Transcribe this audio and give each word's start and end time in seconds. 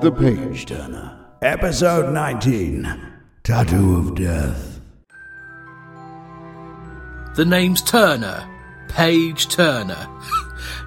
The 0.00 0.10
Page 0.10 0.64
Turner. 0.64 1.14
Episode 1.42 2.14
19 2.14 3.00
Tattoo 3.42 3.96
of 3.98 4.14
Death. 4.14 4.80
The 7.36 7.44
name's 7.44 7.82
Turner. 7.82 8.48
Page 8.88 9.48
Turner. 9.48 10.08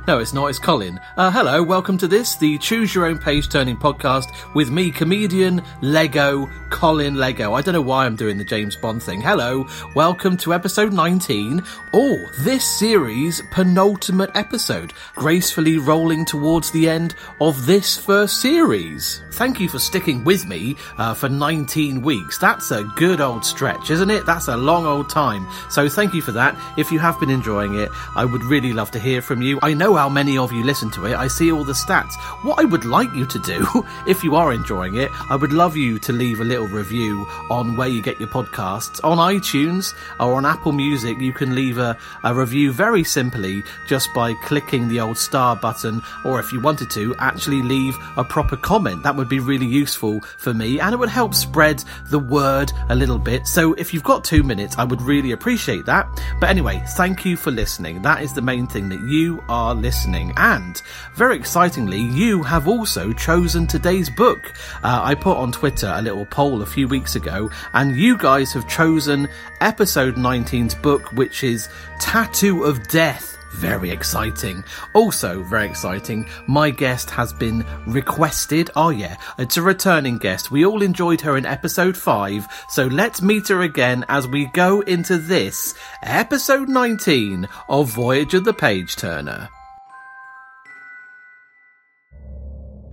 No, 0.06 0.20
it's 0.20 0.34
not, 0.34 0.48
it's 0.48 0.60
Colin. 0.60 1.00
Uh, 1.16 1.32
hello, 1.32 1.64
welcome 1.64 1.98
to 2.00 2.10
this, 2.10 2.36
the 2.36 2.58
Choose 2.58 2.94
Your 2.94 3.06
Own 3.06 3.18
Page 3.18 3.48
Turning 3.48 3.78
podcast 3.78 4.36
with 4.54 4.70
me, 4.70 4.92
comedian 4.92 5.62
Leggo 5.82 6.52
Colin 6.70 7.16
Leggo. 7.16 7.58
I 7.58 7.62
don't 7.62 7.74
know 7.74 7.82
why 7.82 8.06
I'm 8.06 8.18
doing 8.18 8.38
the 8.38 8.44
James 8.44 8.76
Bond 8.76 9.02
thing. 9.02 9.22
Hello, 9.22 9.66
welcome 9.96 10.36
to 10.38 10.54
episode 10.54 10.92
19, 10.92 11.64
or 11.94 12.32
this 12.40 12.66
series' 12.66 13.42
penultimate 13.52 14.32
episode, 14.36 14.92
gracefully 15.16 15.78
rolling 15.78 16.26
towards 16.26 16.70
the 16.72 16.90
end 16.90 17.16
of 17.40 17.66
this 17.66 17.98
first 17.98 18.42
series. 18.42 19.22
Thank 19.32 19.62
you 19.62 19.70
for 19.70 19.80
sticking 19.80 20.26
with 20.26 20.46
me 20.46 20.76
uh, 20.98 21.14
for 21.14 21.30
19 21.30 22.02
weeks. 22.02 22.38
That's 22.38 22.72
a 22.72 22.84
good 22.98 23.22
old 23.22 23.46
stretch, 23.46 23.90
isn't 23.90 24.12
it? 24.12 24.26
That's 24.26 24.50
a 24.50 24.58
long 24.58 24.86
old 24.86 25.10
time. 25.10 25.48
So 25.70 25.88
thank 25.88 26.14
you 26.14 26.22
for 26.22 26.34
that. 26.34 26.58
If 26.78 26.92
you 26.92 27.00
have 27.00 27.18
been 27.22 27.30
enjoying 27.30 27.76
it, 27.80 27.90
I 28.18 28.26
would 28.26 28.44
really 28.44 28.74
love 28.74 28.92
to 28.92 29.00
hear 29.00 29.22
from 29.22 29.42
you. 29.42 29.60
I 29.62 29.74
know 29.74 29.93
how 29.96 30.10
many 30.10 30.38
of 30.38 30.52
you 30.52 30.64
listen 30.64 30.90
to 30.92 31.06
it. 31.06 31.16
I 31.16 31.28
see 31.28 31.52
all 31.52 31.64
the 31.64 31.74
stats. 31.74 32.16
What 32.44 32.60
I 32.60 32.66
would 32.66 32.86
like 32.86 33.14
you 33.14 33.26
to 33.26 33.40
do, 33.40 33.86
if 34.08 34.24
you 34.24 34.36
are 34.36 34.54
enjoying 34.54 34.96
it, 34.96 35.10
I 35.30 35.36
would 35.36 35.54
love 35.54 35.76
you 35.76 36.00
to 36.00 36.12
leave 36.12 36.42
a 36.42 36.44
little 36.44 36.68
review 36.68 37.28
on 37.50 37.76
where 37.76 37.88
you 37.88 38.02
get 38.02 38.20
your 38.20 38.30
podcasts. 38.30 39.04
On 39.04 39.18
iTunes 39.18 39.94
or 40.20 40.36
on 40.36 40.46
Apple 40.46 40.72
Music, 40.72 41.20
you 41.20 41.34
can 41.34 41.56
leave 41.56 41.78
a, 41.78 41.98
a 42.24 42.34
review 42.34 42.72
very 42.72 43.04
simply 43.04 43.64
just 43.88 44.14
by 44.14 44.34
clicking 44.44 44.88
the 44.88 45.00
old 45.00 45.18
star 45.18 45.56
button, 45.56 46.02
or 46.26 46.40
if 46.40 46.52
you 46.52 46.60
wanted 46.60 46.90
to, 46.92 47.16
actually 47.20 47.62
leave 47.62 47.98
a 48.18 48.24
proper 48.24 48.58
comment. 48.58 49.04
That 49.04 49.16
would 49.16 49.30
be 49.30 49.40
really 49.40 49.66
useful 49.66 50.22
for 50.38 50.54
me 50.54 50.80
and 50.80 50.94
it 50.94 50.98
would 50.98 51.10
help 51.10 51.34
spread 51.34 51.84
the 52.10 52.20
word 52.20 52.72
a 52.90 52.96
little 52.96 53.20
bit. 53.20 53.48
So 53.48 53.74
if 53.74 53.94
you've 53.94 54.04
got 54.04 54.24
two 54.24 54.44
minutes, 54.44 54.78
I 54.78 54.84
would 54.84 55.02
really 55.02 55.32
appreciate 55.32 55.86
that. 55.86 56.08
But 56.40 56.50
anyway, 56.50 56.84
thank 56.96 57.26
you 57.26 57.38
for 57.38 57.52
listening. 57.52 58.02
That 58.02 58.22
is 58.22 58.34
the 58.34 58.42
main 58.42 58.68
thing 58.68 58.90
that 58.90 59.02
you 59.02 59.44
are 59.50 59.76
listening. 59.84 60.34
And 60.38 60.82
very 61.14 61.36
excitingly, 61.36 62.00
you 62.00 62.42
have 62.42 62.68
also 62.68 63.14
chosen 63.14 63.68
today's 63.68 64.10
book. 64.10 64.54
Uh, 64.84 65.02
I 65.04 65.14
put 65.14 65.38
on 65.38 65.52
Twitter 65.52 65.94
a 65.94 66.02
little 66.02 66.26
poll 66.26 66.64
a 66.64 66.66
few 66.66 66.88
weeks 66.88 67.16
ago, 67.16 67.52
and 67.74 67.96
you 67.96 68.18
guys 68.18 68.52
have 68.54 68.68
chosen 68.68 69.28
episode 69.62 70.16
19's 70.16 70.74
book, 70.74 71.12
which 71.12 71.44
is 71.44 71.70
Tattoo 72.00 72.64
of 72.64 72.88
Death. 72.88 73.38
Very 73.54 73.92
exciting. 73.92 74.64
Also, 74.94 75.44
very 75.44 75.68
exciting, 75.68 76.28
my 76.48 76.72
guest 76.72 77.12
has 77.12 77.32
been 77.32 77.64
requested. 77.86 78.72
Oh, 78.76 78.90
yeah, 78.90 79.18
it's 79.38 79.58
a 79.58 79.62
returning 79.62 80.18
guest. 80.18 80.50
We 80.50 80.66
all 80.66 80.82
enjoyed 80.82 81.22
her 81.22 81.38
in 81.38 81.46
episode 81.46 81.96
5, 81.96 82.48
so 82.70 82.88
let's 82.88 83.22
meet 83.22 83.50
her 83.50 83.62
again 83.62 84.06
as 84.10 84.28
we 84.28 84.48
go 84.48 84.82
into 84.82 85.20
this, 85.20 85.76
episode 86.02 86.68
19 86.68 87.48
of 87.70 87.92
Voyage 87.92 88.34
of 88.34 88.44
the 88.44 88.54
Page 88.54 88.96
Turner. 88.96 89.50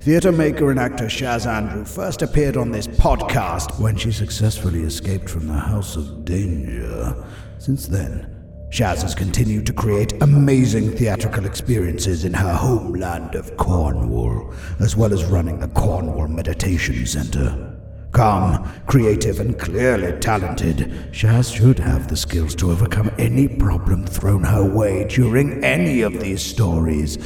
Theatre 0.00 0.32
maker 0.32 0.70
and 0.70 0.80
actor 0.80 1.04
Shaz 1.04 1.44
Andrew 1.44 1.84
first 1.84 2.22
appeared 2.22 2.56
on 2.56 2.72
this 2.72 2.86
podcast 2.86 3.78
when 3.78 3.96
she 3.96 4.10
successfully 4.10 4.80
escaped 4.80 5.28
from 5.28 5.46
the 5.46 5.52
House 5.52 5.94
of 5.94 6.24
Danger. 6.24 7.14
Since 7.58 7.86
then, 7.88 8.66
Shaz 8.70 9.02
has 9.02 9.14
continued 9.14 9.66
to 9.66 9.74
create 9.74 10.14
amazing 10.22 10.92
theatrical 10.92 11.44
experiences 11.44 12.24
in 12.24 12.32
her 12.32 12.54
homeland 12.54 13.34
of 13.34 13.54
Cornwall, 13.58 14.54
as 14.78 14.96
well 14.96 15.12
as 15.12 15.26
running 15.26 15.58
the 15.58 15.68
Cornwall 15.68 16.28
Meditation 16.28 17.04
Center. 17.04 17.76
Calm, 18.12 18.66
creative, 18.86 19.38
and 19.38 19.58
clearly 19.58 20.18
talented, 20.18 21.10
Shaz 21.12 21.54
should 21.54 21.78
have 21.78 22.08
the 22.08 22.16
skills 22.16 22.54
to 22.54 22.70
overcome 22.70 23.10
any 23.18 23.48
problem 23.48 24.06
thrown 24.06 24.44
her 24.44 24.64
way 24.64 25.04
during 25.08 25.62
any 25.62 26.00
of 26.00 26.20
these 26.20 26.40
stories. 26.40 27.18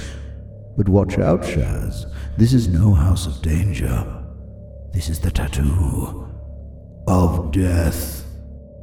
But 0.76 0.88
watch 0.88 1.18
out, 1.18 1.42
Shaz. 1.42 2.10
This 2.36 2.52
is 2.52 2.66
no 2.66 2.92
house 2.92 3.26
of 3.26 3.40
danger. 3.42 4.04
This 4.92 5.08
is 5.08 5.20
the 5.20 5.30
tattoo 5.30 6.28
of 7.06 7.52
death. 7.52 8.26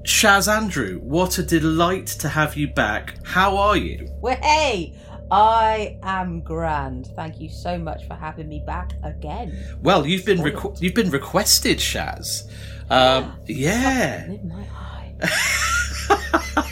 Shaz 0.04 0.48
Andrew, 0.48 1.00
what 1.00 1.38
a 1.38 1.44
delight 1.44 2.08
to 2.08 2.30
have 2.30 2.56
you 2.56 2.68
back. 2.70 3.16
How 3.26 3.58
are 3.58 3.76
you? 3.76 4.08
Well, 4.22 4.38
hey, 4.42 4.96
I 5.30 6.00
am 6.02 6.40
grand. 6.42 7.08
Thank 7.16 7.42
you 7.42 7.50
so 7.50 7.78
much 7.78 8.08
for 8.08 8.14
having 8.14 8.48
me 8.48 8.64
back 8.66 8.94
again. 9.04 9.78
Well, 9.82 10.08
you've 10.08 10.26
been 10.26 10.40
requ- 10.40 10.82
you've 10.82 10.96
been 10.96 11.12
requested, 11.12 11.80
Shaz. 11.80 12.50
Um, 12.90 13.38
yeah. 13.48 14.28
In 14.28 14.48
my 14.48 14.66
eye. 14.74 16.68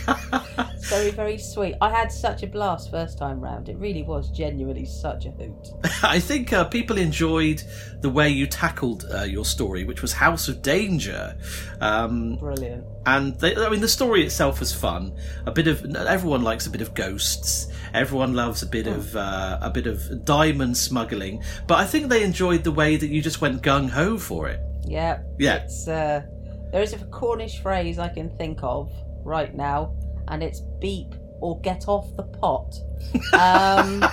very, 0.89 1.11
very 1.11 1.37
sweet. 1.37 1.75
I 1.81 1.89
had 1.89 2.11
such 2.11 2.43
a 2.43 2.47
blast 2.47 2.89
first 2.91 3.17
time 3.17 3.39
round. 3.39 3.69
It 3.69 3.77
really 3.77 4.03
was 4.03 4.29
genuinely 4.31 4.85
such 4.85 5.25
a 5.25 5.31
hoot. 5.31 5.69
I 6.03 6.19
think 6.19 6.51
uh, 6.51 6.65
people 6.65 6.97
enjoyed 6.97 7.61
the 8.01 8.09
way 8.09 8.29
you 8.29 8.47
tackled 8.47 9.05
uh, 9.13 9.23
your 9.23 9.45
story, 9.45 9.83
which 9.83 10.01
was 10.01 10.13
House 10.13 10.47
of 10.47 10.61
Danger. 10.61 11.37
Um, 11.79 12.37
Brilliant. 12.37 12.85
and 13.05 13.39
they, 13.39 13.55
I 13.55 13.69
mean, 13.69 13.81
the 13.81 13.87
story 13.87 14.25
itself 14.25 14.59
was 14.59 14.73
fun. 14.73 15.15
A 15.45 15.51
bit 15.51 15.67
of 15.67 15.85
everyone 15.95 16.41
likes 16.41 16.65
a 16.65 16.69
bit 16.69 16.81
of 16.81 16.93
ghosts. 16.93 17.67
Everyone 17.93 18.33
loves 18.33 18.63
a 18.63 18.67
bit 18.67 18.87
of 18.87 19.15
uh, 19.15 19.59
a 19.61 19.69
bit 19.69 19.87
of 19.87 20.25
diamond 20.25 20.77
smuggling. 20.77 21.43
But 21.67 21.79
I 21.79 21.85
think 21.85 22.09
they 22.09 22.23
enjoyed 22.23 22.63
the 22.63 22.71
way 22.71 22.97
that 22.97 23.07
you 23.07 23.21
just 23.21 23.41
went 23.41 23.61
gung 23.61 23.89
ho 23.89 24.17
for 24.17 24.47
it. 24.47 24.59
Yeah. 24.85 25.21
Yeah. 25.37 25.63
It's 25.63 25.87
uh, 25.87 26.23
there 26.71 26.81
is 26.81 26.93
a 26.93 26.97
Cornish 27.05 27.61
phrase 27.61 27.99
I 27.99 28.09
can 28.09 28.29
think 28.37 28.59
of 28.61 28.91
right 29.23 29.53
now, 29.53 29.95
and 30.29 30.43
it's 30.43 30.61
beep 30.79 31.13
or 31.41 31.59
get 31.61 31.87
off 31.87 32.15
the 32.15 32.23
pot. 32.23 32.75
Um, 33.33 34.03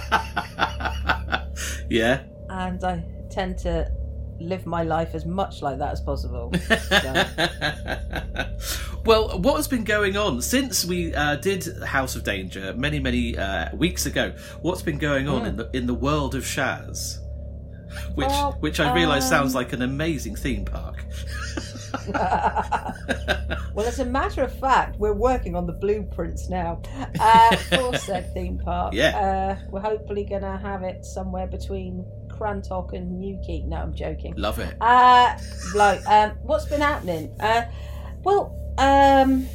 yeah. 1.91 2.23
and 2.49 2.83
I 2.85 3.05
tend 3.31 3.59
to 3.59 3.91
live 4.41 4.67
my 4.67 4.83
life 4.83 5.15
as 5.15 5.27
much 5.27 5.63
like 5.63 5.79
that 5.79 5.93
as 5.93 6.01
possible. 6.01 6.53
So, 6.55 7.27
well, 9.05 9.39
what 9.41 9.57
has 9.57 9.69
been 9.69 9.85
going 9.85 10.17
on 10.17 10.43
since 10.43 10.85
we 10.85 11.15
uh, 11.15 11.37
did 11.37 11.83
House 11.83 12.17
of 12.17 12.25
Danger 12.25 12.75
many, 12.75 12.99
many 13.01 13.37
uh, 13.37 13.75
weeks 13.75 14.07
ago? 14.07 14.35
What's 14.63 14.83
been 14.83 14.99
going 14.99 15.29
on 15.29 15.47
in 15.47 15.57
the 15.57 15.71
in 15.73 15.87
the 15.87 15.95
world 15.95 16.35
of 16.35 16.45
Shaz? 16.45 17.19
Which, 18.15 18.29
Well, 18.29 18.57
which 18.61 18.81
I 18.81 18.95
realise 18.95 19.25
um, 19.25 19.31
sounds 19.31 19.55
like 19.55 19.73
an 19.73 19.83
amazing 19.83 20.37
theme 20.37 20.65
park. 20.65 21.05
well, 23.75 23.87
as 23.87 23.99
a 23.99 24.05
matter 24.05 24.43
of 24.43 24.59
fact, 24.59 24.99
we're 24.99 25.13
working 25.13 25.55
on 25.55 25.67
the 25.67 25.73
blueprints 25.73 26.49
now 26.49 26.81
uh, 27.21 27.57
for 27.57 27.97
said 27.99 28.33
theme 28.35 28.59
park. 28.59 28.95
Yeah. 28.95 29.17
Uh, 29.61 29.67
we're 29.71 29.81
hopefully 29.81 30.25
going 30.25 30.43
to 30.43 30.57
have 30.59 30.83
it 30.83 31.05
somewhere 31.05 31.47
between 31.47 32.05
Crantock 32.29 32.93
and 32.93 33.19
Newquay. 33.19 33.63
No, 33.67 33.77
I'm 33.77 33.95
joking. 33.95 34.35
Love 34.37 34.59
it. 34.59 34.75
Uh, 34.81 35.37
like, 35.75 36.07
um, 36.07 36.33
what's 36.43 36.67
been 36.67 36.81
happening? 36.81 37.35
Uh, 37.41 37.63
well, 38.23 38.55
um, 38.79 39.47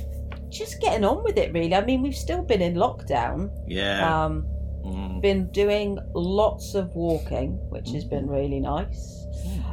just 0.50 0.82
getting 0.82 1.04
on 1.06 1.24
with 1.24 1.38
it, 1.38 1.54
really. 1.54 1.76
I 1.76 1.84
mean, 1.86 2.02
we've 2.02 2.16
still 2.16 2.42
been 2.42 2.62
in 2.62 2.76
lockdown. 2.76 3.50
Yeah. 3.68 4.26
Um, 4.26 4.48
Mm. 4.84 5.22
been 5.22 5.52
doing 5.52 6.00
lots 6.16 6.74
of 6.74 6.96
walking, 6.96 7.52
which 7.70 7.92
has 7.92 8.04
been 8.04 8.26
really 8.28 8.60
nice. 8.60 9.28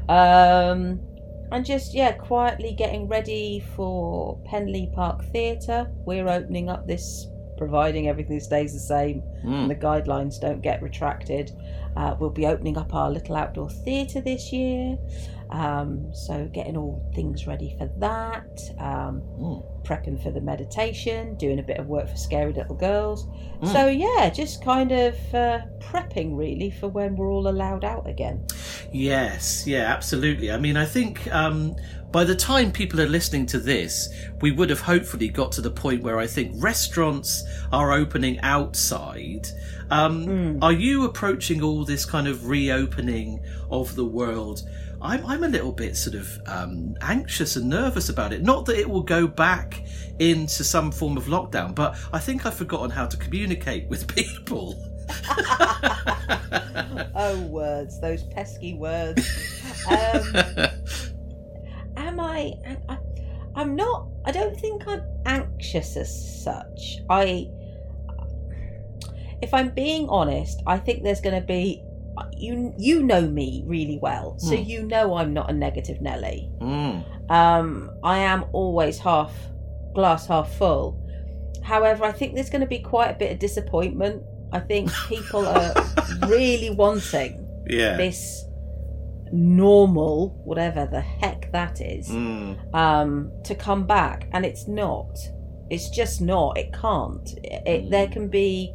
Um, 0.06 1.00
and 1.52 1.64
just 1.64 1.94
yeah, 1.94 2.12
quietly 2.12 2.72
getting 2.72 3.08
ready 3.08 3.64
for 3.74 4.38
Penlee 4.50 4.92
Park 4.92 5.24
Theatre. 5.32 5.90
We're 6.04 6.28
opening 6.28 6.68
up 6.68 6.86
this, 6.86 7.26
providing 7.56 8.08
everything 8.08 8.40
stays 8.40 8.72
the 8.72 8.80
same 8.80 9.22
Mm. 9.44 9.62
and 9.62 9.70
the 9.70 9.76
guidelines 9.76 10.40
don't 10.40 10.60
get 10.60 10.82
retracted. 10.82 11.52
Uh, 11.96 12.14
we'll 12.18 12.30
be 12.30 12.46
opening 12.46 12.76
up 12.76 12.94
our 12.94 13.10
little 13.10 13.36
outdoor 13.36 13.70
theatre 13.70 14.20
this 14.20 14.52
year. 14.52 14.96
Um, 15.50 16.12
so 16.14 16.48
getting 16.52 16.76
all 16.76 17.10
things 17.14 17.46
ready 17.46 17.74
for 17.78 17.90
that. 17.98 18.60
Um, 18.78 19.22
Mm. 19.40 19.64
prepping 19.84 20.22
for 20.22 20.30
the 20.30 20.40
meditation, 20.42 21.34
doing 21.36 21.58
a 21.58 21.62
bit 21.62 21.78
of 21.78 21.86
work 21.86 22.08
for 22.10 22.16
scary 22.16 22.52
little 22.52 22.74
girls. 22.74 23.26
Mm. 23.62 23.72
So 23.72 23.86
yeah, 23.86 24.28
just 24.28 24.62
kind 24.62 24.92
of 24.92 25.14
uh, 25.34 25.60
prepping 25.80 26.36
really 26.36 26.70
for 26.70 26.88
when 26.88 27.16
we're 27.16 27.30
all 27.32 27.48
allowed 27.48 27.84
out 27.84 28.06
again. 28.06 28.44
Yes, 28.92 29.66
yeah, 29.66 29.84
absolutely. 29.92 30.50
I 30.50 30.58
mean, 30.58 30.76
I 30.76 30.84
think 30.84 31.32
um, 31.34 31.74
by 32.12 32.24
the 32.24 32.34
time 32.34 32.70
people 32.70 33.00
are 33.00 33.08
listening 33.08 33.46
to 33.46 33.58
this, 33.58 34.08
we 34.42 34.50
would 34.52 34.68
have 34.68 34.80
hopefully 34.80 35.28
got 35.28 35.52
to 35.52 35.62
the 35.62 35.70
point 35.70 36.02
where 36.02 36.18
I 36.18 36.26
think 36.26 36.52
restaurants 36.62 37.44
are 37.72 37.92
opening 37.92 38.38
outside. 38.40 39.46
Um, 39.90 40.26
Mm. 40.26 40.58
Are 40.62 40.72
you 40.72 41.04
approaching 41.04 41.62
all 41.62 41.84
this 41.84 42.04
kind 42.04 42.28
of 42.28 42.46
reopening 42.46 43.40
of 43.70 43.94
the 43.94 44.04
world? 44.04 44.62
I'm, 45.00 45.24
I'm 45.26 45.44
a 45.44 45.48
little 45.48 45.72
bit 45.72 45.96
sort 45.96 46.16
of 46.16 46.40
um, 46.46 46.96
anxious 47.00 47.56
and 47.56 47.68
nervous 47.68 48.08
about 48.08 48.32
it. 48.32 48.42
Not 48.42 48.66
that 48.66 48.78
it 48.78 48.88
will 48.88 49.02
go 49.02 49.26
back 49.26 49.84
into 50.18 50.64
some 50.64 50.90
form 50.90 51.16
of 51.16 51.24
lockdown, 51.26 51.74
but 51.74 51.96
I 52.12 52.18
think 52.18 52.46
I've 52.46 52.54
forgotten 52.54 52.90
how 52.90 53.06
to 53.06 53.16
communicate 53.16 53.88
with 53.88 54.08
people. 54.14 54.74
oh, 57.14 57.48
words, 57.50 58.00
those 58.00 58.24
pesky 58.24 58.74
words. 58.74 59.26
Um, 59.88 60.34
am 61.96 62.20
I, 62.20 62.52
I? 62.88 62.98
I'm 63.54 63.74
not. 63.74 64.08
I 64.24 64.32
don't 64.32 64.58
think 64.58 64.86
I'm 64.86 65.02
anxious 65.26 65.96
as 65.96 66.44
such. 66.44 66.98
I, 67.08 67.48
if 69.42 69.54
I'm 69.54 69.70
being 69.70 70.08
honest, 70.08 70.62
I 70.66 70.78
think 70.78 71.02
there's 71.02 71.20
going 71.20 71.40
to 71.40 71.46
be. 71.46 71.82
You 72.36 72.72
you 72.78 73.02
know 73.02 73.22
me 73.22 73.62
really 73.66 73.98
well, 74.00 74.38
so 74.38 74.56
Hmm. 74.56 74.62
you 74.70 74.82
know 74.82 75.14
I'm 75.14 75.32
not 75.32 75.50
a 75.50 75.52
negative 75.52 76.00
Nelly. 76.00 76.50
Mm. 76.60 77.30
Um, 77.30 77.90
I 78.02 78.18
am 78.18 78.44
always 78.52 78.98
half 78.98 79.32
glass 79.94 80.26
half 80.26 80.52
full. 80.54 80.96
However, 81.62 82.04
I 82.04 82.12
think 82.12 82.34
there's 82.34 82.50
going 82.50 82.62
to 82.62 82.66
be 82.66 82.78
quite 82.78 83.10
a 83.10 83.14
bit 83.18 83.32
of 83.32 83.38
disappointment. 83.38 84.22
I 84.52 84.60
think 84.60 84.90
people 85.08 85.46
are 85.46 85.74
really 86.26 86.70
wanting 86.70 87.46
Yeah. 87.68 87.96
this 87.98 88.44
normal, 89.32 90.40
whatever 90.44 90.86
the 90.90 91.00
heck 91.00 91.52
that 91.52 91.80
is, 91.80 92.08
Mm. 92.08 92.74
um, 92.74 93.30
to 93.44 93.54
come 93.54 93.86
back, 93.86 94.28
and 94.32 94.44
it's 94.46 94.66
not. 94.66 95.18
It's 95.70 95.90
just 95.90 96.20
not. 96.22 96.56
It 96.56 96.72
can't. 96.72 97.28
It, 97.44 97.62
it- 97.66 97.90
There 97.90 98.08
can 98.08 98.28
be 98.28 98.72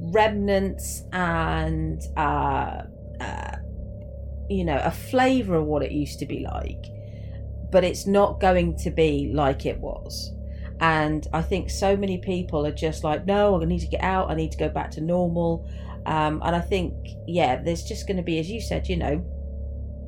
remnants 0.00 1.04
and 1.12 2.02
uh, 2.16 2.82
uh, 3.20 3.56
you 4.48 4.64
know 4.64 4.80
a 4.82 4.90
flavour 4.90 5.56
of 5.56 5.66
what 5.66 5.82
it 5.82 5.92
used 5.92 6.18
to 6.20 6.26
be 6.26 6.40
like, 6.40 6.86
but 7.70 7.84
it's 7.84 8.06
not 8.06 8.40
going 8.40 8.76
to 8.78 8.90
be 8.90 9.30
like 9.34 9.66
it 9.66 9.78
was. 9.78 10.32
And 10.80 11.26
I 11.32 11.42
think 11.42 11.68
so 11.68 11.94
many 11.94 12.16
people 12.18 12.66
are 12.66 12.72
just 12.72 13.04
like, 13.04 13.26
no, 13.26 13.60
I 13.60 13.64
need 13.66 13.80
to 13.80 13.86
get 13.86 14.02
out. 14.02 14.30
I 14.30 14.34
need 14.34 14.50
to 14.52 14.58
go 14.58 14.70
back 14.70 14.90
to 14.92 15.02
normal. 15.02 15.68
Um, 16.06 16.40
and 16.42 16.56
I 16.56 16.60
think, 16.60 16.94
yeah, 17.26 17.62
there's 17.62 17.84
just 17.84 18.06
going 18.06 18.16
to 18.16 18.22
be, 18.22 18.38
as 18.38 18.50
you 18.50 18.62
said, 18.62 18.88
you 18.88 18.96
know, 18.96 19.22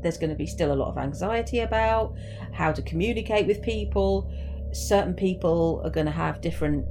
there's 0.02 0.16
going 0.16 0.30
to 0.30 0.36
be 0.36 0.46
still 0.46 0.72
a 0.72 0.74
lot 0.74 0.88
of 0.88 0.96
anxiety 0.96 1.60
about 1.60 2.16
how 2.52 2.72
to 2.72 2.80
communicate 2.82 3.46
with 3.46 3.60
people. 3.60 4.32
Certain 4.72 5.12
people 5.12 5.82
are 5.84 5.90
going 5.90 6.06
to 6.06 6.12
have 6.12 6.40
different, 6.40 6.86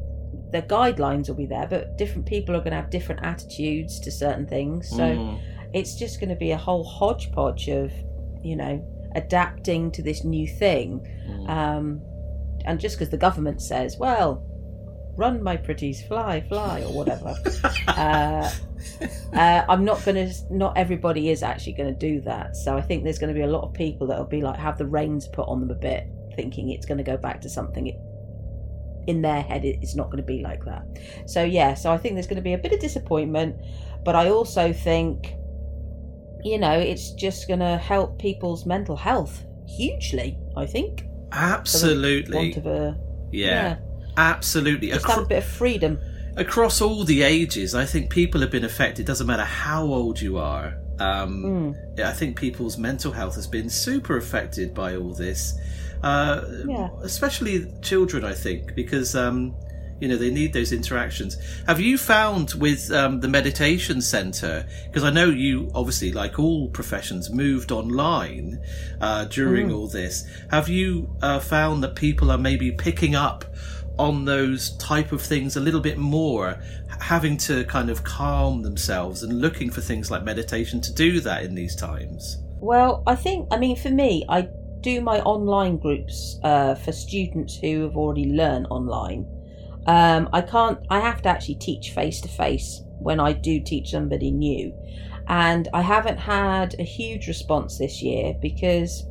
the 0.52 0.62
guidelines 0.64 1.28
will 1.28 1.36
be 1.36 1.46
there, 1.46 1.68
but 1.70 1.98
different 1.98 2.26
people 2.26 2.56
are 2.56 2.60
going 2.60 2.72
to 2.72 2.76
have 2.78 2.90
different 2.90 3.24
attitudes 3.24 4.00
to 4.02 4.12
certain 4.12 4.46
things. 4.46 4.90
So 4.90 4.98
Mm. 5.04 5.40
it's 5.74 5.96
just 5.96 6.20
going 6.20 6.30
to 6.30 6.36
be 6.36 6.52
a 6.52 6.58
whole 6.58 6.84
hodgepodge 6.84 7.70
of, 7.70 7.92
you 8.44 8.56
know, 8.56 8.84
adapting 9.16 9.92
to 9.92 10.02
this 10.02 10.24
new 10.24 10.48
thing. 10.48 11.06
Mm. 11.30 11.50
Um, 11.50 12.02
and 12.66 12.80
just 12.80 12.98
because 12.98 13.10
the 13.10 13.18
government 13.18 13.62
says, 13.62 13.98
well, 13.98 14.44
run, 15.18 15.42
my 15.42 15.58
pretties, 15.58 16.02
fly, 16.04 16.42
fly, 16.42 16.82
or 16.84 16.94
whatever. 16.94 17.36
uh, 17.88 18.50
uh, 19.34 19.66
I'm 19.70 19.86
not 19.86 20.04
going 20.06 20.16
to. 20.16 20.34
Not 20.50 20.78
everybody 20.78 21.30
is 21.30 21.44
actually 21.44 21.74
going 21.74 21.94
to 21.94 22.00
do 22.00 22.22
that. 22.22 22.56
So 22.56 22.78
I 22.78 22.82
think 22.82 23.04
there's 23.04 23.20
going 23.20 23.34
to 23.34 23.38
be 23.38 23.44
a 23.44 23.48
lot 23.52 23.64
of 23.64 23.74
people 23.74 24.08
that 24.08 24.18
will 24.18 24.26
be 24.26 24.42
like 24.42 24.58
have 24.60 24.78
the 24.78 24.86
reins 24.86 25.28
put 25.28 25.48
on 25.48 25.60
them 25.60 25.72
a 25.72 25.76
bit, 25.76 26.08
thinking 26.36 26.70
it's 26.70 26.86
going 26.86 26.98
to 26.98 27.04
go 27.04 27.18
back 27.18 27.42
to 27.42 27.50
something. 27.50 27.88
It, 27.88 27.96
in 29.08 29.22
their 29.22 29.42
head, 29.42 29.66
it's 29.66 29.96
not 29.96 30.06
going 30.08 30.18
to 30.18 30.24
be 30.28 30.42
like 30.42 30.64
that. 30.66 30.84
So 31.26 31.44
yeah. 31.44 31.74
So 31.74 31.92
I 31.92 31.98
think 31.98 32.16
there's 32.16 32.28
going 32.28 32.38
to 32.38 32.42
be 32.44 32.54
a 32.54 32.58
bit 32.58 32.72
of 32.74 32.80
disappointment, 32.80 33.56
but 34.04 34.16
I 34.16 34.30
also 34.30 34.74
think, 34.74 35.34
you 36.44 36.58
know, 36.58 36.78
it's 36.78 37.12
just 37.12 37.48
going 37.48 37.60
to 37.60 37.78
help 37.78 38.20
people's 38.20 38.66
mental 38.66 38.96
health 38.96 39.46
hugely. 39.68 40.38
I 40.58 40.66
think. 40.66 41.04
Absolutely. 41.32 42.54
A 42.66 42.96
yeah. 43.32 43.78
Absolutely. 44.18 44.90
just 44.90 45.06
Acro- 45.10 45.24
a 45.24 45.28
bit 45.28 45.38
of 45.40 45.46
freedom. 45.46 46.00
across 46.38 46.82
all 46.82 47.04
the 47.04 47.24
ages, 47.24 47.74
I 47.74 47.86
think 47.86 48.10
people 48.10 48.42
have 48.42 48.52
been 48.52 48.66
affected. 48.66 49.06
Doesn't 49.06 49.28
matter 49.28 49.44
how 49.46 49.86
old 49.86 50.20
you 50.20 50.38
are. 50.38 50.78
Um, 51.00 51.44
Mm. 51.44 52.00
I 52.02 52.12
think 52.14 52.38
people's 52.38 52.78
mental 52.78 53.12
health 53.12 53.36
has 53.36 53.48
been 53.48 53.70
super 53.70 54.18
affected 54.18 54.74
by 54.74 54.96
all 54.98 55.14
this, 55.14 55.58
uh, 56.04 56.42
Yeah. 56.68 56.90
especially 57.04 57.66
children. 57.82 58.24
I 58.26 58.34
think 58.34 58.76
because 58.76 59.16
um, 59.16 59.56
you 60.00 60.08
know 60.08 60.18
they 60.18 60.32
need 60.32 60.52
those 60.54 60.72
interactions. 60.72 61.38
Have 61.68 61.80
you 61.80 61.98
found 61.98 62.54
with 62.56 62.92
um, 62.92 63.20
the 63.20 63.28
meditation 63.28 64.02
center? 64.02 64.68
Because 64.88 65.04
I 65.04 65.12
know 65.12 65.26
you 65.26 65.70
obviously, 65.76 66.12
like 66.12 66.40
all 66.40 66.70
professions, 66.70 67.30
moved 67.30 67.72
online 67.72 68.60
uh, 69.00 69.26
during 69.26 69.70
Mm. 69.70 69.76
all 69.76 69.88
this. 69.88 70.26
Have 70.50 70.70
you 70.70 71.16
uh, 71.22 71.40
found 71.40 71.84
that 71.84 71.96
people 71.96 72.32
are 72.32 72.38
maybe 72.40 72.72
picking 72.72 73.16
up? 73.16 73.46
on 73.98 74.24
those 74.26 74.76
type 74.78 75.12
of 75.12 75.22
things 75.22 75.58
a 75.58 75.60
little 75.60 75.82
bit 75.82 75.98
more 75.98 76.58
having 77.02 77.36
to 77.38 77.66
kind 77.66 77.90
of 77.90 78.04
calm 78.06 78.64
themselves 78.64 79.22
and 79.22 79.42
looking 79.42 79.70
for 79.70 79.82
things 79.82 80.10
like 80.10 80.24
meditation 80.24 80.80
to 80.82 80.92
do 80.94 81.20
that 81.20 81.44
in 81.44 81.54
these 81.54 81.76
times 81.76 82.38
Well, 82.62 83.04
I 83.06 83.16
think, 83.16 83.50
I 83.52 83.58
mean, 83.58 83.76
for 83.76 83.90
me, 83.90 84.26
I 84.30 84.48
do 84.82 85.02
my 85.02 85.20
online 85.22 85.78
groups 85.78 86.40
uh, 86.44 86.76
for 86.76 86.92
students 86.92 87.58
who 87.58 87.84
have 87.84 87.96
already 87.96 88.26
learned 88.26 88.68
online. 88.70 89.26
Um, 89.88 90.30
I 90.34 90.42
can't, 90.42 90.80
I 90.90 91.00
have 91.00 91.22
to 91.24 91.30
actually 91.30 91.56
teach 91.56 91.92
face 91.92 92.22
to 92.22 92.28
face 92.28 92.82
when 93.00 93.20
I 93.20 93.34
do 93.34 93.60
teach 93.60 93.92
somebody 93.92 94.32
new. 94.32 94.74
And 95.28 95.68
I 95.74 95.82
haven't 95.82 96.18
had 96.18 96.76
a 96.80 96.84
huge 96.84 97.28
response 97.28 97.78
this 97.78 98.02
year 98.02 98.36
because 98.42 99.06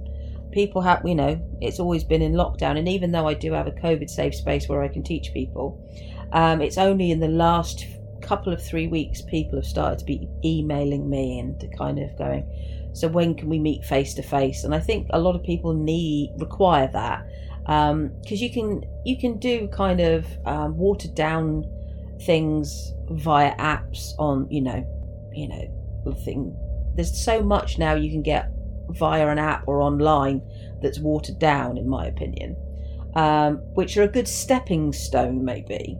people 0.52 0.82
have, 0.82 1.02
you 1.04 1.14
know, 1.14 1.40
it's 1.60 1.80
always 1.80 2.04
been 2.04 2.22
in 2.22 2.32
lockdown. 2.32 2.78
And 2.78 2.88
even 2.88 3.12
though 3.12 3.26
I 3.26 3.34
do 3.34 3.52
have 3.52 3.66
a 3.66 3.72
COVID 3.72 4.10
safe 4.10 4.34
space 4.34 4.68
where 4.68 4.82
I 4.82 4.88
can 4.88 5.02
teach 5.02 5.32
people, 5.32 5.80
um, 6.32 6.60
it's 6.60 6.78
only 6.78 7.10
in 7.10 7.20
the 7.20 7.28
last 7.28 7.86
couple 8.20 8.52
of 8.52 8.62
three 8.62 8.86
weeks 8.86 9.22
people 9.22 9.58
have 9.58 9.66
started 9.66 9.98
to 9.98 10.04
be 10.04 10.28
emailing 10.44 11.08
me 11.08 11.38
and 11.38 11.64
kind 11.76 11.98
of 11.98 12.16
going, 12.18 12.44
so 12.92 13.08
when 13.08 13.34
can 13.34 13.48
we 13.48 13.58
meet 13.58 13.84
face 13.84 14.14
to 14.14 14.22
face? 14.22 14.64
And 14.64 14.74
I 14.74 14.80
think 14.80 15.08
a 15.10 15.20
lot 15.20 15.36
of 15.36 15.42
people 15.42 15.72
need 15.72 16.32
require 16.38 16.88
that 16.92 17.26
because 17.64 18.40
you 18.40 18.50
can 18.50 18.84
you 19.04 19.18
can 19.18 19.38
do 19.38 19.68
kind 19.68 20.00
of 20.00 20.26
um, 20.46 20.76
watered 20.76 21.14
down 21.14 21.64
things 22.22 22.92
via 23.10 23.54
apps 23.56 24.12
on 24.18 24.46
you 24.50 24.60
know 24.60 24.84
you 25.32 25.48
know 25.48 26.14
thing. 26.24 26.56
There's 26.96 27.16
so 27.16 27.42
much 27.42 27.78
now 27.78 27.94
you 27.94 28.10
can 28.10 28.22
get 28.22 28.50
via 28.88 29.28
an 29.28 29.38
app 29.38 29.66
or 29.68 29.80
online 29.80 30.42
that's 30.82 30.98
watered 30.98 31.38
down, 31.38 31.78
in 31.78 31.88
my 31.88 32.06
opinion, 32.06 32.56
um, 33.14 33.56
which 33.74 33.96
are 33.96 34.02
a 34.02 34.08
good 34.08 34.26
stepping 34.26 34.92
stone 34.92 35.44
maybe. 35.44 35.96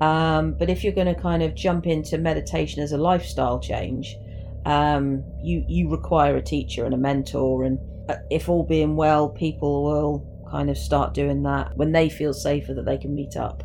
Um, 0.00 0.54
but 0.58 0.68
if 0.68 0.84
you're 0.84 0.92
going 0.92 1.14
to 1.14 1.20
kind 1.20 1.42
of 1.42 1.54
jump 1.54 1.86
into 1.86 2.18
meditation 2.18 2.82
as 2.82 2.92
a 2.92 2.98
lifestyle 2.98 3.58
change, 3.58 4.18
um, 4.66 5.24
you 5.42 5.64
you 5.68 5.88
require 5.88 6.36
a 6.36 6.42
teacher 6.42 6.84
and 6.84 6.92
a 6.92 6.98
mentor, 6.98 7.64
and 7.64 7.78
uh, 8.10 8.16
if 8.30 8.48
all 8.48 8.64
being 8.64 8.96
well, 8.96 9.28
people 9.28 9.84
will 9.84 10.46
kind 10.50 10.68
of 10.70 10.76
start 10.76 11.14
doing 11.14 11.42
that 11.42 11.76
when 11.76 11.92
they 11.92 12.08
feel 12.08 12.34
safer 12.34 12.74
that 12.74 12.84
they 12.84 12.98
can 12.98 13.14
meet 13.14 13.36
up. 13.36 13.62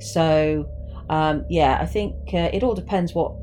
So 0.00 0.68
um, 1.08 1.44
yeah, 1.48 1.78
I 1.80 1.86
think 1.86 2.14
uh, 2.32 2.50
it 2.52 2.62
all 2.62 2.74
depends 2.74 3.14
what 3.14 3.34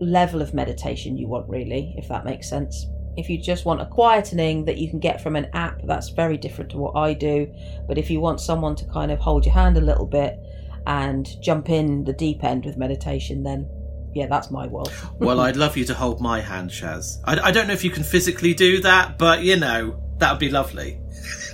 level 0.00 0.40
of 0.40 0.54
meditation 0.54 1.16
you 1.16 1.28
want, 1.28 1.48
really, 1.48 1.94
if 1.98 2.08
that 2.08 2.24
makes 2.24 2.48
sense. 2.48 2.86
If 3.16 3.28
you 3.28 3.38
just 3.38 3.66
want 3.66 3.82
a 3.82 3.84
quietening 3.84 4.64
that 4.64 4.78
you 4.78 4.88
can 4.88 4.98
get 4.98 5.20
from 5.20 5.36
an 5.36 5.48
app, 5.52 5.82
that's 5.84 6.08
very 6.08 6.38
different 6.38 6.70
to 6.70 6.78
what 6.78 6.96
I 6.96 7.12
do. 7.12 7.52
But 7.86 7.98
if 7.98 8.10
you 8.10 8.20
want 8.20 8.40
someone 8.40 8.74
to 8.76 8.86
kind 8.86 9.12
of 9.12 9.18
hold 9.18 9.44
your 9.44 9.54
hand 9.54 9.76
a 9.76 9.82
little 9.82 10.06
bit 10.06 10.38
and 10.86 11.28
jump 11.42 11.68
in 11.68 12.04
the 12.04 12.14
deep 12.14 12.42
end 12.42 12.64
with 12.64 12.78
meditation, 12.78 13.42
then 13.42 13.68
yeah, 14.14 14.26
that's 14.26 14.50
my 14.50 14.66
world. 14.66 14.92
well 15.18 15.40
i'd 15.40 15.56
love 15.56 15.76
you 15.76 15.84
to 15.84 15.94
hold 15.94 16.20
my 16.20 16.40
hand 16.40 16.70
shaz 16.70 17.18
I, 17.24 17.38
I 17.48 17.50
don't 17.50 17.66
know 17.66 17.72
if 17.72 17.84
you 17.84 17.90
can 17.90 18.04
physically 18.04 18.54
do 18.54 18.80
that 18.80 19.18
but 19.18 19.42
you 19.42 19.56
know 19.56 20.00
that 20.18 20.30
would 20.32 20.40
be 20.40 20.50
lovely 20.50 20.98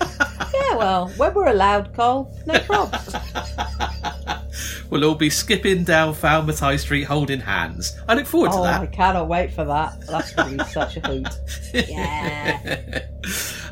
yeah, 0.54 0.76
well, 0.76 1.08
when 1.16 1.34
we're 1.34 1.48
allowed, 1.48 1.94
Cole, 1.94 2.32
no 2.46 2.54
probs. 2.60 3.14
we'll 4.90 5.04
all 5.04 5.14
be 5.14 5.28
skipping 5.28 5.84
down 5.84 6.14
falmouth 6.14 6.60
high 6.60 6.76
street 6.76 7.02
holding 7.04 7.40
hands 7.40 7.98
i 8.08 8.14
look 8.14 8.26
forward 8.26 8.50
to 8.52 8.58
oh, 8.58 8.62
that 8.62 8.80
I 8.80 8.86
cannot 8.86 9.28
wait 9.28 9.52
for 9.52 9.64
that. 9.64 10.06
That's 10.06 10.32
going 10.32 10.56
to 10.56 10.64
be 10.64 10.70
such 10.70 10.96
a 10.96 11.00
hoot. 11.00 11.28
Yeah. 11.74 13.06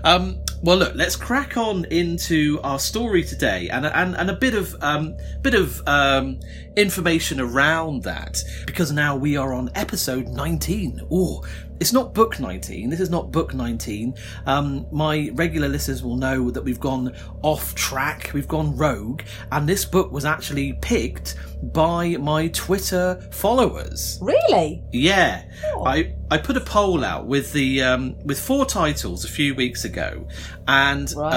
um, 0.05 0.39
well, 0.63 0.77
look, 0.77 0.95
let's 0.95 1.17
crack 1.17 1.57
on 1.57 1.85
into 1.87 2.59
our 2.63 2.79
story 2.79 3.23
today, 3.25 3.69
and 3.69 3.87
and, 3.87 4.17
and 4.17 4.31
a 4.31 4.35
bit 4.37 4.55
of 4.55 4.75
um, 4.83 5.17
bit 5.43 5.55
of 5.55 5.81
um, 5.87 6.41
information 6.77 7.41
around 7.41 8.03
that, 8.05 8.43
because 8.67 8.93
now 8.93 9.17
we 9.17 9.37
are 9.37 9.53
on 9.53 9.71
episode 9.75 10.29
nineteen. 10.29 11.01
Oh, 11.11 11.45
it's 11.79 11.93
not 11.93 12.15
book 12.15 12.41
nineteen. 12.41 12.89
This 12.91 13.01
is 13.01 13.11
not 13.11 13.31
book 13.31 13.55
nineteen. 13.55 14.15
Um, 14.47 14.87
my 14.91 15.31
regular 15.35 15.69
listeners 15.69 16.03
will 16.03 16.17
know 16.17 16.51
that 16.51 16.63
we've 16.65 16.81
gone 16.81 17.15
off 17.43 17.75
track. 17.75 18.31
We've 18.33 18.49
gone 18.49 18.77
rogue, 18.77 19.23
and 19.53 19.69
this 19.69 19.85
book 19.85 20.11
was 20.11 20.25
actually 20.25 20.75
picked 20.81 21.37
by 21.73 22.17
my 22.19 22.49
Twitter 22.49 23.27
followers. 23.33 24.19
Really? 24.21 24.83
Yeah, 24.93 25.45
Oh. 25.75 25.85
I 25.85 26.15
I 26.31 26.39
put 26.39 26.57
a 26.57 26.61
poll 26.61 27.05
out 27.05 27.27
with 27.27 27.53
the 27.53 27.83
um, 27.83 28.17
with 28.25 28.39
four 28.41 28.67
titles 28.67 29.25
a 29.25 29.29
few 29.29 29.55
weeks 29.55 29.85
ago, 29.85 30.27
and 30.69 31.13
Right. 31.17 31.33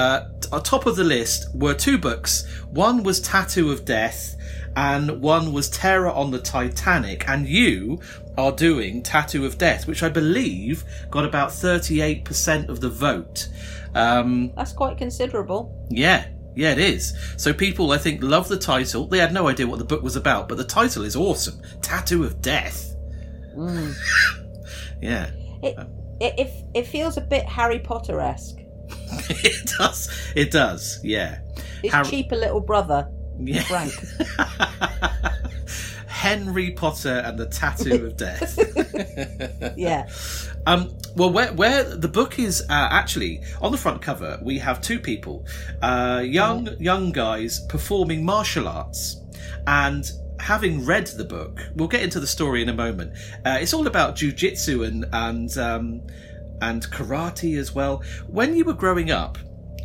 uh, 0.51 0.59
top 0.61 0.85
of 0.85 0.95
the 0.95 1.03
list 1.03 1.47
were 1.53 1.73
two 1.73 1.97
books. 1.97 2.45
One 2.71 3.03
was 3.03 3.19
Tattoo 3.19 3.71
of 3.71 3.85
Death, 3.85 4.35
and 4.75 5.21
one 5.21 5.53
was 5.53 5.69
Terror 5.69 6.09
on 6.11 6.31
the 6.31 6.39
Titanic, 6.39 7.27
and 7.27 7.47
you 7.47 7.99
are 8.37 8.51
doing 8.51 9.03
Tattoo 9.03 9.45
of 9.45 9.57
Death, 9.57 9.87
which 9.87 10.01
I 10.03 10.09
believe 10.09 10.83
got 11.11 11.25
about 11.25 11.49
38% 11.49 12.69
of 12.69 12.79
the 12.79 12.89
vote. 12.89 13.49
Um, 13.95 14.51
That's 14.55 14.71
quite 14.73 14.97
considerable. 14.97 15.87
yeah, 15.89 16.27
yeah, 16.55 16.71
it 16.71 16.79
is. 16.79 17.13
So 17.37 17.53
people, 17.53 17.91
I 17.91 17.97
think, 17.97 18.21
love 18.23 18.47
the 18.47 18.57
title. 18.57 19.07
They 19.07 19.17
had 19.19 19.33
no 19.33 19.47
idea 19.47 19.67
what 19.67 19.79
the 19.79 19.85
book 19.85 20.01
was 20.03 20.15
about, 20.15 20.47
but 20.49 20.57
the 20.57 20.63
title 20.63 21.03
is 21.03 21.15
awesome 21.15 21.61
Tattoo 21.81 22.23
of 22.23 22.41
Death. 22.41 22.95
yeah. 25.01 25.31
It, 25.61 25.75
it, 26.21 26.33
it, 26.39 26.65
it 26.73 26.87
feels 26.87 27.17
a 27.17 27.21
bit 27.21 27.45
Harry 27.45 27.79
Potter 27.79 28.19
esque. 28.19 28.58
it 29.29 29.71
does. 29.77 30.09
It 30.35 30.51
does. 30.51 30.99
Yeah. 31.03 31.39
His 31.81 31.91
Har- 31.93 32.03
cheaper 32.05 32.35
little 32.35 32.61
brother, 32.61 33.09
Yeah. 33.39 33.61
Frank. 33.63 33.93
Henry 36.07 36.71
Potter 36.71 37.21
and 37.25 37.37
the 37.37 37.45
Tattoo 37.45 38.05
of 38.07 38.17
Death. 38.17 38.59
yeah. 39.77 40.09
Um, 40.67 40.93
well, 41.15 41.31
where, 41.31 41.53
where 41.53 41.83
the 41.83 42.09
book 42.09 42.37
is 42.39 42.61
uh, 42.63 42.65
actually 42.91 43.41
on 43.61 43.71
the 43.71 43.77
front 43.77 44.01
cover, 44.01 44.37
we 44.43 44.59
have 44.59 44.81
two 44.81 44.99
people, 44.99 45.45
uh, 45.81 46.21
young 46.25 46.67
young 46.79 47.11
guys 47.13 47.61
performing 47.69 48.25
martial 48.25 48.67
arts, 48.67 49.21
and 49.65 50.11
having 50.41 50.85
read 50.85 51.07
the 51.07 51.23
book, 51.23 51.59
we'll 51.75 51.87
get 51.87 52.01
into 52.01 52.19
the 52.19 52.27
story 52.27 52.61
in 52.61 52.67
a 52.69 52.73
moment. 52.73 53.13
Uh, 53.45 53.57
it's 53.61 53.73
all 53.73 53.87
about 53.87 54.15
jujitsu 54.17 54.85
and 54.85 55.05
and 55.13 55.57
um, 55.57 56.01
and 56.61 56.83
karate 56.91 57.57
as 57.57 57.73
well. 57.73 58.03
When 58.27 58.55
you 58.55 58.65
were 58.65 58.73
growing 58.73 59.11
up 59.11 59.37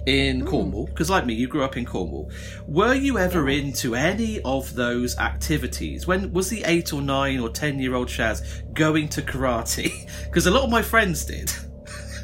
in 0.07 0.45
Cornwall, 0.45 0.87
because 0.87 1.09
like 1.09 1.25
me, 1.25 1.35
you 1.35 1.49
grew 1.49 1.63
up 1.63 1.77
in 1.77 1.85
Cornwall, 1.85 2.31
were 2.67 2.95
you 2.95 3.19
ever 3.19 3.49
into 3.49 3.95
any 3.95 4.41
of 4.43 4.75
those 4.75 5.17
activities? 5.19 6.07
When 6.07 6.33
was 6.33 6.51
the 6.51 6.63
eight 6.65 6.93
or 6.93 7.01
nine 7.01 7.41
or 7.41 7.49
ten 7.49 7.79
year 7.79 7.95
old 7.95 8.09
Shaz 8.09 8.75
going 8.75 9.09
to 9.11 9.23
karate? 9.23 9.93
Because 10.25 10.47
a 10.47 10.51
lot 10.51 10.65
of 10.65 10.71
my 10.71 10.83
friends 10.83 11.25
did. 11.25 11.53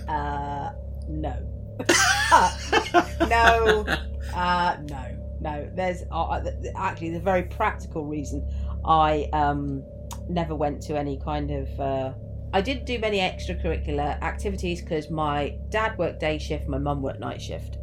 Uh, 0.09 0.73
no. 1.09 1.37
no. 3.29 3.87
Uh, 4.35 4.77
no. 4.89 5.19
No. 5.41 5.71
There's 5.75 6.03
uh, 6.11 6.41
th- 6.41 6.55
actually 6.77 7.11
the 7.11 7.21
very 7.21 7.45
practical 7.45 8.05
reason 8.05 8.49
I 8.85 9.29
um, 9.33 9.85
never 10.29 10.55
went 10.57 10.83
to 10.83 10.99
any 10.99 11.19
kind 11.19 11.51
of. 11.51 12.15
I 12.53 12.61
didn't 12.61 12.85
do 12.87 12.99
many 12.99 13.19
extracurricular 13.19 14.21
activities 14.23 14.81
because 14.83 15.11
my 15.11 15.57
dad 15.71 15.97
worked 15.99 16.21
day 16.21 16.39
shift, 16.39 16.69
my 16.69 16.79
mum 16.79 17.03
worked 17.03 17.21
night 17.21 17.41
shift. 17.41 17.79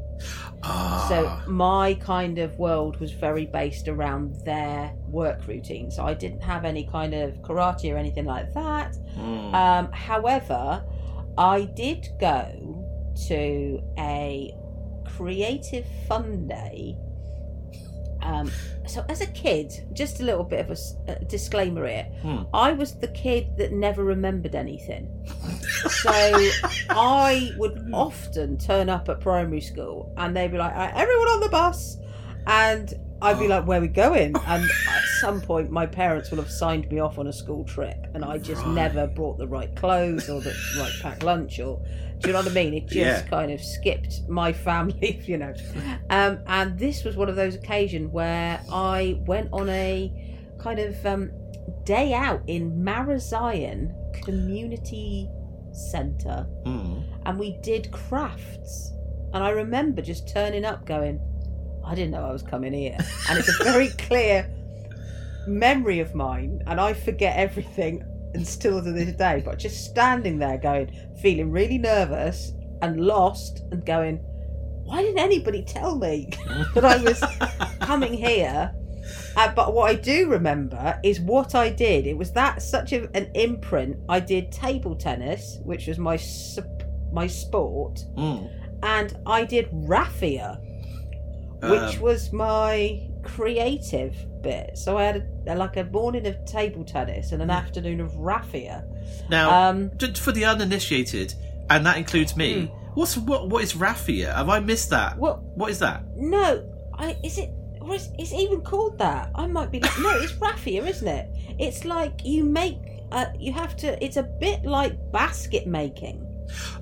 Ah, 0.64 1.06
So 1.08 1.52
my 1.52 1.94
kind 1.96 2.38
of 2.40 2.58
world 2.58 3.00
was 3.00 3.12
very 3.14 3.46
based 3.46 3.88
around 3.88 4.36
their 4.44 4.92
work 5.08 5.48
routine. 5.48 5.90
So 5.92 6.04
I 6.04 6.14
didn't 6.14 6.42
have 6.42 6.66
any 6.66 6.86
kind 6.88 7.14
of 7.14 7.36
karate 7.44 7.94
or 7.94 7.98
anything 7.98 8.26
like 8.26 8.54
that. 8.54 8.96
mm, 9.16 9.54
Um, 9.54 9.92
however, 9.92 10.84
I 11.38 11.62
did 11.76 12.08
go 12.20 12.84
to 13.28 13.82
a 13.98 14.54
creative 15.16 15.86
fun 16.08 16.48
day. 16.48 16.98
Um, 18.28 18.52
so 18.86 19.06
as 19.08 19.22
a 19.22 19.28
kid, 19.28 19.88
just 19.94 20.20
a 20.20 20.24
little 20.24 20.44
bit 20.44 20.70
of 20.70 20.78
a 21.08 21.24
disclaimer 21.26 21.88
here. 21.88 22.04
Hmm. 22.22 22.44
I 22.54 22.74
was 22.74 22.94
the 22.96 23.08
kid 23.08 23.56
that 23.58 23.72
never 23.72 24.04
remembered 24.04 24.54
anything. 24.54 25.10
so 25.90 26.12
I 26.90 27.52
would 27.58 27.90
often 27.94 28.58
turn 28.58 28.90
up 28.90 29.08
at 29.08 29.22
primary 29.22 29.62
school 29.62 30.14
and 30.18 30.36
they'd 30.36 30.52
be 30.52 30.58
like, 30.58 30.76
"Right, 30.76 30.94
everyone 30.94 31.28
on 31.28 31.40
the 31.40 31.50
bus. 31.50 31.98
And 32.48 32.94
I'd 33.22 33.40
be 33.40 33.48
like, 33.48 33.66
where 33.66 33.80
are 33.80 33.82
we 33.82 33.88
going? 33.88 34.36
And 34.36 34.64
at 34.64 35.04
some 35.22 35.42
point, 35.42 35.72
my 35.72 35.86
parents 35.86 36.30
will 36.30 36.38
have 36.38 36.52
signed 36.52 36.90
me 36.92 37.00
off 37.00 37.18
on 37.18 37.28
a 37.28 37.34
school 37.34 37.64
trip, 37.66 37.98
and 38.14 38.24
I 38.24 38.38
just 38.38 38.64
Right. 38.64 38.76
never 38.76 39.08
brought 39.08 39.38
the 39.40 39.48
right 39.48 39.74
clothes 39.76 40.30
or 40.30 40.40
the 40.42 40.56
right 40.80 40.92
packed 41.02 41.24
lunch, 41.24 41.60
or 41.60 41.80
do 42.20 42.28
you 42.30 42.34
know 42.34 42.40
what 42.40 42.52
I 42.52 42.54
mean? 42.54 42.74
It 42.76 42.84
just 42.88 42.96
Yeah. 42.96 43.22
kind 43.30 43.52
of 43.52 43.60
skipped 43.62 44.28
my 44.30 44.54
family, 44.54 45.20
you 45.26 45.38
know. 45.38 45.54
Um, 46.10 46.40
and 46.48 46.78
this 46.78 47.04
was 47.04 47.16
one 47.16 47.30
of 47.30 47.36
those 47.36 47.56
occasions 47.56 48.12
where 48.12 48.60
I 48.72 49.20
went 49.26 49.50
on 49.52 49.70
a 49.70 50.12
kind 50.60 50.80
of 50.80 51.04
um, 51.06 51.32
day 51.86 52.14
out 52.14 52.42
in 52.48 52.84
Marazion 52.84 53.94
Community 54.24 55.30
Centre 55.72 56.48
mm. 56.66 57.04
and 57.26 57.40
we 57.40 57.58
did 57.62 57.92
crafts. 57.92 58.92
And 59.34 59.44
I 59.44 59.50
remember 59.50 60.02
just 60.02 60.28
turning 60.28 60.66
up 60.66 60.86
going, 60.86 61.20
I 61.88 61.96
didn't 61.96 62.12
know 62.12 62.26
I 62.26 62.32
was 62.34 62.44
coming 62.44 62.74
here. 62.74 62.98
And 63.30 63.40
it's 63.40 63.60
a 63.60 63.64
very 63.64 63.88
clear 63.98 64.50
memory 65.48 66.00
of 66.00 66.14
mine, 66.14 66.62
and 66.68 66.80
I 66.80 66.94
forget 66.94 67.38
everything 67.38 68.04
and 68.34 68.46
still 68.46 68.84
to 68.84 68.92
this 68.92 69.14
day, 69.14 69.42
but 69.44 69.58
just 69.58 69.86
standing 69.86 70.38
there 70.38 70.58
going, 70.58 70.92
feeling 71.22 71.50
really 71.50 71.78
nervous 71.78 72.52
and 72.82 73.00
lost 73.00 73.64
and 73.72 73.86
going, 73.86 74.18
why 74.84 75.02
didn't 75.02 75.20
anybody 75.20 75.64
tell 75.64 75.98
me 75.98 76.30
that 76.76 76.84
I 76.86 76.98
was 76.98 77.24
coming 77.80 78.14
here? 78.14 78.74
Uh, 79.38 79.52
but 79.54 79.74
what 79.74 79.90
I 79.90 79.96
do 79.96 80.28
remember 80.30 81.00
is 81.04 81.22
what 81.22 81.56
I 81.56 81.70
did. 81.70 82.06
It 82.06 82.18
was 82.18 82.32
that 82.34 82.62
such 82.62 82.92
a, 82.92 83.10
an 83.16 83.32
imprint. 83.36 83.98
I 84.10 84.20
did 84.20 84.52
table 84.52 84.96
tennis, 84.96 85.60
which 85.64 85.88
was 85.88 85.98
my 85.98 86.20
my 87.14 87.26
sport, 87.28 88.04
Mm. 88.18 88.50
and 88.84 89.18
I 89.26 89.46
did 89.46 89.70
raffia, 89.72 90.60
which 91.64 91.96
Um, 91.98 92.02
was 92.02 92.32
my 92.34 93.02
creative 93.24 94.16
bit. 94.42 94.78
So 94.78 94.98
I 94.98 95.04
had 95.06 95.28
a, 95.48 95.56
like 95.56 95.78
a 95.78 95.84
morning 95.86 96.26
of 96.28 96.44
table 96.46 96.84
tennis 96.84 97.32
and 97.32 97.42
an 97.42 97.50
afternoon 97.50 98.00
of 98.02 98.14
raffia. 98.16 98.84
now, 99.30 99.70
Um, 99.70 99.90
for 100.16 100.32
the 100.32 100.46
uninitiated, 100.46 101.34
and 101.70 101.86
that 101.86 101.98
includes 101.98 102.36
me. 102.38 102.72
What's 102.94 103.16
what? 103.18 103.50
What 103.50 103.64
is 103.64 103.76
raffia? 103.76 104.34
Have 104.34 104.50
I 104.50 104.60
missed 104.60 104.90
that? 104.92 105.18
well, 105.18 105.44
What 105.56 105.70
is 105.70 105.80
that? 105.80 106.04
no, 106.16 106.64
I 106.94 107.18
is 107.24 107.38
it. 107.38 107.50
Or 107.82 107.94
is, 107.96 108.10
is 108.20 108.34
it 108.34 108.38
even 108.40 108.62
called 108.62 108.98
that? 108.98 109.32
I 109.36 109.48
might 109.48 109.72
be. 109.72 109.80
No, 109.80 109.90
it's 110.20 110.34
raffia, 110.42 110.84
isn't 110.86 111.08
it? 111.08 111.30
It's 111.60 111.86
like 111.86 112.22
you 112.26 112.44
make. 112.44 112.78
Uh, 113.12 113.28
you 113.40 113.54
have 113.54 113.76
to. 113.78 114.04
It's 114.04 114.18
a 114.18 114.24
bit 114.24 114.66
like 114.66 114.94
basket 115.12 115.68
making, 115.68 116.26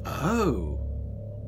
Oh, 0.06 0.80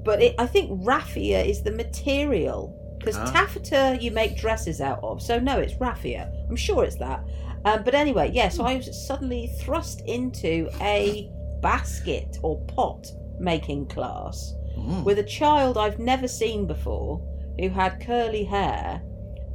but 0.03 0.21
it, 0.21 0.35
I 0.37 0.45
think 0.47 0.69
raffia 0.85 1.41
is 1.43 1.63
the 1.63 1.71
material 1.71 2.73
because 2.97 3.15
Ah. 3.17 3.31
taffeta 3.31 3.97
you 4.01 4.11
make 4.11 4.37
dresses 4.37 4.81
out 4.81 4.99
of. 5.03 5.21
So 5.21 5.39
no, 5.39 5.59
it's 5.59 5.73
raffia. 5.79 6.31
I'm 6.49 6.55
sure 6.55 6.83
it's 6.83 6.95
that. 6.97 7.23
Um, 7.65 7.83
but 7.83 7.93
anyway, 7.95 8.31
yeah. 8.33 8.49
So 8.49 8.63
I 8.63 8.75
was 8.75 9.07
suddenly 9.07 9.47
thrust 9.59 10.01
into 10.05 10.69
a 10.81 11.29
basket 11.61 12.37
or 12.43 12.59
pot 12.67 13.07
making 13.39 13.87
class 13.87 14.53
Mm. 14.77 15.03
with 15.03 15.17
a 15.19 15.23
child 15.23 15.77
I've 15.77 15.97
never 15.99 16.27
seen 16.27 16.65
before 16.67 17.19
who 17.59 17.69
had 17.69 17.99
curly 17.99 18.43
hair, 18.43 19.01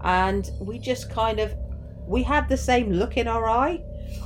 and 0.03 0.51
we 0.61 0.79
just 0.79 1.11
kind 1.11 1.39
of 1.39 1.55
we 2.07 2.23
had 2.25 2.49
the 2.49 2.57
same 2.57 2.91
look 2.91 3.17
in 3.17 3.29
our 3.29 3.49
eye. 3.49 3.81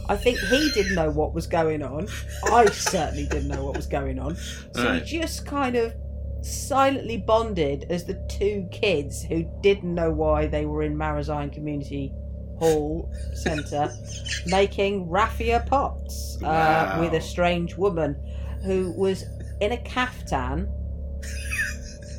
I 0.09 0.17
think 0.17 0.39
he 0.39 0.71
didn't 0.73 0.95
know 0.95 1.11
what 1.11 1.35
was 1.35 1.47
going 1.47 1.83
on. 1.83 2.09
I 2.51 2.65
certainly 2.71 3.27
didn't 3.27 3.49
know 3.49 3.65
what 3.67 3.77
was 3.77 3.87
going 3.87 4.19
on. 4.19 4.37
So 4.75 4.85
Right. 4.85 5.03
we 5.03 5.07
just 5.07 5.45
kind 5.45 5.77
of 5.77 5.93
silently 6.47 7.17
bonded 7.17 7.87
as 7.91 8.05
the 8.05 8.15
two 8.29 8.69
kids 8.71 9.23
who 9.23 9.45
didn't 9.63 9.95
know 9.95 10.11
why 10.11 10.47
they 10.47 10.65
were 10.67 10.83
in 10.83 10.97
Marazion 10.97 11.51
Community 11.53 12.13
Hall 12.59 13.11
Centre 13.35 13.93
making 14.47 15.09
raffia 15.11 15.65
pots 15.67 16.39
uh, 16.43 16.47
Wow. 16.47 17.01
with 17.01 17.13
a 17.15 17.21
strange 17.21 17.77
woman 17.77 18.17
who 18.65 18.93
was 18.97 19.25
in 19.61 19.73
a 19.73 19.77
caftan. 19.79 20.69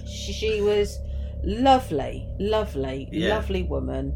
she, 0.06 0.34
she 0.34 0.62
was 0.62 1.00
lovely, 1.44 2.28
lovely, 2.40 3.08
Yeah. 3.12 3.30
lovely 3.36 3.64
woman. 3.64 4.14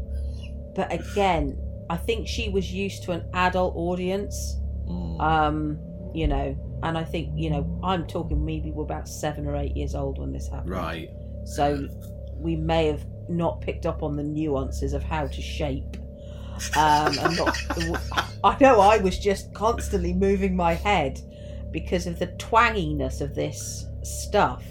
But 0.74 0.92
again, 0.92 1.58
I 1.90 1.96
think 1.96 2.26
she 2.28 2.48
was 2.48 2.72
used 2.72 3.02
to 3.04 3.12
an 3.12 3.24
adult 3.34 3.74
audience. 3.76 4.58
Mm. 4.88 5.20
Um, 5.20 5.78
you 6.14 6.26
know, 6.28 6.56
and 6.82 6.98
I 6.98 7.04
think, 7.04 7.30
you 7.36 7.50
know, 7.50 7.80
I'm 7.84 8.06
talking 8.06 8.44
maybe 8.44 8.70
we're 8.70 8.84
about 8.84 9.08
seven 9.08 9.46
or 9.46 9.56
eight 9.56 9.76
years 9.76 9.94
old 9.94 10.18
when 10.18 10.32
this 10.32 10.48
happened. 10.48 10.70
right. 10.70 11.10
So 11.44 11.88
we 12.36 12.56
may 12.56 12.86
have 12.86 13.04
not 13.28 13.60
picked 13.60 13.86
up 13.86 14.02
on 14.02 14.16
the 14.16 14.22
nuances 14.22 14.92
of 14.92 15.02
how 15.02 15.26
to 15.26 15.42
shape. 15.42 15.96
Um, 16.76 17.18
and 17.18 17.36
not, 17.36 17.56
I 18.44 18.56
know 18.60 18.80
I 18.80 18.98
was 18.98 19.18
just 19.18 19.52
constantly 19.54 20.12
moving 20.12 20.54
my 20.54 20.74
head 20.74 21.20
because 21.72 22.06
of 22.06 22.18
the 22.18 22.28
twanginess 22.28 23.20
of 23.20 23.34
this 23.34 23.86
stuff. 24.02 24.64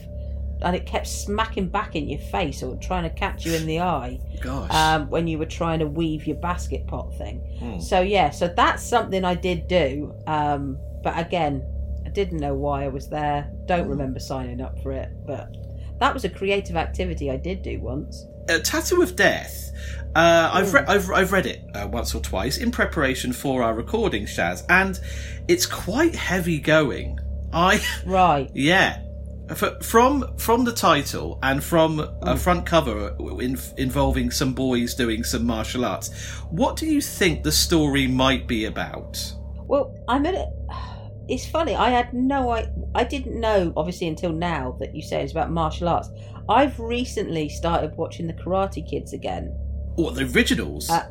And 0.62 0.76
it 0.76 0.86
kept 0.86 1.08
smacking 1.08 1.70
back 1.70 1.96
in 1.96 2.08
your 2.08 2.20
face 2.20 2.62
or 2.62 2.76
trying 2.78 3.04
to 3.04 3.10
catch 3.10 3.46
you 3.46 3.54
in 3.56 3.66
the 3.66 3.80
eye 3.80 4.20
Gosh. 4.42 4.72
um, 4.72 5.10
when 5.10 5.28
you 5.28 5.40
were 5.40 5.48
trying 5.48 5.80
to 5.80 5.88
weave 5.88 6.28
your 6.28 6.38
basket 6.38 6.86
pot 6.86 7.18
thing. 7.18 7.42
Mm. 7.60 7.82
So 7.82 8.02
yeah, 8.02 8.30
so 8.30 8.48
that's 8.48 8.84
something 8.84 9.26
I 9.26 9.34
did 9.34 9.68
do. 9.68 10.14
Um, 10.28 10.78
but 11.04 11.18
again, 11.18 11.66
didn't 12.14 12.40
know 12.40 12.54
why 12.54 12.84
I 12.84 12.88
was 12.88 13.10
there. 13.10 13.52
Don't 13.66 13.88
remember 13.88 14.20
signing 14.20 14.62
up 14.62 14.82
for 14.82 14.92
it, 14.92 15.10
but 15.26 15.56
that 16.00 16.14
was 16.14 16.24
a 16.26 16.30
creative 16.30 16.76
activity 16.76 17.30
I 17.32 17.38
did 17.38 17.62
do 17.62 17.80
once. 17.80 18.26
A 18.50 18.60
Tattoo 18.60 19.02
of 19.02 19.16
Death. 19.16 19.72
Uh, 20.16 20.50
I've, 20.54 20.74
re- 20.74 20.84
I've 20.88 21.10
I've 21.12 21.32
read 21.32 21.46
it 21.46 21.64
uh, 21.74 21.88
once 21.90 22.14
or 22.14 22.22
twice 22.22 22.58
in 22.58 22.72
preparation 22.72 23.32
for 23.34 23.64
our 23.64 23.74
recording, 23.74 24.26
Shaz, 24.26 24.64
and 24.68 25.00
it's 25.48 25.66
quite 25.66 26.16
heavy 26.16 26.60
going. 26.60 27.18
I 27.54 27.82
Right. 28.06 28.50
yeah, 28.54 29.04
F- 29.50 29.84
from 29.84 30.38
from 30.38 30.64
the 30.66 30.74
title 30.74 31.40
and 31.44 31.64
from 31.64 32.00
a 32.24 32.36
front 32.36 32.66
cover 32.66 33.16
in, 33.42 33.58
involving 33.78 34.32
some 34.32 34.54
boys 34.54 34.96
doing 34.96 35.24
some 35.24 35.46
martial 35.46 35.86
arts. 35.86 36.12
What 36.50 36.76
do 36.78 36.86
you 36.88 37.00
think 37.00 37.44
the 37.44 37.52
story 37.52 38.08
might 38.08 38.48
be 38.48 38.66
about? 38.66 39.18
Well, 39.66 39.96
I'm 40.10 40.26
in 40.26 40.36
it. 40.36 40.50
It's 41.28 41.48
funny. 41.48 41.76
I 41.76 41.90
had 41.90 42.14
no. 42.14 42.50
I 42.50 42.70
I 42.94 43.04
didn't 43.04 43.40
know 43.40 43.74
obviously 43.78 44.08
until 44.08 44.32
now 44.32 44.76
that 44.80 44.96
you 44.96 45.02
say 45.02 45.24
it's 45.24 45.32
about 45.32 45.52
martial 45.52 45.88
arts. 45.88 46.10
I've 46.50 46.80
recently 46.80 47.48
started 47.50 47.96
watching 47.96 48.28
the 48.28 48.34
Karate 48.34 48.88
Kids 48.88 49.14
again, 49.14 49.56
Or 49.96 50.12
the 50.12 50.30
originals? 50.36 50.90
Uh, 50.90 51.10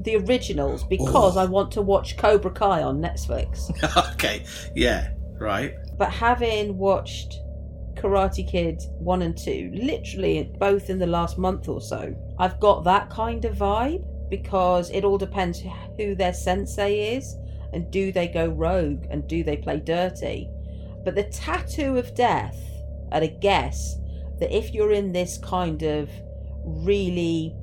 the 0.00 0.16
originals, 0.16 0.82
because 0.84 1.36
I 1.36 1.44
want 1.44 1.70
to 1.72 1.82
watch 1.82 2.16
Cobra 2.16 2.50
Kai 2.50 2.82
on 2.82 3.00
Netflix. 3.00 3.70
okay, 4.14 4.44
yeah, 4.74 5.10
right. 5.38 5.74
but 5.98 6.10
having 6.10 6.78
watched 6.78 7.40
Karate 7.94 8.48
Kid 8.50 8.80
1 8.98 9.22
and 9.22 9.36
2, 9.36 9.72
literally 9.74 10.50
both 10.58 10.88
in 10.88 10.98
the 10.98 11.06
last 11.06 11.36
month 11.38 11.68
or 11.68 11.80
so, 11.80 12.14
I've 12.38 12.58
got 12.60 12.82
that 12.84 13.10
kind 13.10 13.44
of 13.44 13.56
vibe 13.56 14.04
because 14.30 14.90
it 14.90 15.04
all 15.04 15.18
depends 15.18 15.62
who 15.98 16.14
their 16.14 16.32
sensei 16.32 17.16
is 17.16 17.36
and 17.72 17.90
do 17.90 18.12
they 18.12 18.28
go 18.28 18.46
rogue 18.48 19.04
and 19.10 19.26
do 19.28 19.42
they 19.44 19.56
play 19.56 19.78
dirty. 19.80 20.48
But 21.04 21.14
the 21.14 21.24
tattoo 21.24 21.96
of 21.96 22.14
death, 22.14 22.58
at 23.12 23.22
a 23.22 23.28
guess, 23.28 23.96
that 24.38 24.54
if 24.56 24.72
you're 24.72 24.92
in 24.92 25.12
this 25.12 25.38
kind 25.38 25.82
of 25.82 26.10
really 26.64 27.54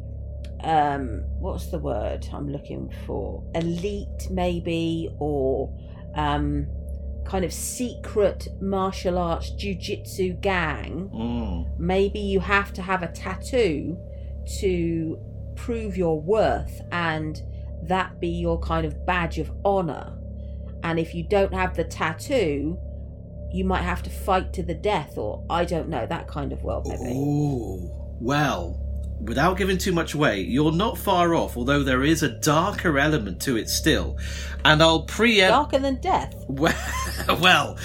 um 0.63 1.23
what's 1.39 1.67
the 1.67 1.77
word 1.77 2.27
i'm 2.33 2.51
looking 2.51 2.91
for 3.05 3.43
elite 3.53 4.27
maybe 4.31 5.07
or 5.19 5.71
um 6.15 6.65
kind 7.25 7.45
of 7.45 7.53
secret 7.53 8.47
martial 8.59 9.19
arts 9.19 9.51
jiu-jitsu 9.51 10.33
gang 10.41 11.09
Mm. 11.13 11.79
maybe 11.79 12.19
you 12.19 12.39
have 12.39 12.73
to 12.73 12.81
have 12.81 13.03
a 13.03 13.07
tattoo 13.11 13.97
to 14.59 15.19
prove 15.55 15.95
your 15.95 16.19
worth 16.19 16.81
and 16.91 17.41
that 17.87 18.19
be 18.19 18.29
your 18.29 18.59
kind 18.59 18.85
of 18.85 19.05
badge 19.05 19.39
of 19.39 19.51
honor 19.65 20.17
and 20.83 20.99
if 20.99 21.13
you 21.13 21.23
don't 21.23 21.53
have 21.53 21.75
the 21.75 21.83
tattoo 21.83 22.77
you 23.51 23.63
might 23.63 23.81
have 23.81 24.03
to 24.03 24.09
fight 24.09 24.53
to 24.53 24.61
the 24.61 24.73
death 24.73 25.17
or 25.17 25.43
i 25.49 25.63
don't 25.63 25.89
know 25.89 26.05
that 26.05 26.27
kind 26.27 26.51
of 26.51 26.61
world 26.63 26.85
maybe 26.87 27.17
Ooh, 27.17 27.89
well, 28.19 28.79
without 29.21 29.57
giving 29.57 29.77
too 29.77 29.91
much 29.91 30.13
away, 30.13 30.41
you're 30.41 30.71
not 30.71 30.97
far 30.97 31.35
off, 31.35 31.57
although 31.57 31.83
there 31.83 32.03
is 32.03 32.23
a 32.23 32.29
darker 32.29 32.97
element 32.97 33.41
to 33.41 33.57
it 33.57 33.69
still. 33.69 34.17
And 34.65 34.81
I'll 34.81 35.03
preempt. 35.03 35.51
darker 35.51 35.79
than 35.79 35.99
death 36.01 36.35
Well, 36.47 36.75
well 37.39 37.77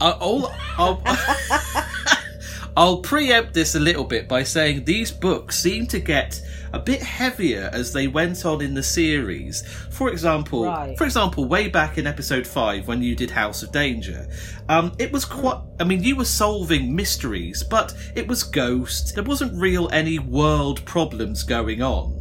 I'll, 0.00 0.52
I'll, 0.76 1.02
I'll 2.76 2.98
preempt 2.98 3.54
this 3.54 3.74
a 3.74 3.80
little 3.80 4.04
bit 4.04 4.28
by 4.28 4.42
saying 4.42 4.84
these 4.84 5.10
books 5.10 5.58
seem 5.58 5.86
to 5.88 6.00
get 6.00 6.40
a 6.76 6.78
bit 6.78 7.02
heavier 7.02 7.70
as 7.72 7.92
they 7.94 8.06
went 8.06 8.44
on 8.44 8.60
in 8.60 8.74
the 8.74 8.82
series. 8.82 9.62
For 9.90 10.10
example, 10.10 10.64
Right. 10.66 10.96
for 10.98 11.04
example, 11.04 11.46
way 11.46 11.68
back 11.68 11.96
in 11.96 12.06
episode 12.06 12.46
five 12.46 12.86
when 12.86 13.02
you 13.02 13.16
did 13.16 13.30
House 13.30 13.62
of 13.62 13.72
Danger, 13.72 14.28
um, 14.68 14.92
it 14.98 15.10
was 15.10 15.24
quite. 15.24 15.58
I 15.80 15.84
mean, 15.84 16.02
you 16.02 16.16
were 16.16 16.26
solving 16.26 16.94
mysteries, 16.94 17.62
but 17.62 17.94
it 18.14 18.28
was 18.28 18.42
ghosts. 18.42 19.12
There 19.12 19.24
wasn't 19.24 19.58
real 19.60 19.88
any 19.90 20.18
world 20.18 20.84
problems 20.84 21.42
going 21.44 21.80
on. 21.82 22.20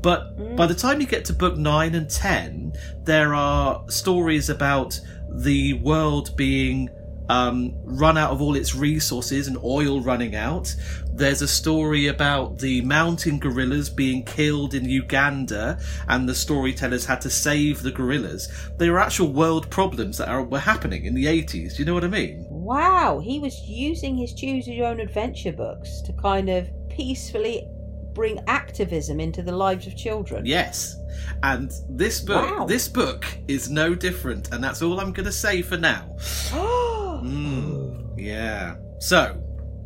But 0.00 0.56
by 0.56 0.66
the 0.66 0.74
time 0.74 1.00
you 1.00 1.06
get 1.06 1.24
to 1.26 1.32
book 1.32 1.56
9 1.56 1.94
and 1.94 2.10
10, 2.10 2.72
there 3.04 3.34
are 3.34 3.84
stories 3.88 4.48
about 4.48 4.98
the 5.30 5.74
world 5.74 6.36
being 6.36 6.88
um, 7.28 7.72
run 7.84 8.18
out 8.18 8.30
of 8.32 8.42
all 8.42 8.56
its 8.56 8.74
resources 8.74 9.46
and 9.46 9.56
oil 9.64 10.00
running 10.00 10.34
out. 10.34 10.74
There's 11.14 11.42
a 11.42 11.48
story 11.48 12.06
about 12.06 12.58
the 12.58 12.80
mountain 12.82 13.38
gorillas 13.38 13.90
being 13.90 14.24
killed 14.24 14.74
in 14.74 14.84
Uganda, 14.88 15.78
and 16.08 16.28
the 16.28 16.34
storytellers 16.34 17.04
had 17.04 17.20
to 17.22 17.30
save 17.30 17.82
the 17.82 17.90
gorillas. 17.92 18.48
They 18.78 18.88
were 18.88 18.98
actual 18.98 19.32
world 19.32 19.70
problems 19.70 20.18
that 20.18 20.28
are, 20.28 20.42
were 20.42 20.58
happening 20.58 21.04
in 21.04 21.14
the 21.14 21.26
80s. 21.26 21.76
Do 21.76 21.78
you 21.80 21.84
know 21.84 21.94
what 21.94 22.04
I 22.04 22.08
mean? 22.08 22.46
Wow, 22.48 23.20
he 23.22 23.38
was 23.38 23.60
using 23.68 24.16
his 24.16 24.32
choose 24.32 24.66
your 24.66 24.86
own 24.86 25.00
adventure 25.00 25.52
books 25.52 26.00
to 26.02 26.12
kind 26.14 26.48
of 26.48 26.68
peacefully 26.88 27.66
bring 28.14 28.38
activism 28.46 29.20
into 29.20 29.42
the 29.42 29.52
lives 29.52 29.86
of 29.86 29.96
children. 29.96 30.44
Yes. 30.46 30.96
And 31.42 31.70
this 31.90 32.20
book, 32.20 32.58
Wow. 32.58 32.66
this 32.66 32.88
book 32.88 33.26
is 33.48 33.70
no 33.70 33.94
different, 33.94 34.52
and 34.52 34.62
that's 34.64 34.82
all 34.82 34.98
I'm 35.00 35.12
going 35.12 35.26
to 35.26 35.32
say 35.32 35.60
for 35.62 35.76
now. 35.76 36.16
Mm, 37.22 38.14
yeah. 38.16 38.74
So, 38.98 39.40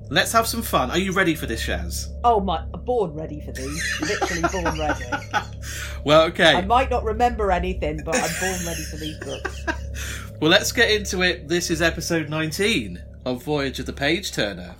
let's 0.09 0.33
have 0.33 0.47
some 0.47 0.63
fun. 0.63 0.91
Are 0.91 0.99
you 0.99 1.13
ready 1.13 1.35
for 1.35 1.47
this, 1.47 1.65
Shaz? 1.65 2.13
oh 2.25 2.41
my, 2.41 2.65
born 2.85 3.13
ready 3.15 3.41
for 3.41 3.53
these. 3.53 4.01
Literally 4.01 4.43
born 4.53 4.79
ready. 4.79 5.05
Well, 6.05 6.23
okay. 6.27 6.55
I 6.55 6.65
might 6.65 6.89
not 6.89 7.03
remember 7.03 7.51
anything, 7.51 8.01
but 8.05 8.15
I'm 8.15 8.31
born 8.41 8.65
ready 8.65 8.83
for 8.85 8.97
these 8.97 9.19
books. 9.19 9.67
Well, 10.41 10.51
let's 10.51 10.71
get 10.71 10.91
into 10.91 11.23
it. 11.23 11.49
This 11.49 11.71
is 11.71 11.81
episode 11.81 12.29
19 12.29 13.03
of 13.25 13.43
Voyage 13.43 13.81
of 13.81 13.87
the 13.87 13.93
Page 13.95 14.33
Turner. 14.33 14.77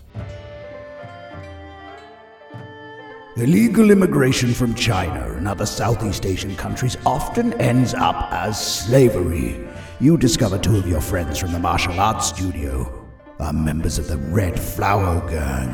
Illegal 3.39 3.91
immigration 3.91 4.53
from 4.53 4.75
China 4.75 5.33
and 5.33 5.49
other 5.49 5.65
Southeast 5.65 6.27
Asian 6.27 6.55
countries 6.57 6.99
often 7.07 7.55
ends 7.55 7.95
up 7.95 8.31
as 8.31 8.85
slavery. 8.85 9.67
You 9.99 10.19
discover 10.19 10.59
two 10.59 10.77
of 10.77 10.87
your 10.87 11.01
friends 11.01 11.39
from 11.39 11.53
the 11.53 11.59
martial 11.59 11.99
arts 11.99 12.27
studio 12.27 13.06
are 13.39 13.53
members 13.53 13.99
of 13.99 14.09
the 14.09 14.17
Red 14.17 14.59
Flower 14.59 15.21
Gang. 15.29 15.69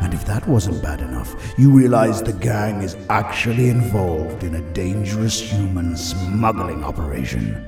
And 0.00 0.12
if 0.12 0.24
that 0.26 0.46
wasn't 0.46 0.82
bad 0.82 1.00
enough, 1.00 1.34
you 1.58 1.70
realize 1.70 2.22
the 2.22 2.32
gang 2.32 2.82
is 2.82 2.96
actually 3.08 3.68
involved 3.68 4.44
in 4.44 4.54
a 4.54 4.72
dangerous 4.72 5.40
human 5.40 5.96
smuggling 5.96 6.84
operation. 6.84 7.64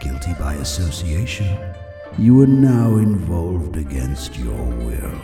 Guilty 0.00 0.34
by 0.38 0.54
association, 0.54 1.58
you 2.18 2.40
are 2.42 2.46
now 2.46 2.96
involved 2.96 3.76
against 3.76 4.38
your 4.38 4.64
will. 4.64 5.18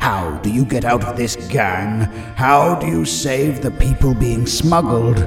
How 0.00 0.38
do 0.42 0.50
you 0.50 0.64
get 0.64 0.84
out 0.84 1.04
of 1.04 1.16
this 1.16 1.36
gang? 1.48 2.00
How 2.36 2.74
do 2.76 2.86
you 2.86 3.04
save 3.04 3.62
the 3.62 3.70
people 3.70 4.14
being 4.14 4.46
smuggled 4.46 5.26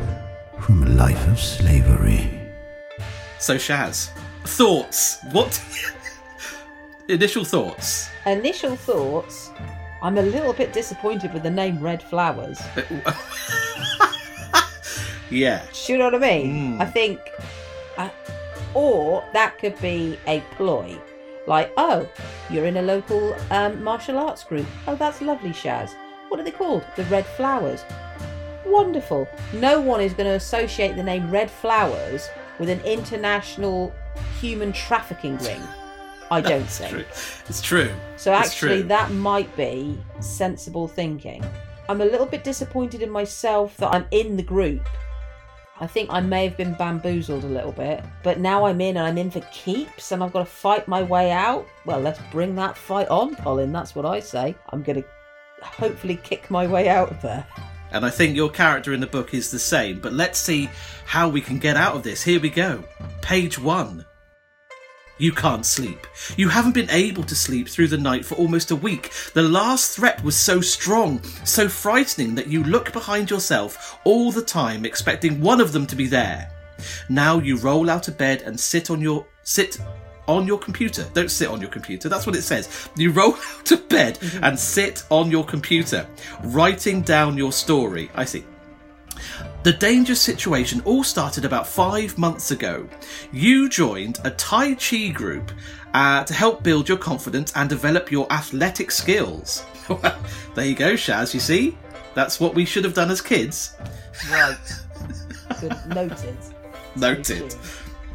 from 0.60 0.84
a 0.84 0.89
life 0.89 1.28
of 1.28 1.39
slavery? 1.39 2.30
So, 3.39 3.56
Shaz, 3.56 4.12
thoughts? 4.46 5.17
What? 5.32 5.62
Initial 7.12 7.43
thoughts? 7.43 8.10
Initial 8.26 8.78
thoughts. 8.78 9.52
I'm 10.02 10.17
a 10.17 10.21
little 10.21 10.54
bit 10.54 10.71
disappointed 10.71 11.34
with 11.34 11.43
the 11.43 11.50
name 11.50 11.82
Red 11.82 12.02
Flowers. 12.02 12.58
yeah. 15.30 15.62
Do 15.86 15.91
you 15.91 16.00
know 16.00 16.06
what 16.06 16.15
I 16.15 16.19
mean? 16.19 16.78
Mm. 16.78 16.82
I 16.82 16.86
think, 16.86 17.19
uh, 17.97 18.08
or 18.74 19.26
that 19.34 19.60
could 19.60 19.78
be 19.82 20.17
a 20.26 20.39
ploy, 20.52 20.97
like, 21.47 21.74
oh, 21.76 22.08
you're 22.50 22.65
in 22.65 22.78
a 22.78 22.82
local 22.82 23.36
um, 23.50 23.84
martial 23.84 24.17
arts 24.17 24.45
group. 24.45 24.65
Oh, 24.88 24.95
that's 24.95 25.21
lovely, 25.21 25.50
Shaz. 25.50 25.93
What 26.30 26.39
are 26.39 26.43
they 26.43 26.52
called? 26.52 26.86
The 26.95 27.04
Red 27.06 27.26
Flowers. 27.26 27.84
Wonderful. 28.65 29.28
No 29.52 29.82
one 29.82 30.00
is 30.00 30.13
going 30.13 30.30
to 30.30 30.36
associate 30.36 30.95
the 30.95 31.04
name 31.04 31.30
Red 31.30 31.52
Flowers 31.52 32.30
with 32.58 32.69
an 32.69 32.80
international 32.86 33.93
human 34.39 34.71
trafficking 34.71 35.38
ring. 35.39 35.62
I 36.32 36.41
don't 36.41 36.67
true. 36.70 37.04
It's 37.50 37.62
true. 37.62 37.91
So 38.15 38.34
It's 38.34 38.48
actually, 38.48 38.80
true. 38.80 38.88
that 38.88 39.12
might 39.12 39.54
be 39.58 40.00
sensible 40.22 40.88
thinking. 40.88 41.44
I'm 41.89 42.00
a 42.00 42.06
little 42.06 42.26
bit 42.26 42.46
disappointed 42.46 43.02
in 43.02 43.10
myself 43.10 43.76
that 43.78 43.91
I'm 43.94 44.06
in 44.12 44.38
the 44.38 44.44
group. 44.44 44.88
I 45.82 45.88
think 45.88 46.10
I 46.10 46.22
may 46.22 46.48
have 46.48 46.56
been 46.56 46.74
bamboozled 46.76 47.44
a 47.44 47.48
little 47.48 47.72
bit, 47.72 48.04
but 48.24 48.39
now 48.39 48.65
I'm 48.65 48.80
in 48.80 48.98
and 48.98 49.06
I'm 49.06 49.17
in 49.17 49.30
for 49.30 49.41
keeps 49.52 50.12
and 50.12 50.24
I've 50.24 50.32
got 50.32 50.39
to 50.39 50.46
fight 50.46 50.88
my 50.88 51.04
way 51.04 51.32
out. 51.32 51.67
Well, 51.86 52.00
let's 52.00 52.20
bring 52.32 52.56
that 52.56 52.78
fight 52.78 53.10
on, 53.10 53.36
Colin. 53.36 53.74
That's 53.74 53.94
what 53.94 54.06
I 54.06 54.20
say. 54.20 54.56
I'm 54.70 54.84
going 54.84 55.02
to 55.02 55.08
hopefully 55.65 56.17
kick 56.24 56.50
my 56.50 56.65
way 56.65 56.88
out 56.88 57.12
of 57.12 57.22
there. 57.22 57.46
And 57.91 58.06
I 58.06 58.10
think 58.10 58.38
your 58.38 58.50
character 58.50 58.94
in 58.94 59.02
the 59.02 59.08
book 59.08 59.34
is 59.34 59.52
the 59.52 59.60
same, 59.60 60.00
but 60.00 60.13
let's 60.13 60.39
see 60.39 60.70
how 61.06 61.28
we 61.28 61.41
can 61.41 61.60
get 61.60 61.76
out 61.76 61.96
of 61.96 62.04
this. 62.04 62.22
Here 62.24 62.39
we 62.39 62.50
go. 62.50 62.84
Page 63.22 63.60
one. 63.60 64.06
You 65.21 65.31
can't 65.31 65.67
sleep. 65.67 66.07
You 66.36 66.49
haven't 66.49 66.73
been 66.73 66.89
able 66.89 67.21
to 67.25 67.36
sleep 67.36 67.69
through 67.69 67.89
the 67.89 67.97
night 67.99 68.25
for 68.25 68.34
almost 68.34 68.71
a 68.71 68.75
week. 68.75 69.12
The 69.36 69.43
last 69.43 69.95
threat 69.95 70.23
was 70.23 70.36
so 70.36 70.62
strong, 70.62 71.21
so 71.45 71.69
frightening 71.69 72.34
that 72.34 72.47
you 72.47 72.63
look 72.63 72.91
behind 72.91 73.29
yourself 73.29 73.99
all 74.03 74.31
the 74.31 74.41
time 74.41 74.84
expecting 74.84 75.39
one 75.39 75.62
of 75.62 75.73
them 75.73 75.86
to 75.86 75.95
be 75.95 76.07
there. 76.07 76.51
Now 77.07 77.38
you 77.38 77.57
roll 77.57 77.88
out 77.88 78.07
of 78.07 78.17
bed 78.17 78.41
and 78.41 78.60
sit 78.60 78.89
on 78.89 78.99
your 78.99 79.27
sit 79.43 79.77
on 80.27 80.47
your 80.47 80.57
computer. 80.57 81.07
Don't 81.13 81.29
sit 81.29 81.49
on 81.49 81.62
your 81.62 81.69
computer. 81.69 82.10
That's 82.10 82.25
what 82.25 82.36
it 82.36 82.41
says. 82.41 82.89
You 82.95 83.12
roll 83.12 83.36
out 83.60 83.71
of 83.71 83.88
bed 83.89 84.17
and 84.41 84.57
sit 84.57 85.03
on 85.12 85.29
your 85.29 85.45
computer, 85.45 86.07
writing 86.45 87.03
down 87.03 87.38
your 87.38 87.51
story. 87.51 88.10
I 88.15 88.25
see. 88.25 88.43
The 89.63 89.74
dangerous 89.74 90.19
situation 90.19 90.82
all 90.86 91.04
started 91.04 91.45
about 91.45 91.67
five 91.67 92.17
months 92.17 92.50
ago. 92.50 92.88
You 93.32 93.69
joined 93.69 94.17
a 94.24 94.32
Tai 94.32 94.74
Chi 94.74 95.10
group 95.10 95.52
uh, 95.93 96.24
to 96.24 96.34
help 96.34 96.63
build 96.63 96.89
your 96.89 96.97
confidence 96.97 97.54
and 97.56 97.69
develop 97.69 98.12
your 98.12 98.26
athletic 98.34 98.89
skills. 98.89 99.63
there 100.56 100.65
you 100.65 100.74
go, 100.74 100.93
Shaz. 100.93 101.36
You 101.36 101.39
see? 101.39 101.78
That's 102.15 102.39
what 102.39 102.56
we 102.56 102.65
should 102.65 102.84
have 102.84 102.95
done 102.95 103.12
as 103.12 103.21
kids. 103.21 103.76
Right. 104.32 104.58
Good. 105.60 105.76
Noted. 105.89 106.38
Noted. 106.95 107.56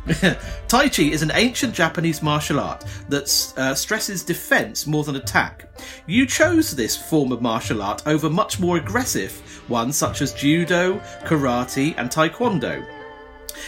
tai 0.68 0.88
Chi 0.88 1.02
is 1.02 1.22
an 1.22 1.32
ancient 1.34 1.74
Japanese 1.74 2.22
martial 2.22 2.60
art 2.60 2.84
that 3.08 3.54
uh, 3.56 3.74
stresses 3.74 4.22
defense 4.22 4.86
more 4.86 5.02
than 5.02 5.16
attack. 5.16 5.68
You 6.06 6.26
chose 6.26 6.74
this 6.74 6.96
form 6.96 7.32
of 7.32 7.42
martial 7.42 7.82
art 7.82 8.06
over 8.06 8.30
much 8.30 8.60
more 8.60 8.76
aggressive 8.76 9.64
ones 9.68 9.96
such 9.96 10.22
as 10.22 10.32
judo, 10.32 10.98
karate, 11.24 11.94
and 11.98 12.08
taekwondo. 12.08 12.86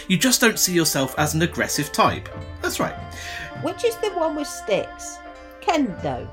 You 0.07 0.17
just 0.17 0.39
don't 0.39 0.57
see 0.57 0.73
yourself 0.73 1.13
as 1.17 1.33
an 1.33 1.41
aggressive 1.41 1.91
type. 1.91 2.29
That's 2.61 2.79
right. 2.79 2.95
Which 3.61 3.83
is 3.83 3.95
the 3.97 4.09
one 4.11 4.35
with 4.35 4.47
sticks? 4.47 5.17
Kendo. 5.61 6.29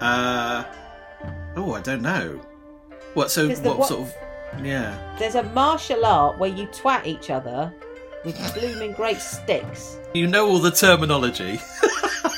Uh 0.00 0.64
oh, 1.56 1.72
I 1.72 1.80
don't 1.80 2.02
know. 2.02 2.40
What? 3.14 3.30
So 3.30 3.48
what, 3.48 3.78
what- 3.78 3.88
sort 3.88 4.02
of? 4.02 4.14
Yeah. 4.64 5.16
There's 5.18 5.34
a 5.34 5.42
martial 5.42 6.06
art 6.06 6.38
where 6.38 6.48
you 6.50 6.66
twat 6.68 7.04
each 7.04 7.30
other 7.30 7.74
with 8.26 8.54
blooming 8.54 8.92
great 8.92 9.20
sticks. 9.20 9.96
You 10.12 10.26
know 10.26 10.46
all 10.46 10.58
the 10.58 10.70
terminology. 10.72 11.60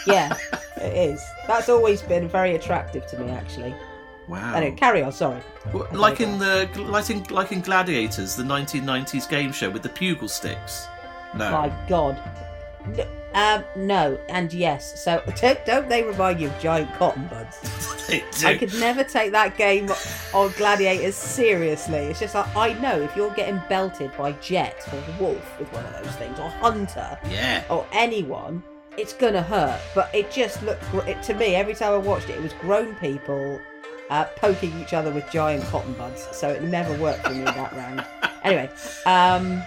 Yeah, 0.07 0.35
it 0.77 1.11
is. 1.11 1.22
That's 1.46 1.68
always 1.68 2.01
been 2.01 2.29
very 2.29 2.55
attractive 2.55 3.07
to 3.09 3.18
me, 3.18 3.31
actually. 3.31 3.74
Wow. 4.27 4.55
Anyway, 4.55 4.74
carry 4.74 5.03
on. 5.03 5.12
Sorry. 5.12 5.42
Well, 5.70 5.87
like 5.92 6.22
in 6.22 6.38
the 6.38 6.66
like 6.79 7.11
in, 7.11 7.24
like 7.24 7.53
in 7.53 7.61
Gladiators, 7.61 8.35
the 8.35 8.42
1990s 8.42 9.29
game 9.29 9.53
show 9.53 9.68
with 9.68 9.83
the 9.83 9.90
pugil 9.90 10.31
sticks. 10.31 10.87
No. 11.35 11.51
My 11.51 11.72
God. 11.88 12.18
No, 12.96 13.07
um, 13.35 13.64
no, 13.77 14.19
and 14.29 14.53
yes. 14.53 15.03
So 15.03 15.23
don't, 15.41 15.64
don't 15.67 15.88
they 15.88 16.03
remind 16.03 16.41
you 16.41 16.49
of 16.49 16.59
giant 16.59 16.93
cotton 16.95 17.27
buds? 17.29 17.59
They 18.09 18.25
do. 18.38 18.47
I 18.47 18.57
could 18.57 18.73
never 18.81 19.05
take 19.05 19.33
that 19.33 19.59
game 19.59 19.91
of 20.33 20.57
gladiators 20.57 21.14
seriously. 21.14 21.99
It's 21.99 22.21
just 22.21 22.35
like 22.35 22.57
I 22.57 22.73
know 22.81 23.03
if 23.03 23.14
you're 23.14 23.35
getting 23.35 23.61
belted 23.69 24.17
by 24.17 24.33
Jet 24.33 24.83
or 24.91 25.05
Wolf 25.21 25.59
with 25.59 25.71
one 25.75 25.85
of 25.85 25.93
those 25.93 26.14
things, 26.17 26.38
or 26.38 26.49
Hunter, 26.49 27.19
Yeah. 27.31 27.64
or 27.69 27.87
anyone, 27.93 28.62
it's 28.97 29.12
gonna 29.12 29.43
hurt. 29.43 29.79
But 29.95 30.09
it 30.14 30.31
just 30.31 30.62
looked 30.62 30.83
it, 31.07 31.23
to 31.25 31.35
me 31.35 31.55
every 31.55 31.75
time 31.75 31.93
I 31.93 31.99
watched 31.99 32.31
it, 32.31 32.37
it 32.38 32.43
was 32.43 32.55
grown 32.55 32.95
people 32.95 33.61
uh, 34.09 34.25
poking 34.37 34.73
each 34.81 34.95
other 34.95 35.11
with 35.11 35.31
giant 35.31 35.64
cotton 35.64 35.93
buds. 35.93 36.27
So 36.33 36.49
it 36.49 36.62
never 36.62 36.97
worked 36.97 37.27
for 37.27 37.35
me 37.35 37.45
that 37.45 37.73
round. 37.75 38.07
Anyway, 38.45 38.71
um, 39.05 39.62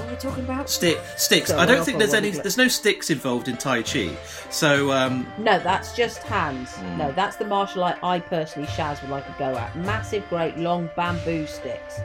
what 0.00 0.06
were 0.08 0.14
we 0.14 0.20
talking 0.20 0.44
about? 0.44 0.68
Stick 0.70 0.98
sticks. 1.16 1.48
So 1.50 1.58
I 1.58 1.66
don't 1.66 1.84
think 1.84 1.98
there's 1.98 2.14
any. 2.14 2.30
There's 2.30 2.56
no 2.56 2.68
sticks 2.68 3.10
involved 3.10 3.48
in 3.48 3.56
Tai 3.56 3.82
Chi. 3.82 4.10
So 4.50 4.90
um, 4.92 5.26
No, 5.38 5.58
that's 5.58 5.94
just 5.94 6.18
hands. 6.24 6.72
Hmm. 6.76 6.98
No, 6.98 7.12
that's 7.12 7.36
the 7.36 7.44
martial 7.46 7.84
art 7.84 7.98
I 8.02 8.18
personally, 8.20 8.68
Shaz, 8.68 9.00
would 9.02 9.10
like 9.10 9.26
to 9.26 9.34
go 9.38 9.56
at. 9.56 9.76
Massive, 9.76 10.28
great, 10.28 10.56
long 10.58 10.90
bamboo 10.96 11.46
sticks, 11.46 12.00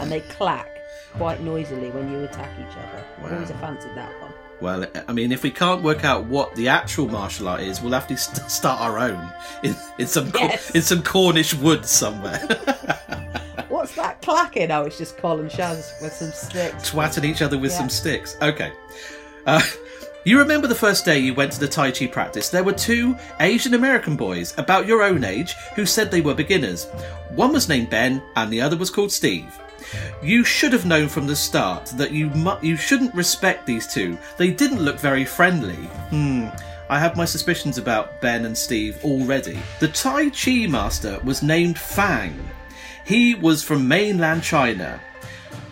and 0.00 0.10
they 0.10 0.20
clack 0.20 0.68
quite 1.14 1.40
noisily 1.42 1.90
when 1.90 2.10
you 2.12 2.20
attack 2.24 2.50
each 2.58 2.76
other. 2.76 3.04
I've 3.24 3.32
always 3.32 3.50
fancied 3.52 3.94
that 3.96 4.20
one. 4.20 4.32
well, 4.60 4.86
I 5.08 5.12
mean, 5.12 5.32
if 5.32 5.42
we 5.42 5.50
can't 5.50 5.82
work 5.82 6.04
out 6.04 6.26
what 6.26 6.54
the 6.54 6.68
actual 6.68 7.08
martial 7.08 7.48
art 7.48 7.62
is, 7.62 7.80
we'll 7.80 7.92
have 7.92 8.06
to 8.08 8.16
st- 8.16 8.48
start 8.50 8.80
our 8.80 8.98
own 8.98 9.32
in, 9.64 9.74
in 9.98 10.06
some 10.06 10.30
Cor- 10.30 10.42
Yes. 10.42 10.70
in 10.70 10.82
some 10.82 11.02
Cornish 11.02 11.52
woods 11.54 11.90
somewhere, 11.90 12.40
What's 13.80 13.94
that 13.94 14.20
clacking? 14.20 14.70
Oh, 14.70 14.82
it's 14.82 14.98
just 14.98 15.16
Colin 15.16 15.48
Shaz 15.48 16.02
with 16.02 16.12
some 16.12 16.32
sticks. 16.32 16.90
twatting 16.90 17.24
each 17.24 17.40
other 17.40 17.56
with 17.58 17.70
Yeah. 17.72 17.78
some 17.78 17.88
sticks. 17.88 18.36
Okay. 18.42 18.72
Uh, 19.46 19.62
you 20.26 20.38
remember 20.38 20.66
the 20.66 20.74
first 20.74 21.06
day 21.06 21.18
you 21.18 21.32
went 21.32 21.50
to 21.52 21.60
the 21.60 21.66
Tai 21.66 21.90
Chi 21.92 22.06
practice? 22.06 22.50
There 22.50 22.62
were 22.62 22.74
two 22.74 23.16
Asian 23.40 23.72
American 23.72 24.16
boys 24.16 24.52
about 24.58 24.86
your 24.86 25.02
own 25.02 25.24
age 25.24 25.54
who 25.76 25.86
said 25.86 26.10
they 26.10 26.20
were 26.20 26.34
beginners. 26.34 26.88
One 27.30 27.54
was 27.54 27.70
named 27.70 27.88
Ben, 27.88 28.22
and 28.36 28.52
the 28.52 28.60
other 28.60 28.76
was 28.76 28.90
called 28.90 29.10
Steve. 29.12 29.58
You 30.22 30.44
should 30.44 30.74
have 30.74 30.84
known 30.84 31.08
from 31.08 31.26
the 31.26 31.34
start 31.34 31.86
that 31.96 32.10
you 32.12 32.26
mu- 32.28 32.60
you 32.60 32.76
shouldn't 32.76 33.14
respect 33.14 33.64
these 33.66 33.86
two. 33.86 34.18
They 34.36 34.50
didn't 34.50 34.82
look 34.82 35.00
very 35.00 35.24
friendly. 35.24 35.88
Hmm. 36.10 36.48
I 36.90 36.98
have 36.98 37.16
my 37.16 37.24
suspicions 37.24 37.78
about 37.78 38.20
Ben 38.20 38.44
and 38.44 38.56
Steve 38.58 38.98
already. 39.02 39.58
The 39.78 39.88
Tai 39.88 40.28
Chi 40.30 40.66
master 40.66 41.18
was 41.24 41.42
named 41.42 41.78
Fang. 41.78 42.38
He 43.04 43.34
was 43.34 43.62
from 43.62 43.88
mainland 43.88 44.42
China. 44.42 45.00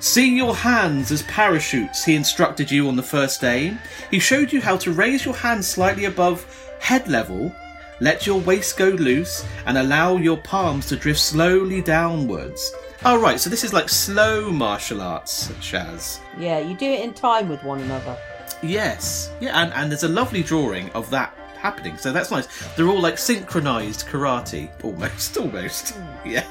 See 0.01 0.37
your 0.37 0.55
hands 0.55 1.11
as 1.11 1.23
parachutes, 1.25 2.05
he 2.05 2.15
instructed 2.15 2.71
you 2.71 2.87
on 2.89 2.95
the 2.95 3.03
first 3.03 3.41
day. 3.41 3.77
He 4.11 4.21
showed 4.21 4.53
you 4.53 4.61
how 4.61 4.77
to 4.79 4.93
raise 4.93 5.25
your 5.25 5.35
hands 5.35 5.67
slightly 5.67 6.05
above 6.05 6.47
head 6.81 7.09
level, 7.09 7.53
let 8.01 8.27
your 8.27 8.41
waist 8.41 8.77
go 8.77 8.91
loose, 8.91 9.45
and 9.67 9.77
allow 9.77 10.17
your 10.17 10.37
palms 10.37 10.87
to 10.87 10.97
drift 10.97 11.19
slowly 11.19 11.83
downwards. 11.83 12.73
Oh, 13.05 13.21
right, 13.21 13.41
so 13.41 13.51
this 13.51 13.65
is 13.65 13.73
like 13.73 13.89
slow 13.89 14.51
martial 14.51 15.01
arts, 15.01 15.49
Shaz. 15.61 16.21
Yeah, 16.39 16.59
you 16.61 16.77
do 16.77 16.87
it 16.87 17.01
in 17.01 17.13
time 17.13 17.49
with 17.49 17.63
one 17.65 17.81
another. 17.81 18.17
Yes. 18.63 19.31
Yeah, 19.41 19.61
and, 19.63 19.73
and 19.73 19.91
there's 19.91 20.05
a 20.05 20.09
lovely 20.09 20.43
drawing 20.43 20.91
of 20.91 21.11
that 21.11 21.35
happening, 21.59 21.97
so 21.97 22.13
that's 22.13 22.31
nice. 22.31 22.47
They're 22.75 22.89
all 22.89 23.01
like 23.01 23.19
synchronized 23.19 24.07
karate. 24.07 24.71
Almost, 24.85 25.37
almost. 25.39 25.91
Hmm. 25.91 26.31
Yeah. 26.31 26.47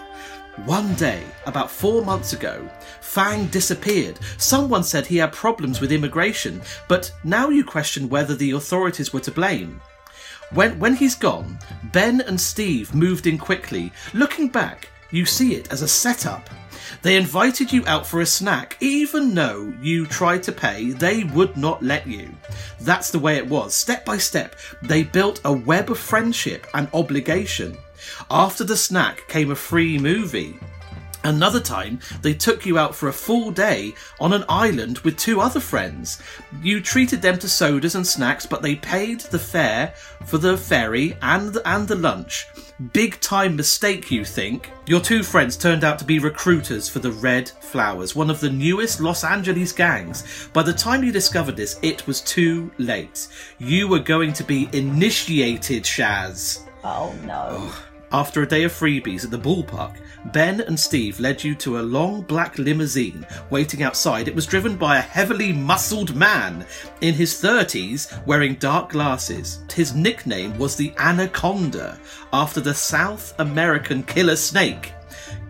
One 0.66 0.96
day, 0.96 1.24
about 1.46 1.70
four 1.70 2.04
months 2.04 2.34
ago, 2.34 2.68
Fang 3.00 3.46
disappeared. 3.48 4.20
Someone 4.38 4.84
said 4.84 5.06
he 5.06 5.18
had 5.18 5.32
problems 5.32 5.80
with 5.80 5.92
immigration, 5.92 6.62
but 6.88 7.12
now 7.24 7.50
you 7.50 7.64
question 7.64 8.10
whether 8.10 8.36
the 8.36 8.52
authorities 8.52 9.14
were 9.14 9.20
to 9.22 9.32
blame. 9.32 9.80
When, 10.52 10.80
when 10.80 10.96
he's 10.96 11.16
gone, 11.16 11.60
Ben 11.94 12.22
and 12.22 12.40
Steve 12.40 12.94
moved 12.96 13.28
in 13.28 13.38
quickly. 13.38 13.92
Looking 14.14 14.50
back, 14.50 14.90
you 15.12 15.26
see 15.26 15.56
it 15.56 15.72
as 15.72 15.82
a 15.82 15.88
setup. 15.88 16.50
They 17.02 17.18
invited 17.18 17.72
you 17.72 17.86
out 17.86 18.08
for 18.08 18.22
a 18.22 18.26
snack, 18.26 18.78
even 18.80 19.36
though 19.36 19.74
you 19.82 20.06
tried 20.06 20.44
to 20.44 20.52
pay, 20.52 20.92
they 20.92 21.24
would 21.24 21.56
not 21.56 21.84
let 21.84 22.08
you. 22.08 22.34
That's 22.80 23.12
the 23.12 23.20
way 23.20 23.38
it 23.38 23.48
was. 23.48 23.74
Step 23.74 24.06
by 24.06 24.18
step, 24.18 24.56
they 24.82 25.04
built 25.04 25.42
a 25.46 25.54
web 25.54 25.92
of 25.92 26.00
friendship 26.00 26.66
and 26.74 26.90
obligation. 26.94 27.78
After 28.30 28.64
the 28.64 28.78
snack 28.78 29.28
came 29.28 29.52
a 29.52 29.56
free 29.56 29.98
movie. 29.98 30.60
Another 31.24 31.60
time, 31.60 32.00
they 32.22 32.34
took 32.34 32.66
you 32.66 32.78
out 32.78 32.96
for 32.96 33.10
a 33.10 33.14
full 33.14 33.52
day 33.52 33.94
on 34.20 34.32
an 34.32 34.46
island 34.48 35.00
with 35.00 35.18
two 35.18 35.42
other 35.42 35.60
friends. 35.60 36.22
You 36.62 36.80
treated 36.80 37.22
them 37.22 37.38
to 37.40 37.50
sodas 37.50 37.96
and 37.96 38.08
snacks, 38.08 38.46
but 38.46 38.62
they 38.62 38.76
paid 38.76 39.20
the 39.20 39.40
fare 39.40 39.94
for 40.26 40.38
the 40.38 40.56
ferry 40.56 41.18
and 41.22 41.52
the, 41.52 41.68
and 41.68 41.86
the 41.86 41.96
lunch. 41.96 42.48
Big 42.94 43.20
time 43.20 43.56
mistake, 43.56 44.10
you 44.10 44.24
think? 44.24 44.72
Your 44.86 45.02
two 45.02 45.22
friends 45.22 45.58
turned 45.58 45.84
out 45.84 46.00
to 46.00 46.06
be 46.06 46.20
recruiters 46.20 46.88
for 46.88 47.00
the 47.00 47.12
Red 47.12 47.50
Flowers, 47.50 48.16
one 48.16 48.30
of 48.30 48.40
the 48.40 48.50
newest 48.50 49.02
Los 49.02 49.26
Angeles 49.26 49.74
gangs. 49.74 50.48
By 50.54 50.64
the 50.64 50.72
time 50.72 51.04
you 51.04 51.12
discovered 51.12 51.58
this, 51.58 51.78
it 51.82 52.08
was 52.08 52.22
too 52.22 52.72
late. 52.78 53.28
You 53.58 53.90
were 53.90 54.00
going 54.00 54.32
to 54.34 54.44
be 54.44 54.70
initiated, 54.72 55.84
Shaz. 55.84 56.62
Oh 56.84 57.14
no. 57.26 57.70
After 58.12 58.42
a 58.42 58.48
day 58.48 58.64
of 58.64 58.72
freebies 58.72 59.26
at 59.26 59.32
the 59.32 59.38
ballpark, 59.38 59.98
Ben 60.32 60.62
and 60.62 60.80
Steve 60.80 61.20
led 61.20 61.44
you 61.44 61.54
to 61.56 61.80
a 61.80 61.82
long 61.82 62.22
black 62.22 62.58
limousine 62.58 63.28
waiting 63.50 63.84
outside. 63.84 64.30
It 64.30 64.36
was 64.36 64.46
driven 64.46 64.78
by 64.78 64.98
a 64.98 65.02
heavily 65.02 65.52
muscled 65.52 66.16
man 66.16 66.66
in 67.02 67.14
his 67.14 67.34
30s 67.34 68.26
wearing 68.26 68.56
dark 68.56 68.92
glasses. 68.92 69.60
His 69.74 69.94
nickname 69.94 70.58
was 70.58 70.78
the 70.78 70.94
Anaconda, 70.98 72.00
after 72.32 72.62
the 72.62 72.74
South 72.74 73.38
American 73.40 74.04
killer 74.04 74.38
snake. 74.38 74.94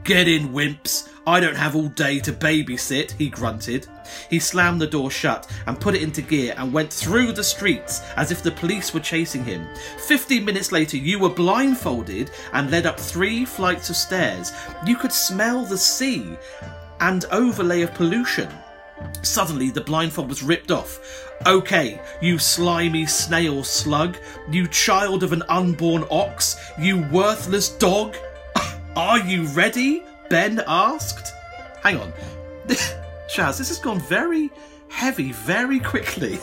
Get 0.04 0.28
in, 0.28 0.50
wimps. 0.50 1.10
I 1.28 1.42
don't 1.42 1.58
have 1.58 1.76
all 1.76 1.90
day 1.90 2.22
to 2.22 2.32
babysit, 2.32 3.12
he 3.12 3.28
grunted. 3.28 3.86
He 4.30 4.40
slammed 4.40 4.80
the 4.80 4.88
door 4.88 5.12
shut 5.12 5.46
and 5.66 5.78
put 5.78 5.94
it 5.94 6.02
into 6.02 6.22
gear 6.22 6.54
and 6.56 6.72
went 6.72 6.92
through 6.92 7.34
the 7.34 7.44
streets 7.44 8.02
as 8.16 8.32
if 8.32 8.42
the 8.42 8.52
police 8.52 8.94
were 8.94 9.02
chasing 9.02 9.44
him. 9.44 9.68
Fifteen 9.98 10.46
minutes 10.46 10.72
later, 10.72 10.96
you 10.96 11.20
were 11.20 11.30
blindfolded 11.30 12.32
and 12.54 12.72
led 12.72 12.86
up 12.86 12.98
three 12.98 13.44
flights 13.44 13.90
of 13.90 13.98
stairs. 13.98 14.54
You 14.86 14.96
could 14.96 15.12
smell 15.12 15.66
the 15.66 15.78
sea 15.78 16.38
and 17.02 17.26
overlay 17.26 17.82
of 17.82 17.94
pollution. 17.94 18.48
Suddenly, 19.22 19.72
the 19.72 19.82
blindfold 19.82 20.30
was 20.30 20.44
ripped 20.44 20.72
off. 20.72 21.30
Okay, 21.46 22.00
you 22.22 22.40
slimy 22.40 23.06
snail 23.06 23.66
slug, 23.66 24.16
you 24.50 24.66
child 24.70 25.24
of 25.24 25.34
an 25.34 25.44
unborn 25.50 26.06
ox, 26.10 26.56
you 26.80 27.06
worthless 27.12 27.68
dog. 27.68 28.16
Are 28.96 29.20
you 29.20 29.44
ready? 29.48 30.06
Ben 30.30 30.62
asked. 30.68 31.34
Hang 31.82 31.98
on. 31.98 32.14
Shaz, 32.68 33.58
this 33.58 33.70
has 33.70 33.80
gone 33.80 34.00
very 34.00 34.50
heavy 34.90 35.32
very 35.32 35.80
quickly. 35.80 36.40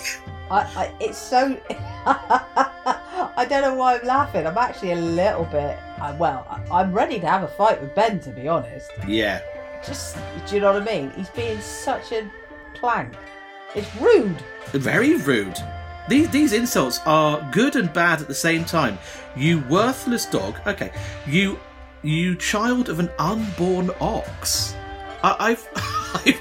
I, 0.51 0.61
I, 0.61 0.95
it's 1.01 1.19
so. 1.19 1.59
I 2.07 3.47
don't 3.49 3.63
know 3.63 3.75
why 3.75 3.99
I'm 3.99 4.07
laughing. 4.07 4.47
I'm 4.47 4.59
actually 4.59 4.93
a 4.93 4.97
little 4.97 5.45
bit. 5.45 5.79
Uh, 6.01 6.15
well, 6.19 6.47
I, 6.49 6.81
I'm 6.81 6.93
ready 6.93 7.19
to 7.21 7.27
have 7.27 7.43
a 7.43 7.49
fight 7.49 7.81
with 7.81 7.95
Ben, 7.95 8.21
to 8.21 8.31
be 8.31 8.49
honest. 8.49 8.91
Yeah. 9.07 9.41
Just, 9.85 10.17
do 10.47 10.55
you 10.55 10.61
know 10.61 10.73
what 10.73 10.83
I 10.83 10.85
mean? 10.85 11.11
He's 11.17 11.31
being 11.31 11.61
such 11.61 12.13
a 12.13 12.31
plank. 12.75 13.15
It's 13.75 13.95
rude. 13.97 14.37
Very 14.73 15.17
rude. 15.17 15.59
These, 16.09 16.29
these 16.31 16.53
insults 16.53 17.01
are 17.07 17.49
good 17.51 17.77
and 17.77 17.93
bad 17.93 18.21
at 18.21 18.29
the 18.29 18.35
same 18.35 18.65
time. 18.65 18.99
You 19.35 19.61
worthless 19.71 20.27
dog. 20.27 20.57
Okay. 20.67 20.93
You 21.27 21.59
you 22.05 22.37
child 22.37 22.89
of 22.89 23.01
an 23.01 23.11
unborn 23.19 23.91
ox. 24.01 24.75
I, 25.23 25.37
I've, 25.39 25.69
I've 26.27 26.41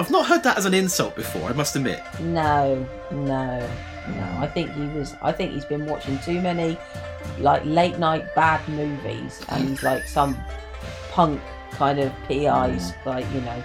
I've 0.00 0.10
not 0.10 0.24
heard 0.24 0.42
that 0.44 0.56
as 0.56 0.64
an 0.64 0.72
insult 0.72 1.14
before. 1.14 1.50
I 1.50 1.52
must 1.52 1.76
admit. 1.76 2.02
No, 2.20 2.86
no, 3.10 3.70
no. 4.08 4.36
I 4.38 4.46
think 4.46 4.72
he 4.72 4.86
was. 4.86 5.14
I 5.20 5.30
think 5.30 5.52
he's 5.52 5.66
been 5.66 5.84
watching 5.84 6.18
too 6.20 6.40
many, 6.40 6.78
like 7.38 7.62
late 7.66 7.98
night 7.98 8.34
bad 8.34 8.66
movies 8.66 9.44
and 9.50 9.68
he's 9.68 9.82
like 9.90 10.04
some 10.04 10.38
punk 11.10 11.38
kind 11.72 11.98
of 11.98 12.10
PIs. 12.28 12.38
Mm. 12.40 13.04
Like 13.04 13.26
you 13.34 13.42
know, 13.42 13.62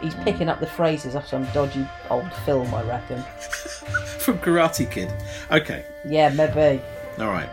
he's 0.00 0.14
mm. 0.14 0.24
picking 0.24 0.48
up 0.48 0.58
the 0.58 0.66
phrases 0.66 1.14
off 1.14 1.28
some 1.28 1.44
dodgy 1.52 1.86
old 2.08 2.32
film. 2.46 2.72
I 2.74 2.82
reckon. 2.84 3.20
From 4.20 4.38
Karate 4.38 4.90
Kid. 4.90 5.12
Okay. 5.50 5.84
Yeah, 6.08 6.30
maybe. 6.30 6.82
All 7.18 7.26
right. 7.26 7.50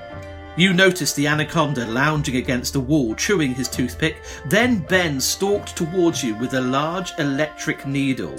You 0.58 0.74
notice 0.74 1.14
the 1.14 1.28
anaconda 1.28 1.86
lounging 1.86 2.36
against 2.36 2.74
the 2.74 2.80
wall, 2.82 3.16
chewing 3.16 3.56
his 3.56 3.70
toothpick. 3.70 4.18
Then 4.46 4.80
Ben 4.80 5.22
stalked 5.22 5.78
towards 5.78 6.22
you 6.22 6.36
with 6.36 6.54
a 6.54 6.62
large 6.62 7.14
electric 7.20 7.88
needle. 7.88 8.36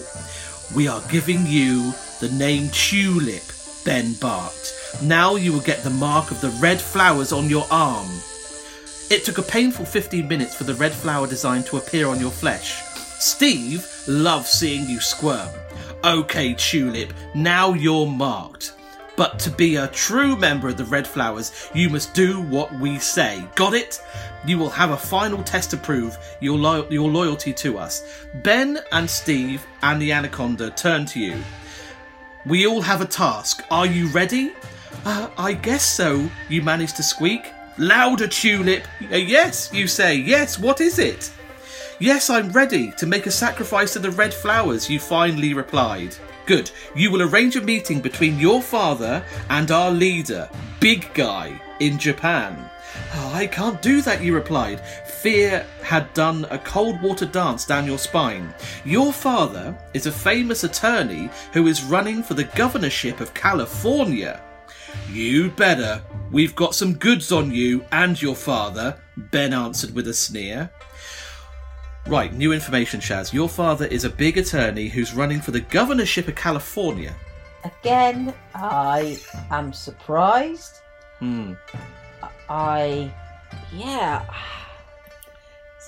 We 0.74 0.88
are 0.88 1.02
giving 1.08 1.46
you 1.46 1.92
the 2.20 2.30
name 2.32 2.68
Tulip, 2.70 3.42
Ben 3.84 4.12
barked. 4.14 4.74
Now 5.02 5.36
you 5.36 5.54
will 5.54 5.60
get 5.60 5.82
the 5.82 5.90
mark 5.90 6.30
of 6.30 6.40
the 6.42 6.50
red 6.60 6.80
flowers 6.80 7.32
on 7.32 7.48
your 7.48 7.66
arm. 7.70 8.08
It 9.10 9.24
took 9.24 9.38
a 9.38 9.42
painful 9.42 9.86
15 9.86 10.28
minutes 10.28 10.54
for 10.54 10.64
the 10.64 10.74
red 10.74 10.92
flower 10.92 11.26
design 11.26 11.62
to 11.64 11.78
appear 11.78 12.08
on 12.08 12.20
your 12.20 12.30
flesh. 12.30 12.82
Steve 13.20 13.86
loves 14.06 14.50
seeing 14.50 14.88
you 14.88 15.00
squirm. 15.00 15.48
Okay, 16.04 16.54
Tulip, 16.54 17.14
now 17.34 17.72
you're 17.72 18.06
marked. 18.06 18.72
But 19.22 19.38
to 19.38 19.52
be 19.52 19.76
a 19.76 19.86
true 19.86 20.34
member 20.34 20.68
of 20.68 20.76
the 20.76 20.84
Red 20.84 21.06
Flowers, 21.06 21.70
you 21.72 21.88
must 21.88 22.12
do 22.12 22.40
what 22.40 22.74
we 22.80 22.98
say. 22.98 23.46
Got 23.54 23.72
it? 23.72 24.02
You 24.44 24.58
will 24.58 24.68
have 24.70 24.90
a 24.90 24.96
final 24.96 25.44
test 25.44 25.70
to 25.70 25.76
prove 25.76 26.18
your, 26.40 26.58
lo- 26.58 26.88
your 26.90 27.08
loyalty 27.08 27.52
to 27.52 27.78
us. 27.78 28.02
Ben 28.42 28.80
and 28.90 29.08
Steve 29.08 29.64
and 29.82 30.02
the 30.02 30.10
Anaconda 30.10 30.70
turn 30.70 31.06
to 31.06 31.20
you. 31.20 31.40
We 32.46 32.66
all 32.66 32.82
have 32.82 33.00
a 33.00 33.04
task. 33.04 33.62
Are 33.70 33.86
you 33.86 34.08
ready? 34.08 34.54
Uh, 35.04 35.28
I 35.38 35.52
guess 35.52 35.84
so, 35.84 36.28
you 36.48 36.60
manage 36.60 36.94
to 36.94 37.04
squeak. 37.04 37.52
Louder, 37.78 38.26
Tulip. 38.26 38.88
Uh, 39.02 39.18
yes, 39.18 39.72
you 39.72 39.86
say. 39.86 40.16
Yes, 40.16 40.58
what 40.58 40.80
is 40.80 40.98
it? 40.98 41.30
Yes, 42.00 42.28
I'm 42.28 42.50
ready 42.50 42.90
to 42.98 43.06
make 43.06 43.26
a 43.26 43.30
sacrifice 43.30 43.92
to 43.92 44.00
the 44.00 44.10
red 44.10 44.34
flowers, 44.34 44.90
you 44.90 44.98
finally 44.98 45.54
replied. 45.54 46.16
Good. 46.52 46.70
You 46.94 47.10
will 47.10 47.22
arrange 47.22 47.56
a 47.56 47.62
meeting 47.62 48.02
between 48.02 48.38
your 48.38 48.60
father 48.60 49.24
and 49.48 49.70
our 49.70 49.90
leader, 49.90 50.50
Big 50.80 51.08
Guy, 51.14 51.58
in 51.80 51.98
Japan. 51.98 52.68
"Oh, 53.14 53.32
I 53.32 53.46
can't 53.46 53.80
do 53.80 54.02
that, 54.02 54.22
you 54.22 54.34
replied. 54.34 54.82
Fear 55.22 55.64
had 55.82 56.12
done 56.12 56.46
a 56.50 56.58
cold 56.58 57.00
water 57.00 57.24
dance 57.24 57.64
down 57.64 57.86
your 57.86 57.96
spine. 57.96 58.52
Your 58.84 59.14
father 59.14 59.74
is 59.94 60.04
a 60.04 60.12
famous 60.12 60.62
attorney 60.62 61.30
who 61.54 61.68
is 61.68 61.84
running 61.84 62.22
for 62.22 62.34
the 62.34 62.50
governorship 62.62 63.22
of 63.22 63.32
California. 63.32 64.38
You'd 65.10 65.56
better. 65.56 66.02
We've 66.30 66.54
got 66.54 66.74
some 66.74 66.96
goods 66.96 67.32
on 67.32 67.50
you 67.50 67.82
and 67.92 68.20
your 68.20 68.36
father, 68.36 68.98
Ben 69.16 69.54
answered 69.54 69.94
with 69.94 70.06
a 70.06 70.12
sneer. 70.12 70.70
Right, 72.06 72.32
new 72.34 72.52
information, 72.52 73.00
Shaz. 73.00 73.32
Your 73.32 73.48
father 73.48 73.86
is 73.86 74.04
a 74.04 74.10
big 74.10 74.36
attorney 74.36 74.88
who's 74.88 75.14
running 75.14 75.40
for 75.40 75.52
the 75.52 75.60
governorship 75.60 76.28
of 76.28 76.34
California. 76.34 77.14
Again, 77.64 78.34
I 78.54 79.18
am 79.50 79.72
surprised. 79.72 80.80
Hmm. 81.20 81.52
I, 82.48 83.12
yeah. 83.72 84.24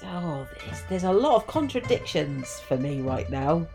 So 0.00 0.46
there's, 0.64 0.82
there's 0.88 1.04
a 1.04 1.12
lot 1.12 1.34
of 1.36 1.46
contradictions 1.46 2.60
for 2.60 2.76
me 2.76 3.00
right 3.00 3.28
now. 3.28 3.66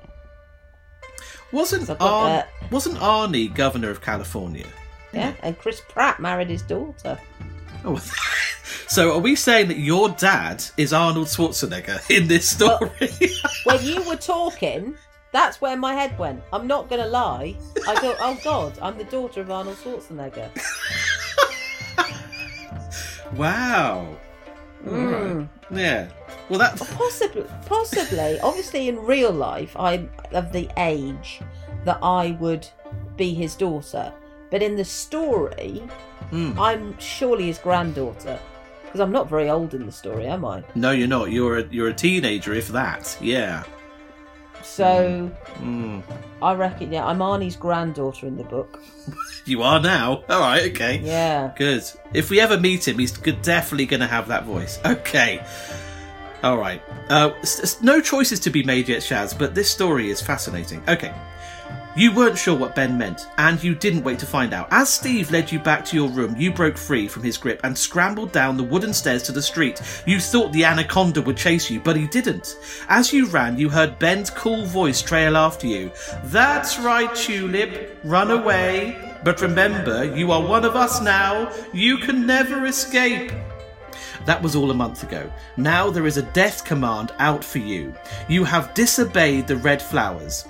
Wasn't 1.51 1.89
Ar- 1.99 2.47
wasn't 2.71 2.97
Arnie 2.99 3.53
governor 3.53 3.89
of 3.89 4.01
California? 4.01 4.67
Yeah, 5.13 5.33
and 5.41 5.57
Chris 5.57 5.81
Pratt 5.89 6.19
married 6.19 6.49
his 6.49 6.61
daughter. 6.61 7.19
Oh, 7.83 7.95
so 8.89 9.13
are 9.15 9.19
we 9.19 9.35
saying 9.35 9.67
that 9.69 9.77
your 9.77 10.09
dad 10.09 10.63
is 10.77 10.91
Arnold 10.93 11.27
Schwarzenegger 11.27 11.99
in 12.09 12.27
this 12.27 12.49
story? 12.49 13.09
When 13.63 13.83
you 13.83 14.01
were 14.03 14.15
talking, 14.15 14.95
that's 15.31 15.61
where 15.61 15.77
my 15.77 15.93
head 15.93 16.17
went. 16.17 16.41
I'm 16.51 16.67
not 16.67 16.89
gonna 16.89 17.07
lie. 17.07 17.55
I 17.87 18.01
go, 18.01 18.15
oh 18.19 18.37
God, 18.43 18.77
I'm 18.81 18.97
the 18.97 19.03
daughter 19.05 19.41
of 19.41 19.51
Arnold 19.51 19.77
Schwarzenegger. 19.77 20.49
wow. 23.35 24.17
Mm. 24.85 25.49
Yeah. 25.71 26.07
Well, 26.49 26.59
that. 26.59 26.77
Possibly, 26.77 27.45
possibly. 27.65 28.39
Obviously, 28.39 28.87
in 28.89 28.97
real 28.97 29.31
life, 29.31 29.75
I'm 29.77 30.09
of 30.31 30.51
the 30.51 30.69
age 30.77 31.41
that 31.85 31.99
I 32.01 32.37
would 32.39 32.67
be 33.15 33.33
his 33.33 33.55
daughter. 33.55 34.11
But 34.49 34.63
in 34.63 34.75
the 34.75 34.85
story, 34.85 35.83
Hmm. 36.31 36.59
I'm 36.59 36.97
surely 36.99 37.47
his 37.47 37.57
granddaughter. 37.57 38.39
Because 38.89 39.01
I'm 39.01 39.11
not 39.11 39.29
very 39.29 39.49
old 39.51 39.75
in 39.75 39.85
the 39.85 39.91
story, 39.91 40.25
am 40.25 40.43
I? 40.43 40.63
No, 40.73 40.89
you're 40.91 41.07
not. 41.07 41.31
You're 41.31 41.59
a 41.59 41.63
you're 41.69 41.89
a 41.89 41.93
teenager, 41.93 42.53
if 42.55 42.69
that. 42.69 43.15
Yeah. 43.21 43.63
So 44.63 45.31
Mm. 45.61 46.03
I 46.41 46.53
reckon, 46.53 46.91
yeah, 46.91 47.05
I'm 47.05 47.19
Arnie's 47.19 47.55
granddaughter 47.55 48.25
in 48.27 48.35
the 48.37 48.43
book. 48.43 48.81
You 49.45 49.63
are 49.63 49.79
now. 49.81 50.23
All 50.29 50.41
right. 50.41 50.69
Okay. 50.71 50.99
Yeah. 51.03 51.53
Good. 51.57 51.83
If 52.13 52.29
we 52.29 52.39
ever 52.39 52.59
meet 52.59 52.87
him, 52.87 52.99
he's 52.99 53.13
definitely 53.13 53.87
going 53.87 54.01
to 54.01 54.05
have 54.07 54.27
that 54.27 54.43
voice. 54.45 54.77
Okay. 54.85 55.43
All 56.43 56.57
right. 56.57 56.81
Uh, 57.09 57.31
no 57.81 57.99
choices 57.99 58.39
to 58.41 58.51
be 58.51 58.63
made 58.63 58.87
yet, 58.87 59.01
Shaz, 59.01 59.35
but 59.35 59.55
this 59.55 59.71
story 59.71 60.11
is 60.11 60.21
fascinating. 60.21 60.83
Okay. 60.87 61.11
You 61.95 62.13
weren't 62.13 62.37
sure 62.37 62.55
what 62.55 62.75
Ben 62.75 62.97
meant, 62.97 63.27
and 63.39 63.61
you 63.63 63.73
didn't 63.73 64.03
wait 64.03 64.19
to 64.19 64.25
find 64.27 64.53
out. 64.53 64.67
As 64.69 64.89
Steve 64.89 65.31
led 65.31 65.51
you 65.51 65.59
back 65.59 65.83
to 65.85 65.95
your 65.95 66.09
room, 66.09 66.35
you 66.37 66.53
broke 66.53 66.77
free 66.77 67.07
from 67.07 67.23
his 67.23 67.35
grip 67.35 67.59
and 67.63 67.75
scrambled 67.75 68.31
down 68.31 68.57
the 68.57 68.63
wooden 68.63 68.93
stairs 68.93 69.23
to 69.23 69.31
the 69.31 69.41
street. 69.41 69.81
You 70.05 70.19
thought 70.19 70.53
the 70.53 70.65
anaconda 70.65 71.21
would 71.23 71.35
chase 71.35 71.69
you, 71.69 71.79
but 71.79 71.95
he 71.95 72.07
didn't. 72.07 72.57
As 72.87 73.11
you 73.11 73.25
ran, 73.25 73.57
you 73.57 73.69
heard 73.69 73.97
Ben's 73.97 74.29
cool 74.29 74.65
voice 74.65 75.01
trail 75.01 75.35
after 75.35 75.65
you. 75.65 75.91
That's 76.25 76.77
right, 76.77 77.13
Tulip. 77.15 77.99
Run 78.03 78.29
away. 78.31 79.17
But 79.23 79.41
remember, 79.41 80.15
you 80.15 80.31
are 80.31 80.45
one 80.45 80.65
of 80.65 80.75
us 80.75 81.01
now. 81.01 81.51
You 81.73 81.97
can 81.97 82.25
never 82.25 82.67
escape. 82.67 83.31
That 84.25 84.41
was 84.43 84.55
all 84.55 84.69
a 84.69 84.75
month 84.75 85.01
ago. 85.01 85.31
Now 85.57 85.89
there 85.89 86.05
is 86.05 86.17
a 86.17 86.31
death 86.33 86.63
command 86.63 87.13
out 87.17 87.43
for 87.43 87.57
you. 87.57 87.95
You 88.27 88.43
have 88.43 88.73
disobeyed 88.75 89.47
the 89.47 89.57
red 89.57 89.81
flowers. 89.81 90.45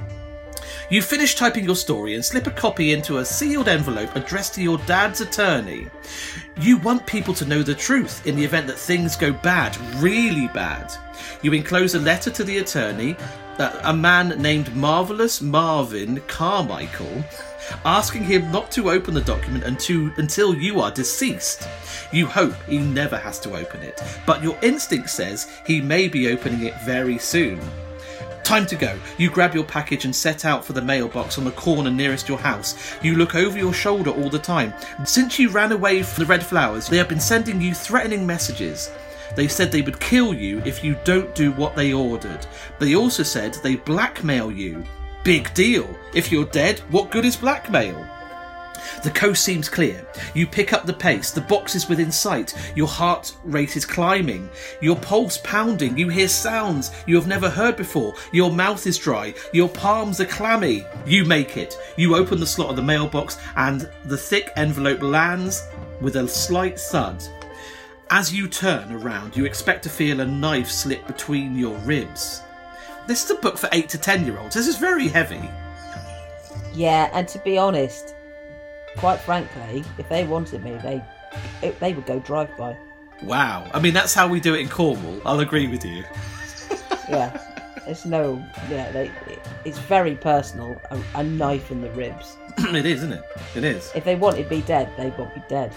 You 0.91 1.03
finish 1.03 1.35
typing 1.35 1.65
your 1.65 1.75
story 1.75 2.15
and 2.15 2.25
slip 2.25 2.47
a 2.47 2.51
copy 2.51 2.93
into 2.93 3.19
a 3.19 3.25
sealed 3.25 3.67
envelope 3.67 4.15
addressed 4.15 4.55
to 4.55 4.63
your 4.63 4.79
dad's 4.79 5.21
attorney. 5.21 5.87
You 6.59 6.77
want 6.77 7.05
people 7.05 7.35
to 7.35 7.45
know 7.45 7.61
the 7.61 7.75
truth 7.75 8.25
in 8.25 8.35
the 8.35 8.43
event 8.43 8.65
that 8.65 8.77
things 8.79 9.15
go 9.15 9.31
bad, 9.31 9.77
really 10.01 10.47
bad. 10.47 10.91
You 11.43 11.53
enclose 11.53 11.93
a 11.93 11.99
letter 11.99 12.31
to 12.31 12.43
the 12.43 12.57
attorney, 12.57 13.15
uh, 13.59 13.79
a 13.83 13.93
man 13.93 14.29
named 14.41 14.75
Marvelous 14.75 15.43
Marvin 15.43 16.21
Carmichael, 16.21 17.23
asking 17.85 18.23
him 18.23 18.51
not 18.51 18.71
to 18.71 18.89
open 18.89 19.13
the 19.13 19.21
document 19.21 19.65
until, 19.65 20.09
until 20.17 20.55
you 20.55 20.79
are 20.81 20.89
deceased. 20.89 21.69
You 22.11 22.25
hope 22.25 22.55
he 22.67 22.79
never 22.79 23.17
has 23.17 23.39
to 23.41 23.55
open 23.55 23.83
it, 23.83 24.01
but 24.25 24.41
your 24.41 24.57
instinct 24.63 25.11
says 25.11 25.55
he 25.67 25.81
may 25.81 26.07
be 26.07 26.31
opening 26.31 26.63
it 26.63 26.81
very 26.81 27.19
soon. 27.19 27.59
Time 28.49 28.65
to 28.65 28.75
go. 28.75 28.97
You 29.19 29.29
grab 29.29 29.53
your 29.53 29.63
package 29.63 30.05
and 30.05 30.15
set 30.15 30.43
out 30.43 30.65
for 30.65 30.73
the 30.73 30.81
mailbox 30.81 31.37
on 31.37 31.45
the 31.45 31.51
corner 31.51 31.91
nearest 31.91 32.27
your 32.27 32.39
house. 32.39 32.95
You 33.03 33.13
look 33.13 33.35
over 33.35 33.55
your 33.55 33.73
shoulder 33.73 34.09
all 34.09 34.31
the 34.31 34.39
time. 34.39 34.73
Since 35.05 35.37
you 35.37 35.49
ran 35.49 35.71
away 35.71 36.01
from 36.01 36.23
the 36.23 36.27
red 36.27 36.43
flowers, 36.43 36.87
they 36.87 36.97
have 36.97 37.07
been 37.07 37.19
sending 37.19 37.61
you 37.61 37.75
threatening 37.75 38.25
messages. 38.25 38.89
They 39.35 39.47
said 39.47 39.71
they 39.71 39.83
would 39.83 39.99
kill 39.99 40.33
you 40.33 40.63
if 40.65 40.83
you 40.83 40.97
don't 41.03 41.35
do 41.35 41.51
what 41.51 41.75
they 41.75 41.93
ordered. 41.93 42.47
They 42.79 42.95
also 42.95 43.21
said 43.21 43.53
they 43.53 43.75
blackmail 43.75 44.51
you. 44.51 44.83
Big 45.23 45.53
deal. 45.53 45.87
If 46.15 46.31
you're 46.31 46.45
dead, 46.45 46.79
what 46.89 47.11
good 47.11 47.25
is 47.25 47.35
blackmail? 47.35 48.03
The 49.03 49.11
coast 49.11 49.43
seems 49.43 49.69
clear. 49.69 50.05
You 50.33 50.47
pick 50.47 50.73
up 50.73 50.85
the 50.85 50.93
pace. 50.93 51.31
The 51.31 51.41
box 51.41 51.75
is 51.75 51.89
within 51.89 52.11
sight. 52.11 52.53
Your 52.75 52.87
heart 52.87 53.35
rate 53.43 53.75
is 53.75 53.85
climbing. 53.85 54.49
Your 54.81 54.95
pulse 54.95 55.37
pounding. 55.43 55.97
You 55.97 56.09
hear 56.09 56.27
sounds 56.27 56.91
you 57.05 57.15
have 57.15 57.27
never 57.27 57.49
heard 57.49 57.75
before. 57.75 58.15
Your 58.31 58.51
mouth 58.51 58.85
is 58.87 58.97
dry. 58.97 59.33
Your 59.53 59.69
palms 59.69 60.19
are 60.19 60.25
clammy. 60.25 60.85
You 61.05 61.25
make 61.25 61.57
it. 61.57 61.77
You 61.97 62.15
open 62.15 62.39
the 62.39 62.47
slot 62.47 62.69
of 62.69 62.75
the 62.75 62.81
mailbox 62.81 63.37
and 63.55 63.89
the 64.05 64.17
thick 64.17 64.51
envelope 64.55 65.01
lands 65.01 65.67
with 66.01 66.15
a 66.15 66.27
slight 66.27 66.79
thud. 66.79 67.23
As 68.11 68.33
you 68.33 68.47
turn 68.47 68.91
around, 68.91 69.37
you 69.37 69.45
expect 69.45 69.83
to 69.83 69.89
feel 69.89 70.21
a 70.21 70.25
knife 70.25 70.69
slip 70.69 71.05
between 71.05 71.55
your 71.55 71.75
ribs. 71.79 72.41
This 73.05 73.23
is 73.23 73.31
a 73.31 73.35
book 73.35 73.57
for 73.57 73.69
8 73.71 73.87
to 73.89 73.97
10 73.97 74.25
year 74.25 74.39
olds. 74.39 74.55
This 74.55 74.67
is 74.67 74.77
very 74.77 75.07
heavy. 75.07 75.41
Yeah, 76.73 77.09
and 77.13 77.27
to 77.27 77.39
be 77.39 77.57
honest, 77.57 78.15
quite 78.99 79.19
frankly, 79.21 79.83
if 79.97 80.09
they 80.09 80.25
wanted 80.25 80.61
me, 80.61 80.77
they 80.83 81.01
it, 81.61 81.79
they 81.79 81.93
would 81.93 82.05
go 82.05 82.19
drive 82.19 82.55
by. 82.57 82.77
Wow. 83.23 83.69
I 83.73 83.79
mean, 83.79 83.93
that's 83.93 84.13
how 84.13 84.27
we 84.27 84.39
do 84.41 84.53
it 84.55 84.59
in 84.59 84.69
Cornwall. 84.69 85.21
I'll 85.25 85.39
agree 85.39 85.67
with 85.67 85.83
you. 85.85 86.03
Yeah, 87.09 87.41
it's 87.87 88.05
no, 88.05 88.35
yeah, 88.69 88.91
they, 88.91 89.05
it, 89.25 89.39
it's 89.65 89.79
very 89.79 90.13
personal. 90.13 90.79
A, 90.91 91.01
a 91.15 91.23
knife 91.23 91.71
in 91.71 91.81
the 91.81 91.89
ribs. 91.89 92.37
it 92.59 92.85
is, 92.85 92.99
isn't 92.99 93.13
it? 93.13 93.23
It 93.55 93.63
is. 93.63 93.91
If 93.95 94.03
they 94.03 94.15
wanted 94.15 94.47
me 94.47 94.61
dead, 94.61 94.91
they 94.95 95.09
would 95.09 95.33
be 95.33 95.41
dead. 95.49 95.73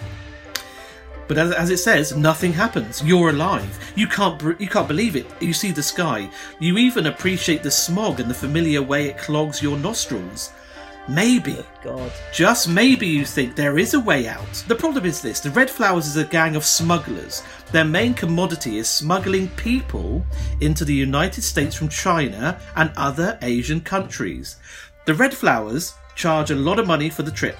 But 1.27 1.39
as, 1.39 1.51
as 1.53 1.71
it 1.71 1.77
says, 1.77 2.15
nothing 2.15 2.53
happens. 2.53 3.03
You're 3.03 3.29
alive. 3.29 3.93
You 3.95 4.05
can't 4.05 4.39
you 4.61 4.67
can't 4.67 4.87
believe 4.87 5.15
it. 5.15 5.25
You 5.39 5.53
see 5.53 5.71
the 5.71 5.81
sky. 5.81 6.29
You 6.59 6.77
even 6.77 7.07
appreciate 7.07 7.63
the 7.63 7.71
smog 7.71 8.19
and 8.19 8.29
the 8.29 8.35
familiar 8.35 8.83
way 8.83 9.07
it 9.07 9.17
clogs 9.17 9.59
your 9.59 9.77
nostrils. 9.77 10.51
Maybe, 11.07 11.57
God. 11.83 12.13
just 12.31 12.69
maybe, 12.69 13.07
you 13.07 13.25
think 13.25 13.55
there 13.55 13.77
is 13.77 13.93
a 13.93 13.99
way 13.99 14.27
out. 14.27 14.63
The 14.69 14.75
problem 14.75 15.05
is 15.05 15.21
this: 15.21 15.41
the 15.41 15.51
Red 15.51 15.69
Flowers 15.69 16.07
is 16.07 16.15
a 16.15 16.23
gang 16.23 16.55
of 16.55 16.63
smugglers. 16.63 17.43
Their 17.73 17.83
main 17.83 18.13
commodity 18.13 18.77
is 18.77 18.87
smuggling 18.87 19.49
people 19.49 20.25
into 20.61 20.85
the 20.85 20.93
United 20.93 21.43
States 21.43 21.75
from 21.75 21.89
China 21.89 22.57
and 22.77 22.91
other 22.95 23.37
Asian 23.41 23.81
countries. 23.81 24.55
The 25.05 25.13
Red 25.13 25.33
Flowers 25.33 25.93
charge 26.15 26.51
a 26.51 26.55
lot 26.55 26.79
of 26.79 26.87
money 26.87 27.09
for 27.09 27.23
the 27.23 27.31
trip. 27.31 27.57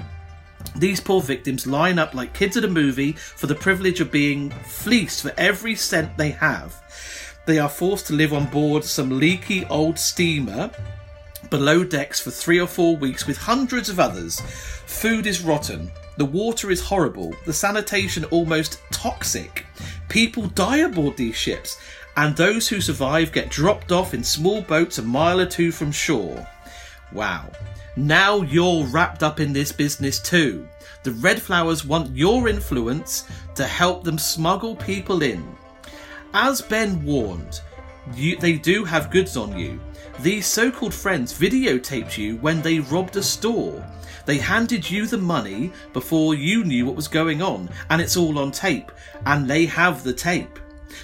These 0.77 1.01
poor 1.01 1.21
victims 1.21 1.67
line 1.67 1.99
up 1.99 2.13
like 2.13 2.33
kids 2.33 2.55
at 2.55 2.63
a 2.63 2.69
movie 2.69 3.11
for 3.11 3.47
the 3.47 3.55
privilege 3.55 3.99
of 3.99 4.09
being 4.11 4.51
fleeced 4.51 5.21
for 5.21 5.33
every 5.37 5.75
cent 5.75 6.17
they 6.17 6.31
have. 6.31 6.81
They 7.45 7.59
are 7.59 7.67
forced 7.67 8.07
to 8.07 8.13
live 8.13 8.31
on 8.31 8.45
board 8.45 8.85
some 8.85 9.19
leaky 9.19 9.65
old 9.65 9.99
steamer 9.99 10.71
below 11.53 11.83
decks 11.83 12.19
for 12.19 12.31
three 12.31 12.59
or 12.59 12.65
four 12.65 12.97
weeks 12.97 13.27
with 13.27 13.37
hundreds 13.37 13.87
of 13.87 13.99
others. 13.99 14.39
Food 14.87 15.27
is 15.27 15.43
rotten. 15.43 15.91
The 16.17 16.25
water 16.25 16.71
is 16.71 16.81
horrible. 16.81 17.35
The 17.45 17.53
sanitation 17.53 18.25
almost 18.25 18.81
toxic. 18.91 19.63
People 20.09 20.47
die 20.47 20.77
aboard 20.77 21.15
these 21.15 21.35
ships, 21.35 21.79
and 22.17 22.35
those 22.35 22.67
who 22.67 22.81
survive 22.81 23.31
get 23.31 23.51
dropped 23.51 23.91
off 23.91 24.15
in 24.15 24.23
small 24.23 24.63
boats 24.63 24.97
a 24.97 25.03
mile 25.03 25.39
or 25.39 25.45
two 25.45 25.71
from 25.71 25.91
shore. 25.91 26.47
Wow. 27.11 27.51
Now 27.95 28.41
you're 28.41 28.85
wrapped 28.87 29.21
up 29.21 29.39
in 29.39 29.53
this 29.53 29.71
business 29.71 30.19
too. 30.19 30.67
The 31.03 31.11
Red 31.11 31.39
Flowers 31.39 31.85
want 31.85 32.17
your 32.17 32.47
influence 32.47 33.27
to 33.53 33.67
help 33.67 34.03
them 34.03 34.17
smuggle 34.17 34.75
people 34.75 35.21
in. 35.21 35.55
As 36.33 36.63
Ben 36.63 37.05
warned, 37.05 37.61
you, 38.15 38.37
they 38.37 38.53
do 38.53 38.83
have 38.85 39.11
goods 39.11 39.37
on 39.37 39.55
you. 39.55 39.79
These 40.19 40.45
so 40.45 40.71
called 40.71 40.93
friends 40.93 41.37
videotaped 41.37 42.17
you 42.17 42.37
when 42.37 42.61
they 42.61 42.79
robbed 42.79 43.15
a 43.15 43.23
store. 43.23 43.85
They 44.25 44.37
handed 44.37 44.89
you 44.89 45.05
the 45.05 45.17
money 45.17 45.71
before 45.91 46.35
you 46.35 46.63
knew 46.63 46.85
what 46.85 46.95
was 46.95 47.07
going 47.07 47.41
on, 47.41 47.69
and 47.89 48.01
it's 48.01 48.15
all 48.15 48.39
on 48.39 48.51
tape, 48.51 48.91
and 49.25 49.49
they 49.49 49.65
have 49.65 50.03
the 50.03 50.13
tape. 50.13 50.59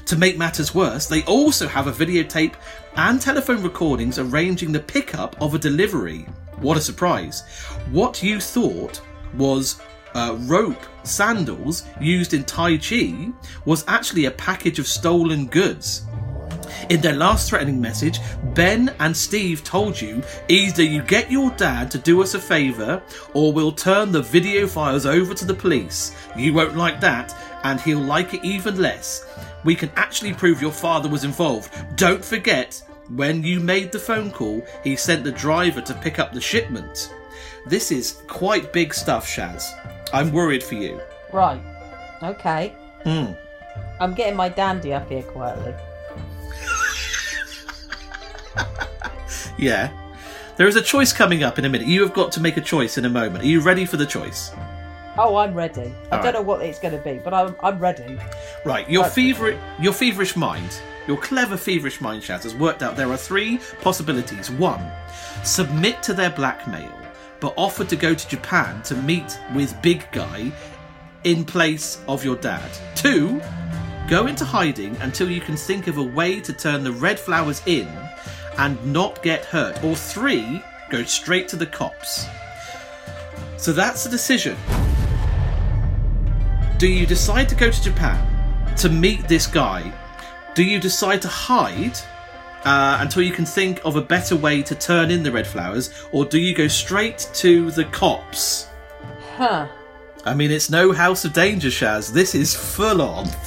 To 0.05 0.15
make 0.15 0.37
matters 0.37 0.75
worse, 0.75 1.07
they 1.07 1.23
also 1.23 1.67
have 1.67 1.87
a 1.87 1.91
videotape 1.91 2.53
and 2.95 3.19
telephone 3.19 3.63
recordings 3.63 4.19
arranging 4.19 4.71
the 4.71 4.79
pickup 4.79 5.41
of 5.41 5.53
a 5.53 5.59
delivery. 5.59 6.27
What 6.59 6.77
a 6.77 6.81
surprise! 6.81 7.43
What 7.91 8.21
you 8.23 8.39
thought 8.39 9.01
was 9.35 9.81
uh, 10.15 10.35
rope 10.41 10.85
sandals 11.03 11.83
used 11.99 12.33
in 12.33 12.43
Tai 12.43 12.77
Chi 12.77 13.29
was 13.65 13.83
actually 13.87 14.25
a 14.25 14.31
package 14.31 14.79
of 14.79 14.87
stolen 14.87 15.47
goods. 15.47 16.05
In 16.89 17.01
their 17.01 17.15
last 17.15 17.49
threatening 17.49 17.79
message, 17.79 18.19
Ben 18.53 18.93
and 18.99 19.15
Steve 19.15 19.63
told 19.63 19.99
you 19.99 20.23
either 20.47 20.83
you 20.83 21.01
get 21.03 21.31
your 21.31 21.51
dad 21.51 21.89
to 21.91 21.97
do 21.97 22.21
us 22.21 22.33
a 22.33 22.39
favour 22.39 23.01
or 23.33 23.53
we'll 23.53 23.71
turn 23.71 24.11
the 24.11 24.21
video 24.21 24.67
files 24.67 25.05
over 25.05 25.33
to 25.33 25.45
the 25.45 25.53
police. 25.53 26.15
You 26.35 26.53
won't 26.53 26.77
like 26.77 26.99
that, 27.01 27.35
and 27.63 27.79
he'll 27.81 27.99
like 27.99 28.33
it 28.33 28.43
even 28.43 28.79
less. 28.81 29.25
We 29.63 29.75
can 29.75 29.91
actually 29.95 30.33
prove 30.33 30.61
your 30.61 30.71
father 30.71 31.09
was 31.09 31.23
involved. 31.23 31.73
Don't 31.95 32.23
forget, 32.23 32.81
when 33.09 33.43
you 33.43 33.59
made 33.59 33.91
the 33.91 33.99
phone 33.99 34.31
call, 34.31 34.65
he 34.83 34.95
sent 34.95 35.23
the 35.23 35.31
driver 35.31 35.81
to 35.81 35.93
pick 35.95 36.19
up 36.19 36.31
the 36.31 36.41
shipment. 36.41 37.13
This 37.65 37.91
is 37.91 38.21
quite 38.27 38.71
big 38.71 38.93
stuff, 38.93 39.27
Shaz. 39.27 39.63
I'm 40.13 40.31
worried 40.31 40.63
for 40.63 40.75
you. 40.75 41.01
Right. 41.33 41.61
Okay. 42.23 42.73
Hmm. 43.03 43.33
I'm 43.99 44.13
getting 44.13 44.35
my 44.35 44.49
dandy 44.49 44.93
up 44.93 45.09
here 45.09 45.23
quietly. 45.23 45.73
Yeah. 49.59 49.91
There 50.55 50.67
is 50.67 50.75
a 50.75 50.81
choice 50.81 51.13
coming 51.13 51.43
up 51.43 51.59
in 51.59 51.65
a 51.65 51.69
minute. 51.69 51.87
You 51.87 52.01
have 52.01 52.13
got 52.13 52.31
to 52.33 52.41
make 52.41 52.57
a 52.57 52.61
choice 52.61 52.97
in 52.97 53.05
a 53.05 53.09
moment. 53.09 53.43
Are 53.43 53.47
you 53.47 53.59
ready 53.59 53.85
for 53.85 53.97
the 53.97 54.05
choice? 54.05 54.51
Oh, 55.17 55.35
I'm 55.35 55.53
ready. 55.53 55.81
I 55.81 55.83
All 55.85 55.93
don't 56.09 56.23
right. 56.23 56.33
know 56.35 56.41
what 56.41 56.61
it's 56.61 56.79
going 56.79 56.97
to 56.97 57.03
be, 57.03 57.19
but 57.21 57.33
I'm, 57.33 57.55
I'm 57.61 57.77
ready. 57.77 58.17
Right, 58.63 58.89
your 58.89 59.03
fever, 59.03 59.59
your 59.79 59.91
feverish 59.91 60.35
mind, 60.35 60.79
your 61.07 61.17
clever 61.17 61.57
feverish 61.57 61.99
mind, 61.99 62.23
Shaz, 62.23 62.43
has 62.43 62.55
worked 62.55 62.83
out 62.83 62.95
there 62.95 63.11
are 63.11 63.17
three 63.17 63.59
possibilities. 63.81 64.49
One, 64.49 64.81
submit 65.43 66.01
to 66.03 66.13
their 66.13 66.29
blackmail, 66.29 66.97
but 67.41 67.53
offer 67.57 67.83
to 67.83 67.95
go 67.95 68.13
to 68.13 68.27
Japan 68.29 68.81
to 68.83 68.95
meet 68.95 69.39
with 69.53 69.79
Big 69.81 70.09
Guy 70.13 70.51
in 71.25 71.43
place 71.43 72.01
of 72.07 72.23
your 72.23 72.37
dad. 72.37 72.69
Two, 72.95 73.41
go 74.07 74.27
into 74.27 74.45
hiding 74.45 74.95
until 74.97 75.29
you 75.29 75.41
can 75.41 75.57
think 75.57 75.87
of 75.87 75.97
a 75.97 76.03
way 76.03 76.39
to 76.39 76.53
turn 76.53 76.83
the 76.83 76.93
red 76.93 77.19
flowers 77.19 77.61
in 77.65 77.87
and 78.59 78.93
not 78.93 79.23
get 79.23 79.45
hurt. 79.45 79.83
Or 79.83 79.95
three, 79.95 80.61
go 80.89 81.03
straight 81.03 81.47
to 81.49 81.55
the 81.55 81.65
cops. 81.65 82.27
So 83.57 83.71
that's 83.73 84.03
the 84.03 84.09
decision. 84.09 84.55
Do 86.77 86.87
you 86.87 87.05
decide 87.05 87.49
to 87.49 87.55
go 87.55 87.71
to 87.71 87.81
Japan 87.81 88.75
to 88.77 88.89
meet 88.89 89.27
this 89.27 89.47
guy? 89.47 89.91
Do 90.53 90.63
you 90.63 90.79
decide 90.79 91.21
to 91.23 91.27
hide 91.27 91.97
uh, 92.63 92.97
until 93.01 93.23
you 93.23 93.31
can 93.31 93.45
think 93.45 93.83
of 93.83 93.95
a 93.95 94.01
better 94.01 94.35
way 94.35 94.61
to 94.63 94.75
turn 94.75 95.09
in 95.09 95.23
the 95.23 95.31
red 95.31 95.47
flowers? 95.47 95.89
Or 96.11 96.25
do 96.25 96.39
you 96.39 96.53
go 96.53 96.67
straight 96.67 97.29
to 97.35 97.71
the 97.71 97.85
cops? 97.85 98.67
Huh. 99.35 99.67
I 100.25 100.33
mean, 100.33 100.51
it's 100.51 100.69
no 100.69 100.91
House 100.91 101.25
of 101.25 101.33
Danger, 101.33 101.69
Shaz. 101.69 102.11
This 102.11 102.35
is 102.35 102.53
full 102.53 103.01
on. 103.01 103.27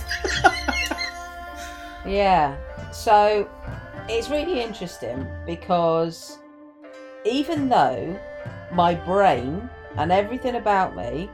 Yeah. 2.05 2.57
So 2.93 3.49
it's 4.09 4.29
really 4.31 4.61
interesting 4.61 5.27
because 5.47 6.39
even 7.25 7.69
though 7.69 8.19
my 8.73 8.95
brain 8.95 9.69
and 9.97 10.11
everything 10.11 10.57
about 10.57 10.97
me 10.97 11.31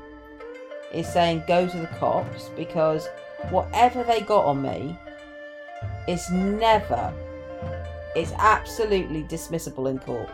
is 0.93 1.07
saying 1.07 1.43
go 1.47 1.67
to 1.69 1.79
the 1.79 1.87
cops 1.99 2.51
because 2.57 3.09
whatever 3.51 4.03
they 4.03 4.21
got 4.21 4.45
on 4.45 4.63
me 4.63 4.97
is 6.09 6.31
never, 6.31 7.13
it's 8.17 8.33
absolutely 8.39 9.23
dismissible 9.25 9.89
in 9.91 9.99
court. 9.99 10.29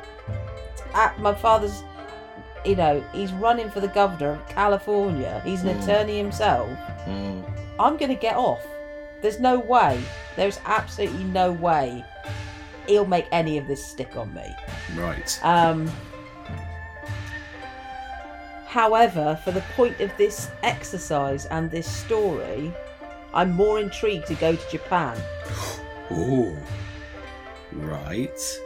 At, 0.94 1.18
my 1.20 1.34
father's, 1.34 1.82
you 2.64 2.76
know, 2.76 3.02
he's 3.12 3.32
running 3.32 3.68
for 3.70 3.80
the 3.80 3.88
governor 3.88 4.32
of 4.32 4.48
California. 4.48 5.42
He's 5.44 5.62
an 5.64 5.76
Mm. 5.76 5.82
attorney 5.82 6.16
himself. 6.18 6.68
I'm 7.06 7.96
going 7.96 8.08
to 8.10 8.14
get 8.14 8.36
off. 8.36 8.64
There's 9.24 9.40
no 9.40 9.58
way. 9.58 10.04
There's 10.37 10.60
absolutely 10.66 11.24
no 11.24 11.50
way 11.50 12.04
he'll 12.87 13.06
make 13.06 13.26
any 13.32 13.56
of 13.56 13.66
this 13.66 13.82
stick 13.82 14.18
on 14.18 14.34
me. 14.34 14.54
Right. 14.94 15.40
Um, 15.42 15.90
however, 18.66 19.40
for 19.42 19.50
the 19.50 19.62
point 19.77 19.98
of 20.00 20.14
this 20.18 20.50
exercise 20.62 21.46
and 21.46 21.70
this 21.70 21.90
story, 21.90 22.70
I'm 23.33 23.52
more 23.52 23.81
intrigued 23.81 24.27
to 24.27 24.35
go 24.35 24.56
to 24.56 24.70
Japan. 24.70 25.16
Oh. 26.10 26.54
Right. 27.72 28.60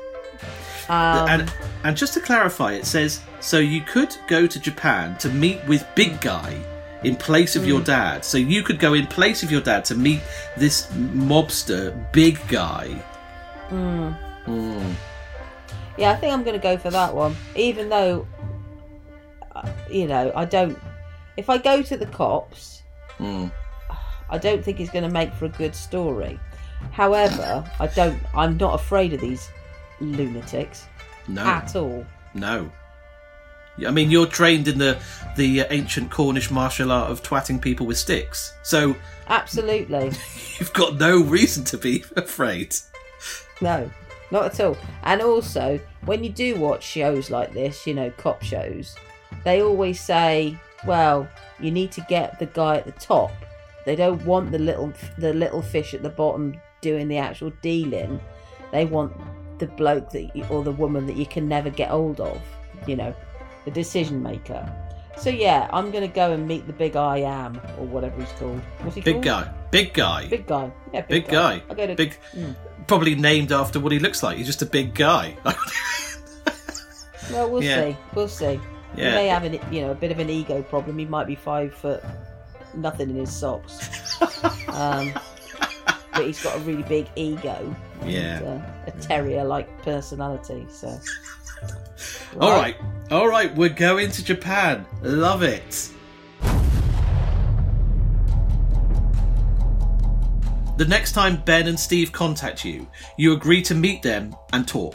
Um, 0.89 1.29
and 1.29 1.53
and 1.85 1.97
just 1.97 2.15
to 2.15 2.21
clarify, 2.21 2.73
it 2.73 2.85
says 2.85 3.21
so 3.39 3.61
you 3.61 3.81
could 3.81 4.17
go 4.27 4.49
to 4.49 4.59
Japan 4.59 5.17
to 5.19 5.29
meet 5.29 5.65
with 5.69 5.87
Big 5.95 6.21
Guy 6.21 6.61
in 7.05 7.17
place 7.17 7.55
of 7.57 7.67
your 7.67 7.81
dad. 7.81 8.25
So 8.25 8.39
you 8.39 8.63
could 8.63 8.79
go 8.79 8.95
in 8.95 9.07
place 9.07 9.43
of 9.43 9.51
your 9.51 9.61
dad 9.61 9.85
to 9.87 9.95
meet 9.95 10.21
this 10.57 10.87
mobster 10.93 11.95
Big 12.13 12.39
Guy. 12.49 13.03
mm, 13.71 14.17
Hmm. 14.45 14.93
yeah, 15.97 16.11
I 16.13 16.17
think 16.17 16.33
I'm 16.33 16.43
going 16.43 16.59
to 16.59 16.63
go 16.63 16.77
for 16.79 16.91
that 16.91 17.15
one, 17.15 17.37
even 17.55 17.89
though 17.89 18.27
uh, 19.55 19.69
you 19.91 20.07
know, 20.07 20.33
I 20.35 20.45
don't. 20.45 20.79
If 21.37 21.49
I 21.51 21.59
go 21.59 21.83
to 21.83 21.97
the 21.97 22.07
cops, 22.07 22.83
Mm. 23.19 23.51
I 24.31 24.39
don't 24.39 24.65
think 24.65 24.79
it's 24.79 24.91
going 24.91 25.03
to 25.05 25.11
make 25.11 25.33
for 25.35 25.47
a 25.47 25.49
good 25.49 25.75
story. 25.75 26.39
However, 26.93 27.69
I 27.81 27.87
don't. 27.89 28.21
I'm 28.35 28.57
not 28.57 28.75
afraid 28.75 29.13
of 29.13 29.21
these 29.21 29.49
lunatics 30.01 30.87
No, 31.27 31.43
at 31.45 31.75
all. 31.75 32.07
no. 32.35 32.71
I 33.87 33.91
mean, 33.91 34.11
you're 34.11 34.27
trained 34.27 34.69
in 34.69 34.79
the 34.79 34.99
the 35.37 35.61
ancient 35.71 36.11
Cornish 36.11 36.51
martial 36.51 36.91
art 36.91 37.11
of 37.11 37.23
twatting 37.23 37.61
people 37.61 37.87
with 37.87 37.99
sticks, 37.99 38.53
so 38.63 38.97
Absolutely, 39.29 40.07
you've 40.59 40.73
got 40.73 40.97
no 40.99 41.23
reason 41.23 41.65
to 41.65 41.79
be 41.79 42.05
afraid. 42.17 42.75
no, 43.61 43.91
not 44.31 44.47
at 44.47 44.61
all. 44.61 44.77
And 45.03 45.21
also, 45.21 45.79
when 46.05 46.25
you 46.25 46.31
do 46.31 46.57
watch 46.57 46.83
shows 46.83 47.31
like 47.31 47.53
this, 47.53 47.87
you 47.87 47.95
know, 47.95 48.11
cop 48.11 48.43
shows, 48.43 48.97
they 49.45 49.63
always 49.63 50.01
say, 50.01 50.59
"Well, 50.87 51.29
you 51.61 51.71
need 51.71 51.93
to 51.93 52.01
get 52.09 52.39
the 52.39 52.47
guy 52.47 52.77
at 52.77 52.87
the 52.87 52.93
top." 52.93 53.33
They 53.85 53.97
don't 53.97 54.25
want 54.25 54.51
the 54.51 54.59
little 54.59 54.93
the 55.19 55.33
little 55.33 55.63
fish 55.63 55.95
at 55.95 56.03
the 56.03 56.11
bottom 56.11 56.61
doing 56.81 57.09
the 57.09 57.19
actual 57.19 57.51
dealing. 57.63 58.21
They 58.73 58.85
want 58.85 59.13
the 59.59 59.67
bloke 59.67 60.11
that 60.11 60.35
you, 60.37 60.45
or 60.51 60.63
the 60.63 60.73
woman 60.73 61.07
that 61.07 61.17
you 61.17 61.27
can 61.27 61.49
never 61.49 61.71
get 61.71 61.91
hold 61.91 62.21
of. 62.21 62.41
You 62.87 62.97
know, 62.97 63.15
the 63.69 63.75
decision 63.75 64.23
maker. 64.23 64.71
So 65.17 65.31
yeah, 65.31 65.69
I'm 65.73 65.91
gonna 65.91 66.09
go 66.09 66.33
and 66.33 66.47
meet 66.47 66.67
the 66.67 66.73
big 66.73 66.95
I 66.97 67.19
am 67.19 67.57
or 67.79 67.87
whatever 67.87 68.21
he's 68.21 68.31
called. 68.33 68.61
What's 68.83 68.95
he 68.95 69.01
Big 69.03 69.15
called? 69.17 69.25
guy, 69.25 69.53
big 69.71 69.93
guy, 69.93 70.27
Big 70.29 70.47
guy. 70.47 70.71
Yeah, 70.95 71.01
big, 71.03 71.25
big 71.25 71.29
guy, 71.33 71.63
I 71.69 71.75
go 71.75 71.87
to 71.89 71.95
big. 71.95 72.17
Mm. 72.35 72.55
Probably 72.87 73.15
named 73.17 73.51
after 73.53 73.81
what 73.81 73.93
he 73.93 73.99
looks 73.99 74.23
like. 74.23 74.37
He's 74.39 74.47
just 74.47 74.63
a 74.63 74.67
big 74.67 74.95
guy. 74.95 75.37
Well, 77.31 77.51
we'll 77.51 77.63
Yeah. 77.63 77.91
see. 77.91 77.97
We'll 78.15 78.29
see. 78.29 78.61
He 78.97 79.03
may 79.03 79.27
have 79.27 79.45
an, 79.45 79.59
you 79.71 79.83
know, 79.83 79.91
a 79.91 79.95
bit 79.95 80.11
of 80.11 80.19
an 80.19 80.31
ego 80.31 80.63
problem. 80.63 80.99
He 80.99 81.05
might 81.05 81.27
be 81.27 81.35
five 81.35 81.75
foot, 81.75 82.03
nothing 82.75 83.11
in 83.11 83.17
his 83.17 83.31
socks. 83.31 84.17
um, 84.69 85.13
but 86.15 86.25
he's 86.25 86.43
got 86.43 86.57
a 86.57 86.61
really 86.61 86.85
big 86.85 87.07
ego. 87.17 87.75
Yeah. 88.07 88.41
Uh, 88.43 88.87
a 88.87 88.91
terrier-like 89.03 89.83
personality. 89.83 90.67
So. 90.71 90.99
All 92.41 92.53
right, 92.53 92.77
all 93.11 93.29
right. 93.29 93.55
We're 93.55 93.69
going 93.71 94.11
to 94.11 94.25
Japan. 94.25 94.87
Love 95.03 95.43
it. 95.43 95.91
The 100.77 100.85
next 100.85 101.13
time 101.13 101.43
Ben 101.45 101.67
and 101.67 101.79
Steve 101.81 102.13
contact 102.13 102.65
you, 102.65 102.87
you 103.17 103.33
agree 103.33 103.63
to 103.63 103.75
meet 103.75 104.03
them 104.03 104.37
and 104.53 104.69
talk. 104.69 104.95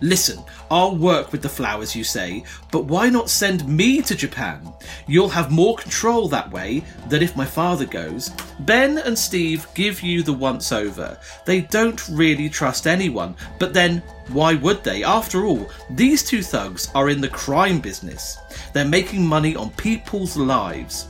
Listen, 0.00 0.42
I'll 0.70 0.96
work 0.96 1.32
with 1.32 1.42
the 1.42 1.48
flowers, 1.48 1.94
you 1.94 2.04
say, 2.04 2.44
but 2.70 2.84
why 2.84 3.08
not 3.08 3.30
send 3.30 3.66
me 3.68 4.02
to 4.02 4.14
Japan? 4.14 4.72
You'll 5.06 5.28
have 5.28 5.50
more 5.50 5.76
control 5.76 6.28
that 6.28 6.50
way 6.50 6.82
than 7.08 7.22
if 7.22 7.36
my 7.36 7.44
father 7.44 7.86
goes. 7.86 8.30
Ben 8.60 8.98
and 8.98 9.18
Steve 9.18 9.66
give 9.74 10.02
you 10.02 10.22
the 10.22 10.32
once 10.32 10.72
over. 10.72 11.18
They 11.46 11.62
don't 11.62 12.06
really 12.08 12.48
trust 12.48 12.86
anyone, 12.86 13.36
but 13.58 13.72
then 13.72 14.02
why 14.28 14.54
would 14.54 14.82
they? 14.82 15.04
After 15.04 15.44
all, 15.44 15.70
these 15.90 16.22
two 16.22 16.42
thugs 16.42 16.90
are 16.94 17.10
in 17.10 17.20
the 17.20 17.28
crime 17.28 17.80
business. 17.80 18.38
They're 18.72 18.84
making 18.84 19.26
money 19.26 19.54
on 19.54 19.70
people's 19.70 20.36
lives. 20.36 21.08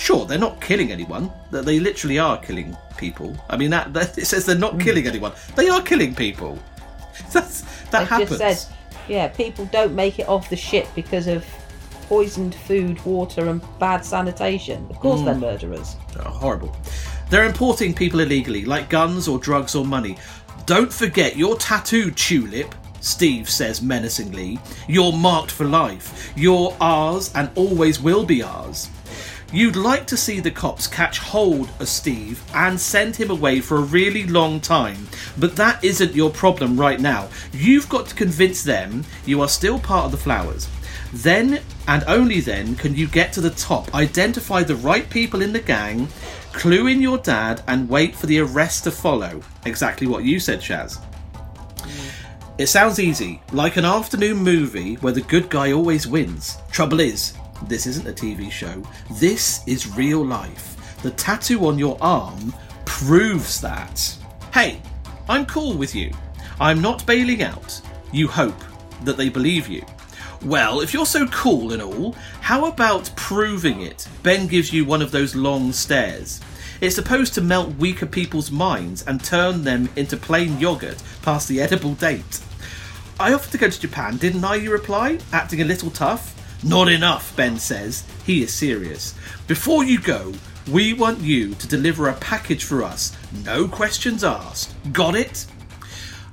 Sure, 0.00 0.24
they're 0.24 0.38
not 0.38 0.60
killing 0.62 0.92
anyone. 0.92 1.30
They 1.50 1.78
literally 1.78 2.18
are 2.18 2.38
killing 2.38 2.76
people. 2.96 3.36
I 3.50 3.56
mean, 3.56 3.70
that, 3.70 3.92
that 3.92 4.16
it 4.16 4.26
says 4.26 4.46
they're 4.46 4.56
not 4.56 4.74
hmm. 4.74 4.80
killing 4.80 5.06
anyone. 5.06 5.32
They 5.56 5.68
are 5.68 5.82
killing 5.82 6.14
people. 6.14 6.58
That's 7.32 7.62
that 7.90 8.02
It 8.02 8.08
happens. 8.08 8.28
just 8.30 8.40
says, 8.40 8.68
yeah, 9.08 9.28
people 9.28 9.64
don't 9.66 9.94
make 9.94 10.18
it 10.18 10.28
off 10.28 10.48
the 10.50 10.56
ship 10.56 10.86
because 10.94 11.26
of 11.26 11.44
poisoned 12.08 12.54
food, 12.54 13.04
water, 13.04 13.48
and 13.48 13.60
bad 13.78 14.04
sanitation. 14.04 14.86
Of 14.90 14.98
course, 15.00 15.20
Mm. 15.20 15.24
they're 15.26 15.34
murderers. 15.36 15.96
Oh, 16.18 16.28
horrible. 16.30 16.74
They're 17.30 17.44
importing 17.46 17.94
people 17.94 18.20
illegally, 18.20 18.64
like 18.64 18.88
guns 18.90 19.28
or 19.28 19.38
drugs 19.38 19.74
or 19.74 19.84
money. 19.84 20.16
Don't 20.66 20.92
forget 20.92 21.36
your 21.36 21.56
tattooed 21.56 22.16
tulip, 22.16 22.74
Steve 23.00 23.48
says 23.48 23.80
menacingly. 23.80 24.58
You're 24.88 25.12
marked 25.12 25.50
for 25.52 25.64
life. 25.64 26.32
You're 26.36 26.76
ours 26.80 27.30
and 27.34 27.48
always 27.54 28.00
will 28.00 28.24
be 28.24 28.42
ours. 28.42 28.88
You'd 29.52 29.74
like 29.74 30.06
to 30.06 30.16
see 30.16 30.38
the 30.38 30.52
cops 30.52 30.86
catch 30.86 31.18
hold 31.18 31.70
of 31.80 31.88
Steve 31.88 32.40
and 32.54 32.80
send 32.80 33.16
him 33.16 33.30
away 33.30 33.60
for 33.60 33.78
a 33.78 33.82
really 33.82 34.24
long 34.24 34.60
time, 34.60 35.08
but 35.38 35.56
that 35.56 35.82
isn't 35.82 36.14
your 36.14 36.30
problem 36.30 36.78
right 36.78 37.00
now. 37.00 37.28
You've 37.52 37.88
got 37.88 38.06
to 38.06 38.14
convince 38.14 38.62
them 38.62 39.04
you 39.26 39.40
are 39.40 39.48
still 39.48 39.80
part 39.80 40.04
of 40.04 40.12
the 40.12 40.18
flowers. 40.18 40.68
Then 41.12 41.62
and 41.88 42.04
only 42.06 42.38
then 42.38 42.76
can 42.76 42.94
you 42.94 43.08
get 43.08 43.32
to 43.32 43.40
the 43.40 43.50
top, 43.50 43.92
identify 43.92 44.62
the 44.62 44.76
right 44.76 45.10
people 45.10 45.42
in 45.42 45.52
the 45.52 45.60
gang, 45.60 46.06
clue 46.52 46.86
in 46.86 47.02
your 47.02 47.18
dad, 47.18 47.64
and 47.66 47.88
wait 47.88 48.14
for 48.14 48.26
the 48.26 48.38
arrest 48.38 48.84
to 48.84 48.92
follow. 48.92 49.40
Exactly 49.66 50.06
what 50.06 50.22
you 50.22 50.38
said, 50.38 50.60
Shaz. 50.60 51.02
It 52.56 52.68
sounds 52.68 53.00
easy, 53.00 53.42
like 53.52 53.76
an 53.76 53.84
afternoon 53.84 54.36
movie 54.36 54.94
where 54.96 55.12
the 55.12 55.22
good 55.22 55.50
guy 55.50 55.72
always 55.72 56.06
wins. 56.06 56.58
Trouble 56.70 57.00
is, 57.00 57.32
this 57.62 57.86
isn't 57.86 58.08
a 58.08 58.12
TV 58.12 58.50
show, 58.50 58.82
this 59.12 59.66
is 59.66 59.96
real 59.96 60.24
life. 60.24 60.98
The 61.02 61.10
tattoo 61.12 61.66
on 61.66 61.78
your 61.78 61.96
arm 62.00 62.54
proves 62.84 63.60
that. 63.60 64.16
Hey, 64.52 64.82
I'm 65.28 65.46
cool 65.46 65.76
with 65.76 65.94
you. 65.94 66.12
I'm 66.60 66.80
not 66.80 67.06
bailing 67.06 67.42
out. 67.42 67.80
You 68.12 68.28
hope 68.28 68.60
that 69.04 69.16
they 69.16 69.28
believe 69.28 69.68
you. 69.68 69.84
Well, 70.44 70.80
if 70.80 70.94
you're 70.94 71.06
so 71.06 71.26
cool 71.28 71.72
and 71.72 71.82
all, 71.82 72.12
how 72.40 72.64
about 72.66 73.10
proving 73.14 73.82
it? 73.82 74.08
Ben 74.22 74.46
gives 74.46 74.72
you 74.72 74.84
one 74.84 75.02
of 75.02 75.10
those 75.10 75.34
long 75.34 75.72
stares. 75.72 76.40
It's 76.80 76.96
supposed 76.96 77.34
to 77.34 77.42
melt 77.42 77.76
weaker 77.76 78.06
people's 78.06 78.50
minds 78.50 79.06
and 79.06 79.22
turn 79.22 79.64
them 79.64 79.88
into 79.96 80.16
plain 80.16 80.58
yogurt 80.58 81.02
past 81.22 81.46
the 81.46 81.60
edible 81.60 81.94
date. 81.94 82.40
I 83.18 83.34
offered 83.34 83.52
to 83.52 83.58
go 83.58 83.68
to 83.68 83.80
Japan, 83.80 84.16
didn't 84.16 84.44
I? 84.44 84.54
You 84.54 84.72
reply, 84.72 85.18
acting 85.30 85.60
a 85.60 85.64
little 85.64 85.90
tough. 85.90 86.34
Not 86.62 86.88
enough, 86.88 87.34
Ben 87.36 87.58
says. 87.58 88.04
He 88.26 88.42
is 88.42 88.52
serious. 88.52 89.14
Before 89.46 89.82
you 89.82 89.98
go, 90.00 90.34
we 90.70 90.92
want 90.92 91.20
you 91.20 91.54
to 91.54 91.66
deliver 91.66 92.08
a 92.08 92.14
package 92.14 92.64
for 92.64 92.82
us. 92.82 93.16
No 93.44 93.66
questions 93.66 94.22
asked. 94.22 94.74
Got 94.92 95.14
it? 95.14 95.46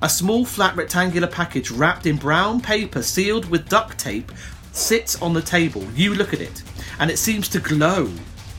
A 0.02 0.08
small 0.08 0.44
flat 0.44 0.76
rectangular 0.76 1.26
package 1.26 1.70
wrapped 1.70 2.06
in 2.06 2.16
brown 2.16 2.60
paper 2.60 3.02
sealed 3.02 3.50
with 3.50 3.68
duct 3.68 3.98
tape 3.98 4.30
sits 4.72 5.20
on 5.20 5.32
the 5.32 5.42
table. 5.42 5.82
You 5.94 6.14
look 6.14 6.32
at 6.32 6.40
it, 6.40 6.62
and 7.00 7.10
it 7.10 7.18
seems 7.18 7.48
to 7.48 7.58
glow. 7.58 8.12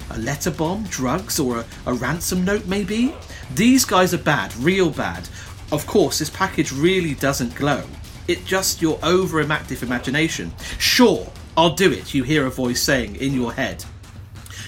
A 0.09 0.17
letter 0.17 0.51
bomb, 0.51 0.84
drugs, 0.86 1.39
or 1.39 1.59
a, 1.59 1.65
a 1.86 1.93
ransom 1.93 2.43
note, 2.43 2.65
maybe? 2.65 3.13
These 3.53 3.86
guys 3.86 4.13
are 4.13 4.17
bad, 4.17 4.55
real 4.57 4.89
bad. 4.89 5.30
Of 5.72 5.86
course, 5.86 6.20
this 6.20 6.32
package 6.32 6.72
really 6.72 7.13
doesn't 7.13 7.55
glow. 7.55 7.84
It's 8.28 8.43
just 8.43 8.82
your 8.82 8.97
overactive 8.97 9.82
imagination. 9.84 10.51
Sure, 10.78 11.32
I'll 11.60 11.72
do 11.72 11.91
it, 11.91 12.14
you 12.14 12.24
hear 12.24 12.45
a 12.45 12.49
voice 12.49 12.82
saying 12.82 13.18
in 13.18 13.34
your 13.34 13.51
head. 13.51 13.84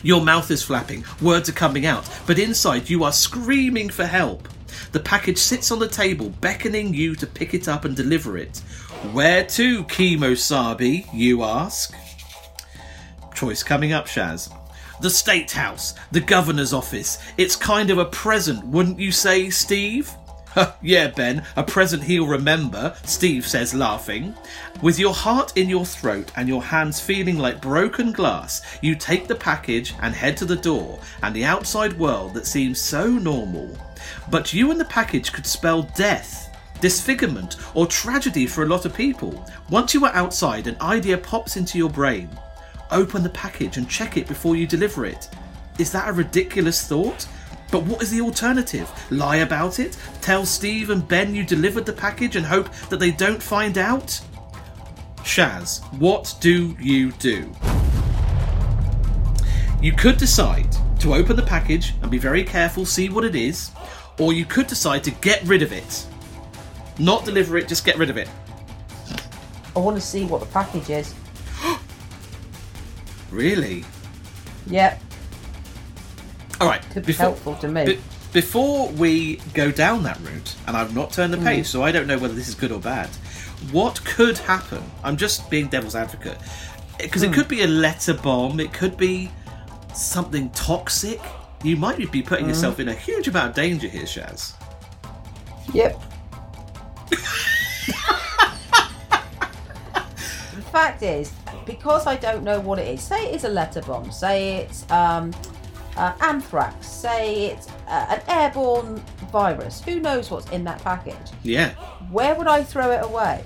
Your 0.04 0.20
mouth 0.20 0.52
is 0.52 0.62
flapping, 0.62 1.06
words 1.22 1.48
are 1.48 1.54
coming 1.54 1.86
out, 1.86 2.06
but 2.28 2.38
inside 2.38 2.90
you 2.90 3.06
are 3.06 3.14
screaming 3.14 3.90
for 3.90 4.06
help. 4.06 4.50
The 4.92 5.00
package 5.00 5.38
sits 5.38 5.72
on 5.72 5.80
the 5.80 5.88
table, 5.88 6.32
beckoning 6.42 6.94
you 6.94 7.16
to 7.16 7.26
pick 7.26 7.54
it 7.54 7.70
up 7.70 7.86
and 7.86 7.96
deliver 7.96 8.38
it. 8.38 8.58
Where 9.14 9.46
to, 9.46 9.86
Kimosabi, 9.86 11.06
you 11.14 11.44
ask? 11.44 11.96
Choice 13.34 13.64
coming 13.64 13.94
up, 13.94 14.08
Shaz. 14.08 14.54
The 15.00 15.10
State 15.10 15.52
House, 15.52 15.94
the 16.12 16.20
Governor's 16.20 16.74
office. 16.74 17.20
It's 17.38 17.56
kind 17.56 17.90
of 17.90 18.00
a 18.00 18.06
present, 18.06 18.66
wouldn't 18.68 19.00
you 19.00 19.14
say, 19.14 19.50
Steve? 19.50 20.12
Yeah, 20.82 21.08
Ben, 21.08 21.44
a 21.56 21.64
present 21.64 22.04
he'll 22.04 22.28
remember, 22.28 22.96
Steve 23.04 23.46
says, 23.48 23.74
laughing. 23.74 24.36
With 24.82 25.00
your 25.00 25.14
heart 25.14 25.58
in 25.58 25.70
your 25.70 25.86
throat 25.86 26.32
and 26.36 26.48
your 26.48 26.64
hands 26.64 27.00
feeling 27.00 27.38
like 27.38 27.62
broken 27.62 28.12
glass, 28.12 28.62
you 28.82 28.96
take 28.96 29.28
the 29.28 29.36
package 29.36 29.94
and 30.02 30.14
head 30.14 30.38
to 30.38 30.46
the 30.46 30.56
door 30.56 31.00
and 31.24 31.36
the 31.36 31.46
outside 31.46 31.98
world 31.98 32.34
that 32.34 32.46
seems 32.46 32.82
so 32.82 33.08
normal. 33.08 33.78
But 34.30 34.54
you 34.54 34.72
and 34.72 34.80
the 34.80 34.86
package 34.86 35.32
could 35.32 35.46
spell 35.46 35.84
death, 35.96 36.56
disfigurement, 36.82 37.58
or 37.74 37.86
tragedy 37.86 38.48
for 38.48 38.64
a 38.64 38.68
lot 38.68 38.86
of 38.86 38.94
people. 38.94 39.46
Once 39.70 39.94
you 39.94 40.06
are 40.06 40.14
outside, 40.14 40.68
an 40.68 40.78
idea 40.82 41.18
pops 41.18 41.58
into 41.58 41.78
your 41.78 41.90
brain. 41.90 42.30
Open 42.92 43.24
the 43.24 43.30
package 43.30 43.78
and 43.78 43.90
check 43.90 44.18
it 44.18 44.28
before 44.28 44.56
you 44.56 44.68
deliver 44.68 45.06
it. 45.06 45.30
Is 45.80 45.92
that 45.92 46.10
a 46.10 46.14
ridiculous 46.14 46.86
thought? 46.86 47.28
But 47.72 47.84
what 47.84 48.04
is 48.04 48.12
the 48.12 48.22
alternative? 48.22 48.92
Lie 49.10 49.38
about 49.38 49.80
it? 49.80 49.98
Tell 50.22 50.46
Steve 50.46 50.90
and 50.90 51.08
Ben 51.08 51.34
you 51.34 51.44
delivered 51.44 51.86
the 51.86 51.94
package 51.94 52.36
and 52.36 52.46
hope 52.46 52.72
that 52.90 53.00
they 53.00 53.12
don't 53.12 53.42
find 53.42 53.78
out? 53.78 54.20
Shaz, 55.20 55.82
what 55.98 56.36
do 56.42 56.76
you 56.80 57.14
do? 57.14 57.50
You 59.82 59.94
could 59.94 60.18
decide 60.18 60.76
to 61.00 61.16
open 61.16 61.36
the 61.36 61.44
package 61.44 61.96
and 62.02 62.12
be 62.12 62.18
very 62.18 62.44
careful, 62.44 62.86
see 62.86 63.10
what 63.10 63.24
it 63.24 63.36
is, 63.36 63.72
or 64.20 64.34
you 64.34 64.46
could 64.46 64.68
decide 64.68 65.04
to 65.06 65.12
get 65.12 65.42
rid 65.44 65.62
of 65.62 65.72
it. 65.72 66.06
Not 67.00 67.26
deliver 67.26 67.58
it, 67.58 67.68
just 67.68 67.86
get 67.86 67.98
rid 67.98 68.10
of 68.10 68.18
it. 68.18 68.30
I 69.76 69.80
want 69.80 69.96
to 69.96 70.02
see 70.02 70.26
what 70.26 70.42
the 70.42 70.48
package 70.48 70.90
is. 70.90 71.16
Really? 73.32 73.86
Yep, 74.68 75.02
All 76.62 76.68
right. 76.68 76.82
could 76.92 77.06
be 77.06 77.14
helpful 77.14 77.56
to 77.56 77.68
me. 77.68 77.86
be- 77.86 78.00
before 78.34 78.88
we 78.92 79.38
go 79.54 79.72
down 79.72 80.04
that 80.04 80.20
route, 80.22 80.56
and 80.68 80.78
I've 80.78 80.96
not 80.96 81.12
turned 81.12 81.34
the 81.34 81.38
Mm. 81.38 81.44
page, 81.44 81.68
so 81.68 81.84
I 81.84 81.92
don't 81.92 82.08
know 82.08 82.18
whether 82.18 82.34
this 82.34 82.48
is 82.48 82.56
good 82.56 82.72
or 82.72 82.80
bad. 82.80 83.10
What 83.72 84.04
could 84.06 84.38
happen? 84.38 84.82
I'm 85.04 85.18
just 85.18 85.50
being 85.50 85.68
devil's 85.68 85.96
advocate 85.96 86.38
because 86.98 87.24
Mm. 87.24 87.30
it 87.30 87.34
could 87.34 87.48
be 87.50 87.64
a 87.64 87.68
letter 87.68 88.14
bomb. 88.14 88.60
It 88.60 88.72
could 88.74 88.96
be 88.96 89.30
something 89.94 90.50
toxic. 90.52 91.20
You 91.64 91.76
might 91.76 92.10
be 92.12 92.22
putting 92.22 92.46
Mm. 92.46 92.50
yourself 92.50 92.80
in 92.80 92.88
a 92.88 92.94
huge 92.94 93.28
amount 93.28 93.50
of 93.50 93.56
danger 93.56 93.88
here, 93.88 94.04
Shaz. 94.04 94.54
Yep. 95.74 96.02
the 100.56 100.62
fact 100.72 101.04
is, 101.04 101.32
because 101.66 102.08
I 102.08 102.16
don't 102.16 102.44
know 102.44 102.60
what 102.60 102.80
it 102.80 102.88
is, 102.88 103.02
say 103.02 103.26
it 103.28 103.36
is 103.36 103.44
a 103.44 103.50
letter 103.50 103.82
bomb, 103.82 104.12
say 104.12 104.58
it's 104.58 104.90
um, 104.92 105.34
uh, 105.98 106.14
anthrax, 106.22 106.88
say 106.88 107.48
it's 107.48 107.68
uh, 107.88 108.06
an 108.10 108.22
airborne 108.28 109.02
virus, 109.32 109.82
who 109.82 110.00
knows 110.00 110.32
what's 110.32 110.50
in 110.52 110.64
that 110.66 110.82
package? 110.84 111.32
Yeah. 111.44 111.74
Where 112.10 112.36
would 112.36 112.48
I 112.48 112.64
throw 112.64 112.92
it 112.92 113.04
away? 113.04 113.44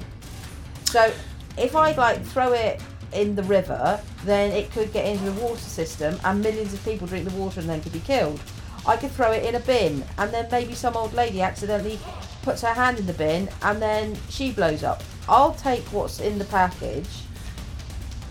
So, 0.86 1.12
if 1.58 1.76
I 1.76 1.92
like 1.94 2.24
throw 2.26 2.54
it 2.54 2.82
in 3.14 3.36
the 3.36 3.44
river, 3.44 4.00
then 4.24 4.52
it 4.52 4.72
could 4.72 4.92
get 4.92 5.06
into 5.06 5.26
the 5.26 5.42
water 5.42 5.58
system 5.58 6.20
and 6.24 6.42
millions 6.42 6.74
of 6.74 6.84
people 6.84 7.08
drink 7.08 7.28
the 7.28 7.36
water 7.36 7.60
and 7.60 7.70
then 7.70 7.82
could 7.82 7.94
be 7.94 8.00
killed. 8.02 8.40
I 8.86 8.98
could 8.98 9.12
throw 9.12 9.32
it 9.32 9.44
in 9.44 9.56
a 9.56 9.60
bin 9.60 10.04
and 10.18 10.32
then 10.32 10.48
maybe 10.52 10.76
some 10.76 10.96
old 10.96 11.14
lady 11.14 11.42
accidentally 11.42 12.00
puts 12.44 12.62
her 12.62 12.74
hand 12.74 13.00
in 13.00 13.06
the 13.08 13.14
bin 13.14 13.50
and 13.64 13.82
then 13.82 14.16
she 14.30 14.52
blows 14.52 14.84
up. 14.84 15.02
I'll 15.28 15.54
take 15.54 15.84
what's 15.86 16.20
in 16.20 16.38
the 16.38 16.46
package 16.46 17.08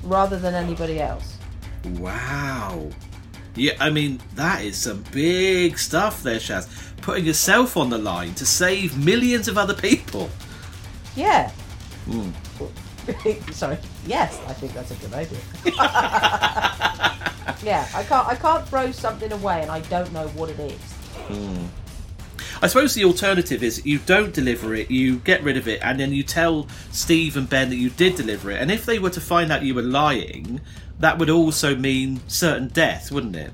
rather 0.05 0.39
than 0.39 0.55
anybody 0.55 1.01
else. 1.01 1.39
Wow. 1.99 2.89
Yeah, 3.57 3.75
I 3.81 3.91
mean, 3.91 4.21
that 4.35 4.65
is 4.65 4.77
some 4.77 5.05
big 5.13 5.79
stuff 5.79 6.23
there, 6.23 6.39
Shaz. 6.39 6.69
Putting 7.03 7.25
yourself 7.25 7.77
on 7.77 7.91
the 7.91 7.99
line 7.99 8.35
to 8.35 8.47
save 8.47 8.97
millions 8.97 9.47
of 9.47 9.57
other 9.59 9.75
people. 9.75 10.31
Yeah. 11.15 11.51
Hmm. 12.07 12.31
Sorry. 13.53 13.79
Yes, 14.07 14.41
I 14.49 14.55
think 14.55 14.73
that's 14.73 14.91
a 14.91 14.97
good 14.97 15.13
idea. 15.13 15.39
yeah, 17.63 17.87
I 17.95 18.03
can't 18.03 18.27
I 18.27 18.35
can't 18.35 18.67
throw 18.67 18.91
something 18.91 19.31
away 19.33 19.61
and 19.63 19.71
I 19.71 19.81
don't 19.81 20.13
know 20.13 20.29
what 20.29 20.51
it 20.51 20.59
is. 20.59 20.95
I 22.63 22.67
suppose 22.67 22.95
the 22.95 23.05
alternative 23.05 23.63
is 23.63 23.85
you 23.85 23.99
don't 23.99 24.33
deliver 24.33 24.75
it, 24.75 24.91
you 24.91 25.19
get 25.19 25.43
rid 25.43 25.57
of 25.57 25.69
it, 25.69 25.81
and 25.83 26.01
then 26.01 26.13
you 26.13 26.23
tell 26.23 26.67
Steve 26.93 27.37
and 27.37 27.49
Ben 27.49 27.69
that 27.69 27.77
you 27.77 27.91
did 27.91 28.17
deliver 28.17 28.51
it. 28.51 28.61
And 28.61 28.71
if 28.71 28.87
they 28.87 28.99
were 28.99 29.11
to 29.11 29.21
find 29.21 29.53
out 29.53 29.63
you 29.63 29.75
were 29.75 29.83
lying, 29.83 30.61
that 31.01 31.19
would 31.19 31.31
also 31.31 31.75
mean 31.77 32.21
certain 32.29 32.69
death, 32.69 33.11
wouldn't 33.11 33.37
it? 33.37 33.51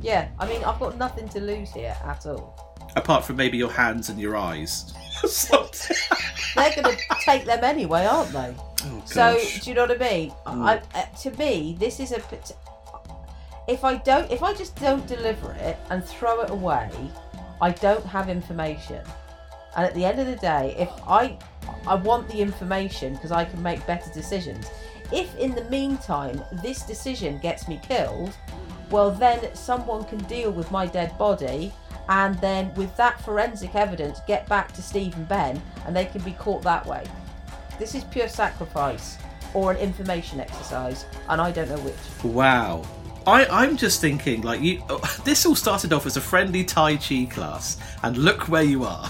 Yeah, 0.00 0.28
I 0.38 0.46
mean 0.46 0.62
I've 0.64 0.80
got 0.80 0.98
nothing 0.98 1.28
to 1.30 1.40
lose 1.40 1.70
here 1.72 1.96
at 2.04 2.26
all. 2.26 2.58
Apart 2.96 3.24
from 3.24 3.36
maybe 3.36 3.56
your 3.56 3.70
hands 3.70 4.08
and 4.10 4.20
your 4.20 4.36
eyes. 4.36 4.92
They're 6.54 6.74
going 6.74 6.96
to 6.96 7.02
take 7.24 7.44
them 7.44 7.64
anyway, 7.64 8.04
aren't 8.06 8.32
they? 8.32 8.54
Oh, 8.84 9.02
So 9.06 9.38
do 9.62 9.70
you 9.70 9.74
know 9.74 9.86
what 9.86 10.02
I 10.02 10.10
mean? 10.10 10.32
I, 10.44 10.80
uh, 10.94 11.04
to 11.22 11.30
me, 11.38 11.76
this 11.78 12.00
is 12.00 12.12
a. 12.12 12.20
If 13.68 13.84
I 13.84 13.94
don't, 13.96 14.30
if 14.30 14.42
I 14.42 14.52
just 14.52 14.74
don't 14.76 15.06
deliver 15.06 15.52
it 15.52 15.78
and 15.90 16.04
throw 16.04 16.42
it 16.42 16.50
away, 16.50 16.90
I 17.60 17.70
don't 17.70 18.04
have 18.04 18.28
information. 18.28 19.00
And 19.76 19.86
at 19.86 19.94
the 19.94 20.04
end 20.04 20.18
of 20.18 20.26
the 20.26 20.36
day, 20.36 20.74
if 20.78 20.90
I, 21.06 21.38
I 21.86 21.94
want 21.94 22.28
the 22.28 22.40
information 22.40 23.14
because 23.14 23.30
I 23.32 23.44
can 23.44 23.62
make 23.62 23.86
better 23.86 24.10
decisions. 24.12 24.68
If 25.12 25.36
in 25.36 25.54
the 25.54 25.64
meantime 25.64 26.42
this 26.62 26.82
decision 26.82 27.38
gets 27.38 27.68
me 27.68 27.80
killed, 27.82 28.36
well 28.90 29.10
then 29.10 29.54
someone 29.54 30.04
can 30.04 30.18
deal 30.24 30.50
with 30.50 30.70
my 30.70 30.86
dead 30.86 31.16
body 31.18 31.72
and 32.08 32.38
then 32.40 32.74
with 32.74 32.96
that 32.96 33.20
forensic 33.20 33.74
evidence 33.74 34.20
get 34.26 34.48
back 34.48 34.72
to 34.72 34.82
Steve 34.82 35.14
and 35.16 35.28
Ben 35.28 35.62
and 35.86 35.94
they 35.94 36.06
can 36.06 36.22
be 36.22 36.32
caught 36.32 36.62
that 36.62 36.84
way. 36.86 37.04
This 37.78 37.94
is 37.94 38.04
pure 38.04 38.28
sacrifice 38.28 39.18
or 39.54 39.72
an 39.72 39.78
information 39.78 40.40
exercise, 40.40 41.04
and 41.28 41.40
I 41.40 41.50
don't 41.50 41.68
know 41.68 41.78
which. 41.78 42.24
Wow. 42.24 42.84
I, 43.26 43.46
I'm 43.46 43.76
just 43.76 44.00
thinking, 44.00 44.42
like, 44.42 44.60
you. 44.60 44.82
this 45.24 45.46
all 45.46 45.54
started 45.54 45.92
off 45.92 46.06
as 46.06 46.16
a 46.16 46.20
friendly 46.20 46.64
Tai 46.64 46.96
Chi 46.96 47.26
class, 47.30 47.78
and 48.02 48.16
look 48.18 48.48
where 48.48 48.62
you 48.62 48.84
are. 48.84 49.08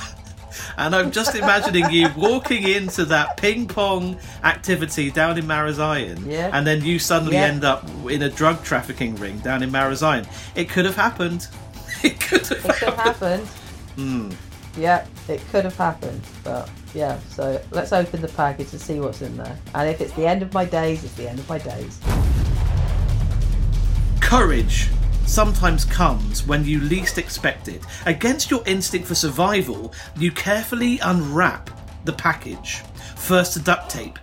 And 0.77 0.95
I'm 0.95 1.11
just 1.11 1.35
imagining 1.35 1.91
you 1.91 2.09
walking 2.17 2.67
into 2.67 3.05
that 3.07 3.37
ping 3.37 3.67
pong 3.69 4.19
activity 4.45 5.11
down 5.11 5.39
in 5.39 5.47
Marazion, 5.47 6.25
Yeah. 6.31 6.51
and 6.53 6.67
then 6.67 6.85
you 6.85 6.99
suddenly 6.99 7.35
Yeah. 7.37 7.47
end 7.47 7.65
up 7.65 7.89
in 8.09 8.23
a 8.23 8.29
drug 8.31 8.63
trafficking 8.65 9.17
ring 9.17 9.39
down 9.39 9.63
in 9.63 9.71
Marazion. 9.71 10.27
It 10.55 10.69
could 10.69 10.85
have 10.85 10.97
happened. 10.97 11.47
It 12.03 12.19
could 12.19 12.47
have 12.49 12.53
It 12.53 12.63
could 12.63 12.89
have 12.89 12.97
happened. 12.97 13.47
happened. 13.47 13.49
Hmm. 13.97 14.31
Yeah, 14.81 15.05
it 15.29 15.41
could 15.53 15.65
have 15.65 15.77
happened. 15.77 16.21
But 16.43 16.69
yeah, 16.95 17.19
so 17.31 17.61
let's 17.71 17.93
open 17.93 18.23
the 18.23 18.29
package 18.29 18.73
and 18.73 18.81
see 18.81 18.99
what's 18.99 19.23
in 19.23 19.37
there. 19.37 19.57
And 19.75 19.89
if 19.89 20.01
it's 20.01 20.13
the 20.15 20.27
end 20.27 20.43
of 20.43 20.53
my 20.53 20.65
days, 20.65 21.05
it's 21.05 21.15
the 21.15 21.29
end 21.29 21.39
of 21.39 21.49
my 21.49 21.59
days. 21.59 21.99
Courage 24.21 24.89
sometimes 25.27 25.85
comes 25.85 26.47
when 26.47 26.65
you 26.65 26.81
least 26.81 27.19
expect 27.19 27.69
it. 27.69 27.83
Against 28.07 28.51
your 28.51 28.63
instinct 28.67 29.09
for 29.09 29.15
survival, 29.15 29.93
you 30.17 30.31
carefully 30.31 30.99
unwrap 31.01 31.71
the 32.05 32.13
package. 32.13 32.83
First, 33.17 33.55
the 33.55 33.61
duct 33.61 33.91
tape. 33.91 34.19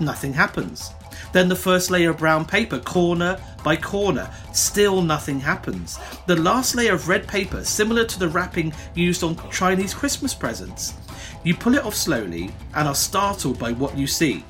Nothing 0.00 0.32
happens. 0.32 0.92
Then 1.32 1.48
the 1.48 1.56
first 1.56 1.90
layer 1.90 2.10
of 2.10 2.18
brown 2.18 2.44
paper, 2.44 2.78
corner 2.78 3.40
by 3.62 3.76
corner. 3.76 4.30
Still 4.52 5.02
nothing 5.02 5.38
happens. 5.38 5.98
The 6.26 6.36
last 6.36 6.74
layer 6.74 6.94
of 6.94 7.08
red 7.08 7.28
paper, 7.28 7.64
similar 7.64 8.04
to 8.04 8.18
the 8.18 8.28
wrapping 8.28 8.72
used 8.94 9.22
on 9.22 9.38
Chinese 9.50 9.94
Christmas 9.94 10.34
presents. 10.34 10.94
You 11.44 11.54
pull 11.54 11.74
it 11.74 11.84
off 11.84 11.94
slowly 11.94 12.50
and 12.74 12.88
are 12.88 12.94
startled 12.94 13.58
by 13.58 13.72
what 13.72 13.96
you 13.96 14.06
see. 14.06 14.44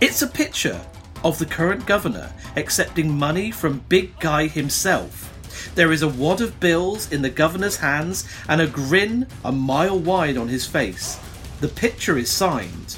It's 0.00 0.22
a 0.22 0.26
picture 0.26 0.80
of 1.24 1.38
the 1.38 1.46
current 1.46 1.86
governor 1.86 2.32
accepting 2.56 3.18
money 3.18 3.50
from 3.50 3.84
Big 3.88 4.18
Guy 4.20 4.46
himself. 4.46 5.26
There 5.74 5.92
is 5.92 6.02
a 6.02 6.08
wad 6.08 6.40
of 6.40 6.58
bills 6.60 7.12
in 7.12 7.22
the 7.22 7.30
governor's 7.30 7.76
hands 7.76 8.28
and 8.48 8.60
a 8.60 8.66
grin 8.66 9.26
a 9.44 9.52
mile 9.52 9.98
wide 9.98 10.36
on 10.36 10.48
his 10.48 10.66
face. 10.66 11.18
The 11.60 11.68
picture 11.68 12.18
is 12.18 12.30
signed. 12.30 12.96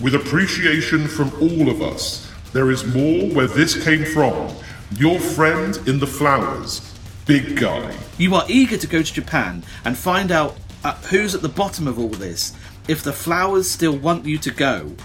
With 0.00 0.14
appreciation 0.14 1.06
from 1.06 1.32
all 1.40 1.68
of 1.68 1.82
us, 1.82 2.32
there 2.52 2.70
is 2.70 2.86
more 2.86 3.32
where 3.34 3.46
this 3.46 3.82
came 3.84 4.04
from. 4.04 4.54
Your 4.96 5.20
friend 5.20 5.78
in 5.86 5.98
the 6.00 6.06
flowers, 6.06 6.80
Big 7.26 7.60
Guy. 7.60 7.94
You 8.18 8.34
are 8.34 8.44
eager 8.48 8.76
to 8.76 8.86
go 8.86 9.02
to 9.02 9.12
Japan 9.12 9.62
and 9.84 9.96
find 9.96 10.32
out 10.32 10.56
uh, 10.82 10.94
who's 10.94 11.34
at 11.34 11.42
the 11.42 11.48
bottom 11.48 11.86
of 11.86 11.98
all 11.98 12.08
this. 12.08 12.54
If 12.90 13.04
the 13.04 13.12
flowers 13.12 13.70
still 13.70 13.96
want 13.96 14.24
you 14.26 14.36
to 14.38 14.50
go, 14.50 14.96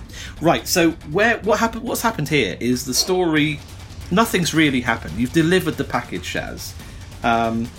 right? 0.42 0.68
So 0.68 0.92
where 1.12 1.38
what 1.42 1.60
happened? 1.60 1.84
What's 1.84 2.02
happened 2.02 2.30
here 2.30 2.58
is 2.60 2.84
the 2.86 2.96
story. 2.96 3.60
Nothing's 4.10 4.56
really 4.56 4.82
happened. 4.82 5.14
You've 5.20 5.34
delivered 5.34 5.76
the 5.76 5.84
package, 5.84 6.24
Shaz, 6.24 6.74
um, 7.24 7.70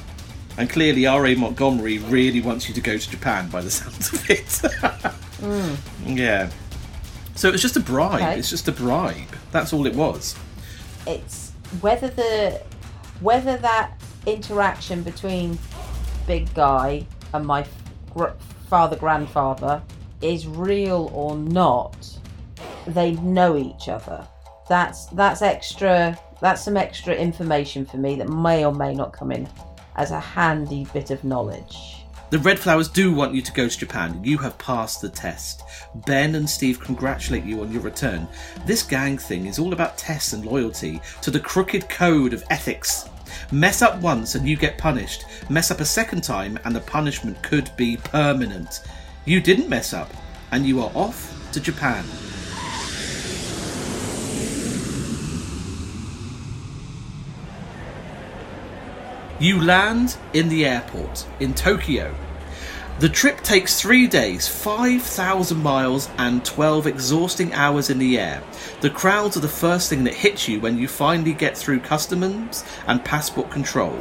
and 0.57 0.71
clearly 0.71 1.07
R. 1.07 1.27
A. 1.27 1.35
Montgomery 1.35 1.99
really 1.99 2.41
wants 2.41 2.69
you 2.69 2.75
to 2.75 2.81
go 2.81 2.97
to 2.97 3.11
Japan, 3.11 3.49
by 3.49 3.63
the 3.63 3.71
sounds 3.81 4.13
of 4.13 4.31
it. 4.31 4.61
Yeah. 6.07 6.51
So 7.35 7.51
it's 7.51 7.63
just 7.63 7.77
a 7.77 7.81
bribe. 7.81 8.23
Okay. 8.23 8.39
It's 8.39 8.49
just 8.49 8.69
a 8.69 8.73
bribe. 8.73 9.37
That's 9.51 9.73
all 9.73 9.87
it 9.87 9.95
was. 9.95 10.37
It's 11.05 11.51
whether 11.81 12.09
the 12.09 12.63
whether 13.21 13.57
that 13.57 14.01
interaction 14.25 15.03
between 15.03 15.59
Big 16.29 16.53
Guy 16.55 17.07
and 17.35 17.45
my 17.45 17.67
gr- 18.15 18.37
father 18.69 18.97
grandfather 18.97 19.83
is 20.21 20.47
real 20.47 21.11
or 21.13 21.37
not. 21.37 21.97
They 22.87 23.13
know 23.13 23.57
each 23.57 23.89
other. 23.89 24.27
That's 24.69 25.07
that's 25.07 25.43
extra. 25.43 26.19
That's 26.41 26.63
some 26.63 26.77
extra 26.77 27.15
information 27.15 27.87
for 27.87 27.97
me 27.97 28.17
that 28.17 28.29
may 28.29 28.65
or 28.65 28.75
may 28.75 28.95
not 28.95 29.13
come 29.13 29.33
in 29.33 29.49
as 29.97 30.11
a 30.11 30.21
handy 30.21 30.87
bit 30.93 31.11
of 31.11 31.25
knowledge. 31.25 31.97
The 32.29 32.39
Red 32.41 32.59
Flowers 32.59 32.89
do 32.89 33.15
want 33.15 33.35
you 33.35 33.43
to 33.43 33.53
go 33.53 33.69
to 33.69 33.79
Japan. 33.79 34.21
You 34.25 34.37
have 34.39 34.59
passed 34.59 35.01
the 35.01 35.09
test. 35.09 35.63
Ben 36.07 36.35
and 36.35 36.51
Steve 36.51 36.81
congratulate 36.81 37.45
you 37.45 37.61
on 37.61 37.71
your 37.71 37.83
return. 37.83 38.27
This 38.67 38.83
gang 38.83 39.17
thing 39.17 39.47
is 39.47 39.61
all 39.61 39.73
about 39.73 39.97
tests 39.97 40.33
and 40.33 40.45
loyalty 40.45 41.01
to 41.23 41.31
the 41.31 41.39
crooked 41.39 41.89
code 41.89 42.33
of 42.33 42.43
ethics. 42.51 43.09
Mess 43.53 43.81
up 43.81 44.01
once 44.01 44.35
and 44.35 44.49
you 44.49 44.57
get 44.57 44.77
punished. 44.77 45.25
Mess 45.49 45.71
up 45.71 45.79
a 45.79 45.85
second 45.85 46.25
time 46.25 46.59
and 46.65 46.75
the 46.75 46.81
punishment 46.81 47.41
could 47.45 47.71
be 47.77 47.97
permanent. 47.97 48.81
You 49.27 49.41
didn't 49.41 49.69
mess 49.69 49.93
up 49.93 50.13
and 50.53 50.65
you 50.65 50.81
are 50.81 50.93
off 50.95 51.51
to 51.51 51.59
Japan. 51.59 52.05
You 59.41 59.61
land 59.61 60.17
in 60.33 60.49
the 60.49 60.65
airport 60.65 61.27
in 61.41 61.55
Tokyo. 61.55 62.15
The 63.01 63.09
trip 63.09 63.41
takes 63.43 63.81
three 63.81 64.07
days, 64.07 64.47
5,000 64.47 65.61
miles, 65.61 66.09
and 66.19 66.45
12 66.45 66.87
exhausting 66.87 67.53
hours 67.53 67.91
in 67.91 67.99
the 67.99 68.21
air. 68.21 68.45
The 68.81 68.91
crowds 68.91 69.37
are 69.37 69.41
the 69.41 69.49
first 69.49 69.91
thing 69.91 70.05
that 70.05 70.15
hits 70.15 70.47
you 70.47 70.61
when 70.61 70.79
you 70.79 70.87
finally 70.87 71.33
get 71.33 71.59
through 71.59 71.81
customs 71.81 72.65
and 72.87 73.05
passport 73.05 73.51
control. 73.51 74.01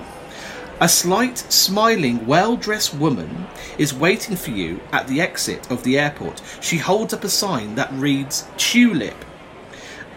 A 0.81 0.89
slight, 0.89 1.37
smiling, 1.37 2.27
well 2.27 2.57
dressed 2.57 2.93
woman 2.93 3.47
is 3.77 3.93
waiting 3.93 4.35
for 4.35 4.51
you 4.51 4.81
at 4.91 5.07
the 5.07 5.21
exit 5.21 5.71
of 5.71 5.83
the 5.83 5.97
airport. 5.97 6.41
She 6.59 6.77
holds 6.77 7.13
up 7.13 7.23
a 7.23 7.29
sign 7.29 7.75
that 7.75 7.93
reads 7.93 8.45
Tulip. 8.57 9.15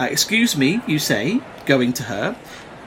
Uh, 0.01 0.09
excuse 0.11 0.57
me, 0.57 0.81
you 0.89 0.99
say, 0.99 1.41
going 1.65 1.93
to 1.93 2.03
her. 2.03 2.37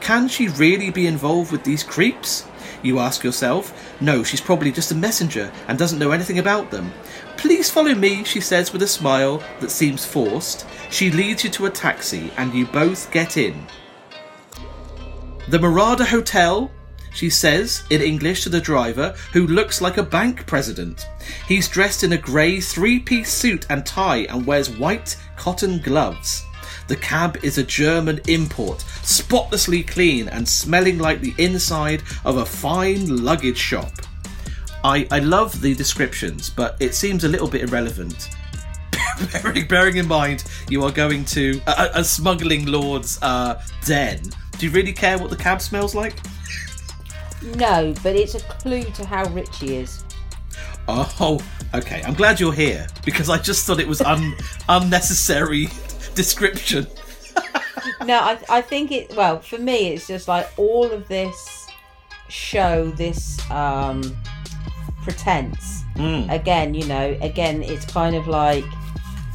Can 0.01 0.27
she 0.27 0.49
really 0.49 0.89
be 0.89 1.07
involved 1.07 1.53
with 1.53 1.63
these 1.63 1.81
creeps? 1.81 2.45
You 2.83 2.99
ask 2.99 3.23
yourself. 3.23 3.73
No, 4.01 4.21
she's 4.21 4.41
probably 4.41 4.73
just 4.73 4.91
a 4.91 4.95
messenger 4.95 5.49
and 5.69 5.79
doesn't 5.79 5.99
know 5.99 6.11
anything 6.11 6.39
about 6.39 6.71
them. 6.71 6.91
Please 7.37 7.69
follow 7.69 7.95
me, 7.95 8.25
she 8.25 8.41
says 8.41 8.73
with 8.73 8.81
a 8.81 8.87
smile 8.87 9.41
that 9.61 9.71
seems 9.71 10.05
forced. 10.05 10.67
She 10.89 11.09
leads 11.09 11.45
you 11.45 11.49
to 11.51 11.67
a 11.67 11.69
taxi 11.69 12.33
and 12.35 12.53
you 12.53 12.65
both 12.65 13.11
get 13.11 13.37
in. 13.37 13.65
The 15.47 15.57
Marada 15.57 16.05
Hotel, 16.05 16.69
she 17.13 17.29
says 17.29 17.83
in 17.89 18.01
English 18.01 18.43
to 18.43 18.49
the 18.49 18.61
driver, 18.61 19.15
who 19.33 19.47
looks 19.47 19.81
like 19.81 19.97
a 19.97 20.03
bank 20.03 20.45
president. 20.47 21.07
He's 21.47 21.67
dressed 21.67 22.03
in 22.03 22.13
a 22.13 22.17
grey 22.17 22.59
three 22.59 22.99
piece 22.99 23.31
suit 23.31 23.65
and 23.69 23.85
tie 23.85 24.25
and 24.29 24.45
wears 24.45 24.69
white 24.69 25.17
cotton 25.37 25.79
gloves. 25.79 26.45
The 26.87 26.95
cab 26.97 27.37
is 27.43 27.57
a 27.57 27.63
German 27.63 28.19
import, 28.27 28.81
spotlessly 29.03 29.83
clean 29.83 30.27
and 30.29 30.47
smelling 30.47 30.97
like 30.97 31.21
the 31.21 31.33
inside 31.37 32.03
of 32.25 32.37
a 32.37 32.45
fine 32.45 33.23
luggage 33.23 33.57
shop. 33.57 33.91
I, 34.83 35.07
I 35.11 35.19
love 35.19 35.61
the 35.61 35.75
descriptions, 35.75 36.49
but 36.49 36.75
it 36.79 36.95
seems 36.95 37.23
a 37.23 37.27
little 37.27 37.47
bit 37.47 37.61
irrelevant. 37.61 38.29
bearing, 39.69 39.97
in 39.97 40.07
mind 40.07 40.43
you 40.69 40.83
are 40.83 40.91
going 40.91 41.23
to 41.25 41.61
a, 41.67 41.89
a 41.95 42.03
smuggling 42.03 42.65
lord's 42.65 43.21
uh, 43.21 43.61
den. 43.85 44.21
Do 44.57 44.65
you 44.65 44.71
really 44.71 44.93
care 44.93 45.17
what 45.17 45.29
the 45.29 45.35
cab 45.35 45.61
smells 45.61 45.95
like? 45.95 46.15
No, 47.43 47.93
but 48.03 48.15
it's 48.15 48.35
a 48.35 48.39
clue 48.39 48.83
to 48.83 49.05
how 49.05 49.27
rich 49.29 49.57
he 49.59 49.75
is. 49.77 50.03
Oh, 50.87 51.39
okay. 51.73 52.01
I'm 52.05 52.13
glad 52.13 52.39
you're 52.39 52.53
here 52.53 52.87
because 53.05 53.29
I 53.29 53.37
just 53.37 53.65
thought 53.65 53.79
it 53.79 53.87
was 53.87 54.01
un- 54.01 54.35
unnecessary 54.69 55.67
description. 56.15 56.87
no, 58.05 58.19
I, 58.19 58.37
I 58.49 58.61
think 58.61 58.91
it. 58.91 59.15
Well, 59.15 59.39
for 59.39 59.57
me, 59.57 59.89
it's 59.93 60.07
just 60.07 60.27
like 60.27 60.47
all 60.57 60.91
of 60.91 61.07
this 61.07 61.67
show, 62.29 62.89
this 62.91 63.39
um, 63.51 64.01
pretense. 65.03 65.83
Mm. 65.95 66.31
Again, 66.33 66.73
you 66.73 66.85
know, 66.87 67.17
again, 67.21 67.61
it's 67.63 67.85
kind 67.85 68.15
of 68.15 68.27
like 68.27 68.63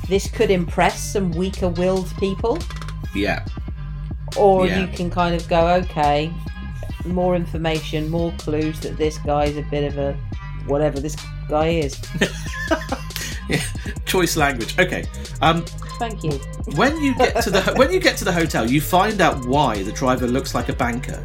this 0.09 0.29
could 0.31 0.51
impress 0.51 1.13
some 1.13 1.31
weaker-willed 1.33 2.13
people, 2.19 2.59
Yeah. 3.15 3.45
or 4.37 4.67
Yeah. 4.67 4.81
you 4.81 4.87
can 4.89 5.11
kind 5.11 5.35
of 5.35 5.47
go, 5.49 5.67
okay, 5.77 6.33
more 7.07 7.37
information, 7.37 8.09
more 8.09 8.33
clues 8.39 8.81
that 8.81 8.97
this 8.97 9.19
guy's 9.19 9.57
a 9.57 9.63
bit 9.63 9.85
of 9.85 9.99
a 9.99 10.15
whatever 10.67 11.01
this 11.01 11.17
guy 11.49 11.69
is. 11.69 12.01
yeah. 13.49 13.63
Choice 14.05 14.37
language. 14.37 14.79
Okay. 14.79 15.07
Um, 15.41 15.65
Thank 15.99 16.23
you. 16.25 16.33
when 16.75 17.01
you 17.03 17.15
get 17.15 17.43
to 17.43 17.51
the 17.51 17.63
when 17.77 17.93
you 17.93 18.01
get 18.01 18.17
to 18.19 18.25
the 18.25 18.33
hotel, 18.33 18.69
you 18.71 18.81
find 18.81 19.21
out 19.21 19.47
why 19.47 19.83
the 19.83 19.93
driver 19.93 20.27
looks 20.27 20.55
like 20.55 20.69
a 20.69 20.75
banker. 20.75 21.23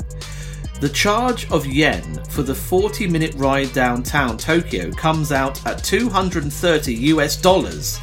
The 0.80 0.90
charge 0.90 1.50
of 1.52 1.68
yen 1.68 2.24
for 2.30 2.42
the 2.42 2.56
40 2.56 3.08
minute 3.08 3.36
ride 3.36 3.72
downtown 3.74 4.36
Tokyo 4.38 4.92
comes 4.92 5.32
out 5.32 5.64
at 5.68 5.84
230 5.84 6.94
US 6.96 7.36
dollars. 7.36 8.00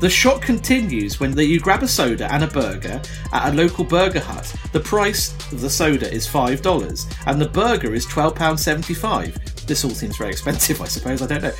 The 0.00 0.08
shock 0.08 0.42
continues 0.42 1.18
when 1.18 1.36
you 1.36 1.58
grab 1.58 1.82
a 1.82 1.88
soda 1.88 2.32
and 2.32 2.44
a 2.44 2.46
burger 2.46 3.02
at 3.32 3.52
a 3.52 3.56
local 3.56 3.82
burger 3.82 4.20
hut. 4.20 4.54
The 4.70 4.78
price 4.78 5.32
of 5.50 5.60
the 5.60 5.68
soda 5.68 6.08
is 6.12 6.24
$5 6.24 7.16
and 7.26 7.40
the 7.40 7.48
burger 7.48 7.92
is 7.94 8.06
£12.75. 8.06 9.66
This 9.66 9.84
all 9.84 9.90
seems 9.90 10.16
very 10.16 10.30
expensive, 10.30 10.80
I 10.80 10.84
suppose, 10.84 11.20
I 11.20 11.26
don't 11.26 11.42
know. 11.42 11.52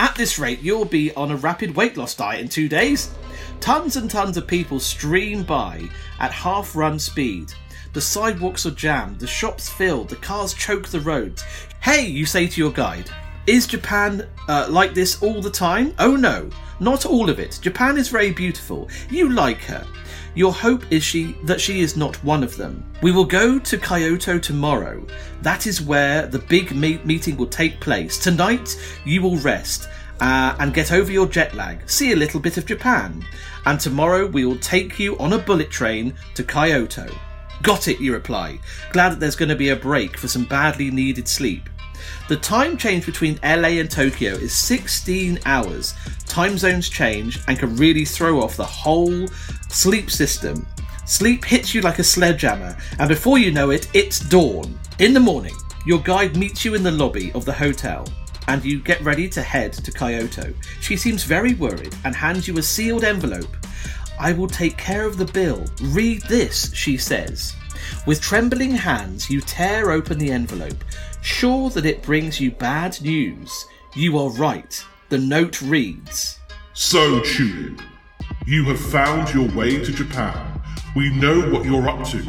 At 0.00 0.16
this 0.16 0.40
rate, 0.40 0.60
you'll 0.60 0.86
be 0.86 1.14
on 1.14 1.30
a 1.30 1.36
rapid 1.36 1.76
weight 1.76 1.96
loss 1.96 2.16
diet 2.16 2.40
in 2.40 2.48
two 2.48 2.68
days. 2.68 3.14
Tons 3.60 3.96
and 3.96 4.10
tons 4.10 4.36
of 4.36 4.48
people 4.48 4.80
stream 4.80 5.44
by 5.44 5.88
at 6.18 6.32
half 6.32 6.74
run 6.74 6.98
speed. 6.98 7.52
The 7.92 8.00
sidewalks 8.00 8.66
are 8.66 8.72
jammed, 8.72 9.20
the 9.20 9.28
shops 9.28 9.68
filled, 9.68 10.08
the 10.08 10.16
cars 10.16 10.52
choke 10.52 10.88
the 10.88 10.98
roads. 10.98 11.44
Hey, 11.80 12.04
you 12.04 12.26
say 12.26 12.48
to 12.48 12.60
your 12.60 12.72
guide, 12.72 13.08
is 13.46 13.66
Japan 13.66 14.26
uh, 14.48 14.66
like 14.70 14.94
this 14.94 15.22
all 15.22 15.40
the 15.40 15.50
time? 15.50 15.94
Oh 15.98 16.16
no, 16.16 16.48
not 16.80 17.06
all 17.06 17.28
of 17.28 17.38
it. 17.38 17.58
Japan 17.60 17.98
is 17.98 18.08
very 18.08 18.32
beautiful. 18.32 18.88
You 19.10 19.30
like 19.30 19.62
her. 19.64 19.86
Your 20.34 20.52
hope 20.52 20.90
is 20.90 21.04
she 21.04 21.36
that 21.44 21.60
she 21.60 21.80
is 21.80 21.96
not 21.96 22.16
one 22.24 22.42
of 22.42 22.56
them. 22.56 22.84
We 23.02 23.12
will 23.12 23.24
go 23.24 23.58
to 23.58 23.78
Kyoto 23.78 24.38
tomorrow. 24.38 25.06
That 25.42 25.66
is 25.66 25.82
where 25.82 26.26
the 26.26 26.40
big 26.40 26.74
me- 26.74 27.00
meeting 27.04 27.36
will 27.36 27.46
take 27.46 27.80
place. 27.80 28.18
Tonight 28.18 28.76
you 29.04 29.22
will 29.22 29.36
rest 29.36 29.88
uh, 30.20 30.56
and 30.58 30.74
get 30.74 30.90
over 30.90 31.12
your 31.12 31.26
jet 31.26 31.54
lag. 31.54 31.88
See 31.88 32.12
a 32.12 32.16
little 32.16 32.40
bit 32.40 32.56
of 32.56 32.66
Japan. 32.66 33.24
And 33.66 33.78
tomorrow 33.78 34.26
we 34.26 34.44
will 34.44 34.58
take 34.58 34.98
you 34.98 35.16
on 35.18 35.34
a 35.34 35.38
bullet 35.38 35.70
train 35.70 36.14
to 36.34 36.42
Kyoto. 36.42 37.08
Got 37.62 37.88
it, 37.88 38.00
you 38.00 38.12
reply. 38.12 38.58
Glad 38.92 39.10
that 39.10 39.20
there's 39.20 39.36
going 39.36 39.48
to 39.48 39.56
be 39.56 39.68
a 39.68 39.76
break 39.76 40.18
for 40.18 40.28
some 40.28 40.44
badly 40.44 40.90
needed 40.90 41.28
sleep. 41.28 41.68
The 42.28 42.36
time 42.36 42.76
change 42.76 43.06
between 43.06 43.38
LA 43.42 43.80
and 43.80 43.90
Tokyo 43.90 44.34
is 44.34 44.54
16 44.54 45.40
hours. 45.44 45.94
Time 46.26 46.58
zones 46.58 46.88
change 46.88 47.40
and 47.48 47.58
can 47.58 47.76
really 47.76 48.04
throw 48.04 48.40
off 48.40 48.56
the 48.56 48.64
whole 48.64 49.28
sleep 49.68 50.10
system. 50.10 50.66
Sleep 51.06 51.44
hits 51.44 51.74
you 51.74 51.82
like 51.82 51.98
a 51.98 52.04
sledgehammer, 52.04 52.76
and 52.98 53.08
before 53.08 53.38
you 53.38 53.52
know 53.52 53.70
it, 53.70 53.88
it's 53.94 54.20
dawn. 54.20 54.78
In 54.98 55.12
the 55.12 55.20
morning, 55.20 55.54
your 55.86 56.00
guide 56.00 56.36
meets 56.36 56.64
you 56.64 56.74
in 56.74 56.82
the 56.82 56.90
lobby 56.90 57.30
of 57.32 57.44
the 57.44 57.52
hotel, 57.52 58.06
and 58.48 58.64
you 58.64 58.80
get 58.80 59.02
ready 59.02 59.28
to 59.28 59.42
head 59.42 59.74
to 59.74 59.92
Kyoto. 59.92 60.54
She 60.80 60.96
seems 60.96 61.24
very 61.24 61.54
worried 61.54 61.94
and 62.04 62.14
hands 62.14 62.48
you 62.48 62.56
a 62.58 62.62
sealed 62.62 63.04
envelope. 63.04 63.54
I 64.18 64.32
will 64.32 64.48
take 64.48 64.78
care 64.78 65.06
of 65.06 65.18
the 65.18 65.26
bill. 65.26 65.66
Read 65.82 66.22
this, 66.22 66.72
she 66.72 66.96
says. 66.96 67.54
With 68.06 68.20
trembling 68.20 68.70
hands, 68.70 69.28
you 69.28 69.40
tear 69.40 69.90
open 69.90 70.18
the 70.18 70.30
envelope, 70.30 70.84
sure 71.24 71.70
that 71.70 71.86
it 71.86 72.02
brings 72.02 72.40
you 72.40 72.50
bad 72.50 73.00
news. 73.02 73.66
You 73.94 74.18
are 74.18 74.30
right. 74.30 74.84
The 75.08 75.18
note 75.18 75.62
reads 75.62 76.38
So, 76.72 77.20
Tulip, 77.20 77.80
you 78.46 78.64
have 78.64 78.80
found 78.80 79.32
your 79.32 79.50
way 79.54 79.82
to 79.82 79.92
Japan. 79.92 80.60
We 80.94 81.14
know 81.14 81.40
what 81.50 81.64
you're 81.64 81.88
up 81.88 82.06
to. 82.08 82.22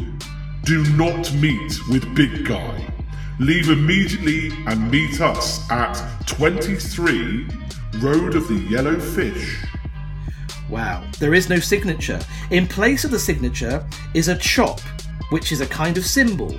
Do 0.64 0.84
not 0.96 1.32
meet 1.34 1.78
with 1.88 2.14
Big 2.14 2.46
Guy. 2.46 2.92
Leave 3.38 3.68
immediately 3.68 4.50
and 4.66 4.90
meet 4.90 5.20
us 5.20 5.70
at 5.70 5.94
23 6.26 7.46
Road 7.98 8.34
of 8.34 8.48
the 8.48 8.66
Yellow 8.68 8.98
Fish. 8.98 9.64
Wow, 10.68 11.08
there 11.20 11.34
is 11.34 11.48
no 11.48 11.58
signature. 11.58 12.20
In 12.50 12.66
place 12.66 13.04
of 13.04 13.10
the 13.10 13.18
signature 13.18 13.86
is 14.14 14.28
a 14.28 14.36
chop, 14.36 14.80
which 15.30 15.52
is 15.52 15.60
a 15.60 15.66
kind 15.66 15.96
of 15.98 16.06
symbol. 16.06 16.56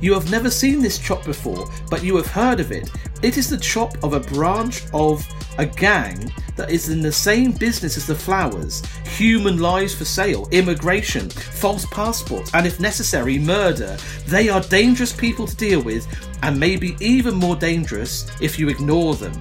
You 0.00 0.12
have 0.14 0.30
never 0.30 0.50
seen 0.50 0.80
this 0.80 0.98
chop 0.98 1.24
before, 1.24 1.68
but 1.90 2.02
you 2.02 2.16
have 2.16 2.26
heard 2.26 2.60
of 2.60 2.72
it. 2.72 2.90
It 3.22 3.36
is 3.36 3.48
the 3.48 3.58
chop 3.58 4.02
of 4.02 4.12
a 4.12 4.20
branch 4.20 4.82
of 4.92 5.26
a 5.58 5.66
gang 5.66 6.32
that 6.56 6.70
is 6.70 6.88
in 6.88 7.00
the 7.00 7.12
same 7.12 7.52
business 7.52 7.96
as 7.96 8.06
the 8.06 8.14
flowers 8.14 8.82
human 9.06 9.58
lives 9.58 9.94
for 9.94 10.04
sale, 10.04 10.48
immigration, 10.52 11.28
false 11.30 11.86
passports, 11.86 12.52
and 12.54 12.66
if 12.66 12.78
necessary, 12.78 13.38
murder. 13.38 13.96
They 14.26 14.48
are 14.48 14.60
dangerous 14.60 15.12
people 15.12 15.46
to 15.46 15.56
deal 15.56 15.82
with, 15.82 16.06
and 16.42 16.58
maybe 16.58 16.96
even 17.00 17.34
more 17.34 17.56
dangerous 17.56 18.30
if 18.40 18.58
you 18.58 18.68
ignore 18.68 19.14
them. 19.14 19.32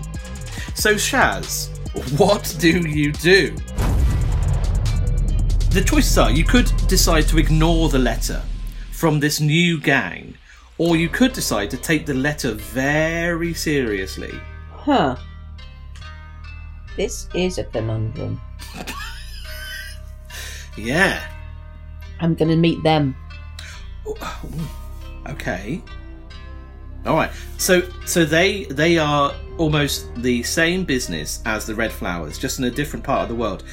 So, 0.74 0.96
Shaz, 0.96 1.70
what 2.18 2.56
do 2.60 2.80
you 2.88 3.12
do? 3.12 3.56
The 5.70 5.84
choices 5.86 6.18
are 6.18 6.32
you 6.32 6.44
could 6.44 6.72
decide 6.88 7.28
to 7.28 7.38
ignore 7.38 7.90
the 7.90 8.00
letter 8.00 8.42
from 8.98 9.20
this 9.20 9.40
new 9.40 9.80
gang, 9.80 10.34
or 10.80 10.96
you 10.96 11.08
could 11.08 11.32
decide 11.32 11.70
to 11.70 11.78
take 11.78 12.08
the 12.08 12.16
letter 12.16 12.54
very 12.54 13.54
seriously. 13.54 14.34
Huh. 14.72 15.16
This 16.96 17.30
is 17.36 17.60
a 17.60 17.64
conundrum. 17.64 18.42
Yeah. 20.78 21.28
I'm 22.20 22.36
going 22.36 22.50
to 22.50 22.56
meet 22.56 22.82
them. 22.84 23.16
Oh, 24.06 24.70
okay. 25.28 25.82
All 27.06 27.16
right. 27.16 27.32
So 27.58 27.82
so 28.06 28.26
they 28.26 28.66
they 28.66 28.98
are 28.98 29.34
almost 29.58 30.14
the 30.16 30.44
same 30.44 30.86
business 30.86 31.42
as 31.46 31.66
the 31.66 31.74
Red 31.74 31.92
Flowers, 31.92 32.38
just 32.38 32.60
in 32.60 32.66
a 32.66 32.72
different 32.72 33.04
part 33.04 33.24
of 33.24 33.30
the 33.30 33.36
world. 33.36 33.64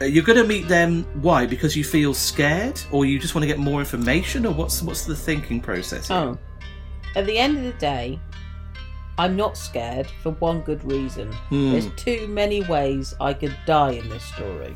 Uh, 0.00 0.04
You're 0.06 0.24
going 0.24 0.38
to 0.38 0.46
meet 0.46 0.68
them. 0.68 1.04
Why? 1.22 1.46
Because 1.46 1.76
you 1.76 1.84
feel 1.84 2.14
scared, 2.14 2.80
or 2.90 3.04
you 3.04 3.18
just 3.18 3.34
want 3.34 3.42
to 3.42 3.46
get 3.46 3.58
more 3.58 3.80
information, 3.80 4.46
or 4.46 4.52
what's 4.52 4.82
what's 4.82 5.04
the 5.04 5.14
thinking 5.16 5.60
process? 5.60 6.08
here? 6.08 6.16
Oh. 6.16 6.38
At 7.14 7.26
the 7.26 7.38
end 7.38 7.58
of 7.58 7.64
the 7.64 7.72
day, 7.74 8.18
I'm 9.18 9.36
not 9.36 9.56
scared 9.56 10.06
for 10.22 10.30
one 10.32 10.62
good 10.62 10.82
reason. 10.84 11.30
There's 11.50 11.88
too 11.96 12.26
many 12.28 12.62
ways 12.62 13.14
I 13.20 13.34
could 13.34 13.54
die 13.66 13.92
in 13.92 14.08
this 14.08 14.24
story. 14.24 14.74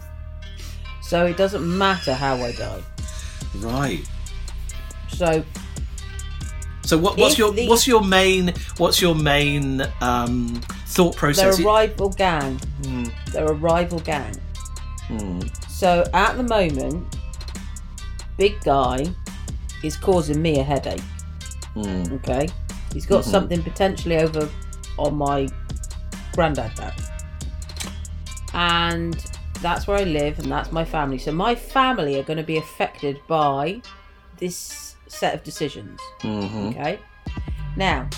So 1.02 1.24
it 1.26 1.36
doesn't 1.36 1.66
matter 1.78 2.12
how 2.12 2.36
I 2.36 2.52
die. 2.52 2.82
Right. 3.58 4.04
So 5.08 5.42
So 6.82 6.98
what, 6.98 7.16
what's 7.16 7.38
your 7.38 7.52
the- 7.52 7.68
what's 7.68 7.86
your 7.86 8.02
main 8.04 8.52
what's 8.76 9.00
your 9.00 9.14
main 9.14 9.82
um, 10.02 10.60
thought 10.88 11.16
process? 11.16 11.56
they're 11.56 11.64
a 11.66 11.68
rival 11.72 12.10
gang. 12.10 12.60
They're 13.32 13.46
a 13.46 13.54
rival 13.54 14.00
gang. 14.00 14.34
So 15.68 16.04
at 16.14 16.36
the 16.36 16.42
moment, 16.42 17.16
big 18.36 18.61
guy 18.62 19.07
is 19.84 19.96
causing 19.96 20.40
me 20.40 20.59
a 20.59 20.62
headache. 20.64 21.00
Okay, 21.76 22.48
he's 22.92 23.04
got 23.07 23.20
mm-hmm. 23.20 23.30
something 23.30 23.62
potentially 23.62 24.16
over 24.16 24.48
on 24.98 25.14
my 25.14 25.48
granddad 26.34 26.72
now, 26.78 26.92
and 28.54 29.14
that's 29.61 29.86
where 29.86 29.98
I 29.98 30.04
live, 30.04 30.38
and 30.38 30.50
that's 30.50 30.72
my 30.72 30.84
family. 30.84 31.18
So 31.18 31.32
my 31.32 31.54
family 31.54 32.18
are 32.18 32.22
going 32.22 32.38
to 32.38 32.42
be 32.42 32.57
affected 32.57 33.20
by 33.28 33.82
this 34.38 34.96
set 35.07 35.34
of 35.34 35.42
decisions. 35.44 36.00
Mm-hmm. 36.20 36.68
Okay, 36.68 36.98
now 37.76 38.09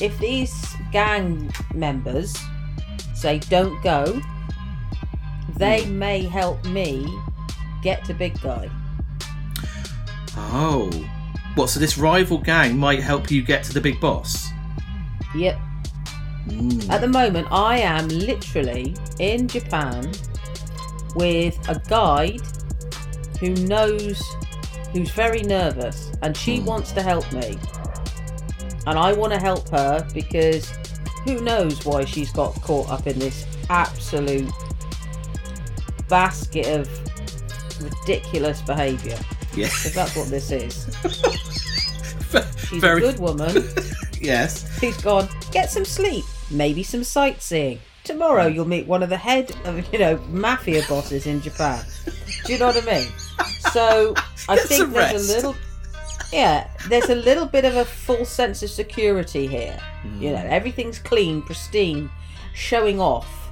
if 0.00 0.18
these 0.18 0.54
gang 0.92 1.52
members 1.74 2.36
say 3.14 3.38
don't 3.38 3.82
go, 3.82 4.20
they 5.56 5.84
hmm. 5.84 5.98
may 5.98 6.22
help 6.22 6.64
me 6.66 7.06
get 7.82 8.04
to 8.04 8.14
big 8.14 8.40
guy. 8.40 8.70
oh, 10.36 10.90
what? 11.54 11.70
So 11.70 11.80
this 11.80 11.96
rival 11.96 12.38
gang 12.38 12.76
might 12.76 13.00
help 13.00 13.30
you 13.30 13.42
get 13.42 13.64
to 13.64 13.72
the 13.72 13.80
big 13.80 14.00
boss. 14.00 14.48
Yep. 15.34 15.56
Hmm. 16.48 16.90
At 16.90 17.00
the 17.00 17.08
moment, 17.08 17.48
I 17.50 17.78
am 17.78 18.08
literally 18.08 18.94
in 19.18 19.48
Japan 19.48 20.12
with 21.14 21.56
a 21.68 21.80
guide 21.88 22.42
who 23.40 23.50
knows, 23.66 24.22
who's 24.92 25.10
very 25.10 25.42
nervous, 25.42 26.12
and 26.22 26.36
she 26.36 26.58
hmm. 26.58 26.66
wants 26.66 26.92
to 26.92 27.02
help 27.02 27.30
me. 27.32 27.58
And 28.86 28.98
I 28.98 29.12
want 29.12 29.32
to 29.32 29.38
help 29.38 29.68
her 29.70 30.06
because 30.14 30.70
who 31.24 31.40
knows 31.40 31.84
why 31.84 32.04
she's 32.04 32.30
got 32.30 32.54
caught 32.62 32.88
up 32.88 33.06
in 33.08 33.18
this 33.18 33.46
absolute 33.68 34.48
basket 36.08 36.66
of 36.68 36.88
ridiculous 37.82 38.62
behaviour. 38.62 39.18
Yeah. 39.54 39.66
Because 39.66 39.94
that's 39.94 40.16
what 40.16 40.28
this 40.28 40.50
is. 40.50 40.84
She's 42.68 42.80
Very 42.80 42.98
a 42.98 43.12
good 43.12 43.20
woman. 43.20 43.68
yes. 44.20 44.78
He's 44.78 45.00
gone, 45.00 45.28
get 45.52 45.70
some 45.70 45.84
sleep, 45.84 46.24
maybe 46.50 46.82
some 46.82 47.04
sightseeing. 47.04 47.78
Tomorrow 48.04 48.46
you'll 48.46 48.68
meet 48.68 48.86
one 48.86 49.02
of 49.02 49.08
the 49.08 49.16
head 49.16 49.54
of, 49.64 49.92
you 49.92 49.98
know, 49.98 50.18
mafia 50.28 50.82
bosses 50.88 51.26
in 51.26 51.40
Japan. 51.40 51.84
Do 52.44 52.52
you 52.52 52.58
know 52.58 52.66
what 52.66 52.82
I 52.88 53.00
mean? 53.00 53.08
So 53.72 54.14
I 54.48 54.56
Get 54.56 54.66
think 54.66 54.92
there's 54.92 55.12
rest. 55.12 55.30
a 55.30 55.34
little 55.34 55.56
yeah, 56.32 56.68
there's 56.88 57.08
a 57.08 57.14
little 57.14 57.46
bit 57.46 57.64
of 57.64 57.76
a 57.76 57.84
false 57.84 58.28
sense 58.30 58.62
of 58.62 58.70
security 58.70 59.46
here. 59.46 59.78
You 60.18 60.32
know, 60.32 60.38
mm. 60.38 60.50
everything's 60.50 60.98
clean, 60.98 61.42
pristine, 61.42 62.10
showing 62.54 63.00
off. 63.00 63.45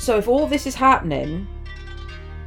So 0.00 0.16
if 0.16 0.28
all 0.28 0.46
this 0.46 0.66
is 0.66 0.74
happening 0.74 1.46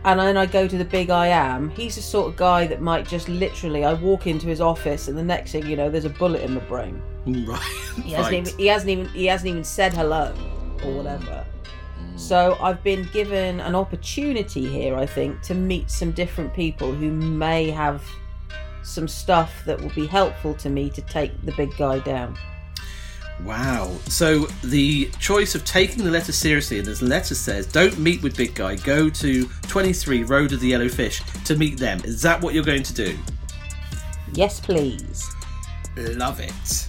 and 0.05 0.19
then 0.19 0.37
I 0.37 0.47
go 0.47 0.67
to 0.67 0.75
the 0.75 0.83
big 0.83 1.11
I 1.11 1.27
am, 1.27 1.69
he's 1.69 1.95
the 1.95 2.01
sort 2.01 2.27
of 2.27 2.35
guy 2.35 2.65
that 2.65 2.81
might 2.81 3.07
just 3.07 3.29
literally 3.29 3.85
I 3.85 3.93
walk 3.93 4.25
into 4.25 4.47
his 4.47 4.59
office 4.59 5.07
and 5.07 5.15
the 5.15 5.23
next 5.23 5.51
thing 5.51 5.67
you 5.67 5.75
know 5.75 5.87
there's 5.87 6.05
a 6.05 6.09
bullet 6.09 6.41
in 6.41 6.55
my 6.55 6.61
brain. 6.61 7.01
Right. 7.25 7.61
He 8.03 8.11
hasn't, 8.11 8.33
right. 8.33 8.33
even, 8.33 8.59
he 8.59 8.65
hasn't 8.65 8.89
even 8.89 9.07
he 9.09 9.25
hasn't 9.27 9.49
even 9.49 9.63
said 9.63 9.93
hello 9.93 10.35
or 10.83 10.91
whatever. 10.91 11.45
So 12.15 12.57
I've 12.59 12.83
been 12.83 13.07
given 13.13 13.61
an 13.61 13.75
opportunity 13.75 14.67
here, 14.67 14.97
I 14.97 15.05
think, 15.05 15.41
to 15.43 15.53
meet 15.53 15.89
some 15.89 16.11
different 16.11 16.53
people 16.53 16.91
who 16.91 17.11
may 17.11 17.69
have 17.69 18.03
some 18.83 19.07
stuff 19.07 19.63
that 19.65 19.79
will 19.79 19.91
be 19.91 20.05
helpful 20.05 20.53
to 20.55 20.69
me 20.69 20.89
to 20.89 21.01
take 21.03 21.31
the 21.45 21.53
big 21.53 21.75
guy 21.77 21.99
down. 21.99 22.37
Wow. 23.41 23.97
So 24.07 24.45
the 24.63 25.09
choice 25.19 25.53
of 25.55 25.65
taking 25.65 26.03
the 26.03 26.11
letter 26.11 26.31
seriously, 26.31 26.79
and 26.79 26.87
this 26.87 27.01
letter 27.01 27.35
says, 27.35 27.67
don't 27.67 27.97
meet 27.97 28.23
with 28.23 28.37
Big 28.37 28.55
Guy, 28.55 28.75
go 28.75 29.09
to 29.09 29.49
23 29.63 30.23
Road 30.23 30.53
of 30.53 30.59
the 30.59 30.67
Yellow 30.67 30.87
Fish 30.87 31.21
to 31.45 31.55
meet 31.57 31.77
them. 31.77 31.99
Is 32.05 32.21
that 32.21 32.41
what 32.41 32.53
you're 32.53 32.63
going 32.63 32.83
to 32.83 32.93
do? 32.93 33.17
Yes, 34.33 34.59
please. 34.59 35.29
Love 35.97 36.39
it. 36.39 36.87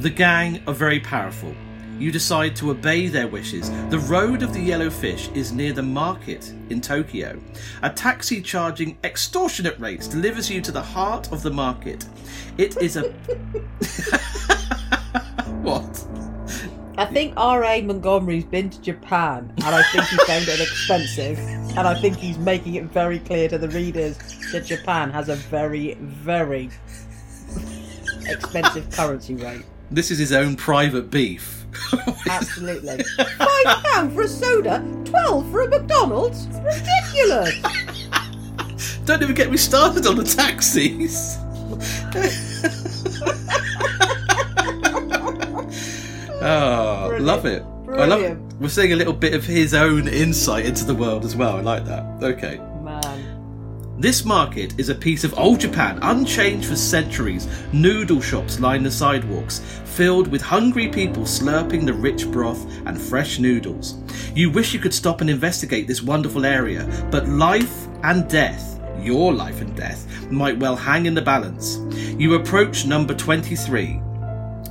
The 0.00 0.10
gang 0.10 0.62
are 0.66 0.74
very 0.74 1.00
powerful. 1.00 1.54
You 1.98 2.12
decide 2.12 2.54
to 2.56 2.70
obey 2.72 3.08
their 3.08 3.26
wishes. 3.26 3.70
The 3.88 3.98
Road 4.00 4.42
of 4.42 4.52
the 4.52 4.60
Yellow 4.60 4.90
Fish 4.90 5.30
is 5.34 5.52
near 5.52 5.72
the 5.72 5.82
market 5.82 6.52
in 6.68 6.82
Tokyo. 6.82 7.40
A 7.82 7.88
taxi 7.88 8.42
charging 8.42 8.98
extortionate 9.02 9.78
rates 9.78 10.06
delivers 10.06 10.50
you 10.50 10.60
to 10.60 10.72
the 10.72 10.82
heart 10.82 11.32
of 11.32 11.42
the 11.42 11.50
market. 11.50 12.04
It 12.58 12.76
is 12.82 12.98
a. 12.98 13.12
what? 15.62 16.04
I 16.98 17.06
think 17.06 17.34
R.A. 17.36 17.82
Montgomery's 17.82 18.44
been 18.44 18.70
to 18.70 18.80
Japan 18.80 19.52
and 19.56 19.74
I 19.74 19.82
think 19.92 20.04
he 20.04 20.16
found 20.18 20.48
it 20.48 20.60
expensive. 20.60 21.38
And 21.38 21.80
I 21.80 21.94
think 22.00 22.16
he's 22.16 22.38
making 22.38 22.74
it 22.74 22.84
very 22.84 23.18
clear 23.20 23.48
to 23.48 23.58
the 23.58 23.68
readers 23.68 24.18
that 24.52 24.64
Japan 24.66 25.10
has 25.10 25.28
a 25.28 25.36
very, 25.36 25.94
very 25.94 26.70
expensive 28.26 28.90
currency 28.90 29.34
rate. 29.34 29.64
This 29.90 30.10
is 30.10 30.18
his 30.18 30.32
own 30.32 30.56
private 30.56 31.10
beef. 31.10 31.64
Absolutely. 32.28 33.02
Five 33.38 33.84
pound 33.84 34.12
for 34.14 34.22
a 34.22 34.28
soda, 34.28 34.84
twelve 35.04 35.50
for 35.50 35.62
a 35.62 35.68
McDonald's. 35.68 36.46
Ridiculous. 36.64 37.54
Don't 39.04 39.22
even 39.22 39.34
get 39.34 39.50
me 39.50 39.56
started 39.56 40.06
on 40.06 40.16
the 40.16 40.24
taxis. 40.24 41.38
oh, 46.42 47.16
love 47.20 47.46
it. 47.46 47.62
I 47.88 48.04
love 48.06 48.20
it. 48.20 48.36
We're 48.58 48.68
seeing 48.68 48.92
a 48.92 48.96
little 48.96 49.12
bit 49.12 49.34
of 49.34 49.44
his 49.44 49.74
own 49.74 50.08
insight 50.08 50.66
into 50.66 50.84
the 50.84 50.94
world 50.94 51.24
as 51.24 51.36
well. 51.36 51.56
I 51.56 51.60
like 51.60 51.84
that. 51.84 52.04
Okay. 52.22 52.60
This 53.98 54.26
market 54.26 54.78
is 54.78 54.90
a 54.90 54.94
piece 54.94 55.24
of 55.24 55.38
old 55.38 55.58
Japan, 55.58 55.98
unchanged 56.02 56.68
for 56.68 56.76
centuries. 56.76 57.48
Noodle 57.72 58.20
shops 58.20 58.60
line 58.60 58.82
the 58.82 58.90
sidewalks, 58.90 59.60
filled 59.86 60.28
with 60.28 60.42
hungry 60.42 60.88
people 60.88 61.22
slurping 61.22 61.86
the 61.86 61.94
rich 61.94 62.30
broth 62.30 62.70
and 62.84 63.00
fresh 63.00 63.38
noodles. 63.38 63.96
You 64.34 64.50
wish 64.50 64.74
you 64.74 64.80
could 64.80 64.92
stop 64.92 65.22
and 65.22 65.30
investigate 65.30 65.86
this 65.86 66.02
wonderful 66.02 66.44
area, 66.44 66.86
but 67.10 67.26
life 67.26 67.86
and 68.02 68.28
death, 68.28 68.78
your 69.00 69.32
life 69.32 69.62
and 69.62 69.74
death, 69.74 70.30
might 70.30 70.58
well 70.58 70.76
hang 70.76 71.06
in 71.06 71.14
the 71.14 71.22
balance. 71.22 71.78
You 72.18 72.34
approach 72.34 72.84
number 72.84 73.14
23, 73.14 74.02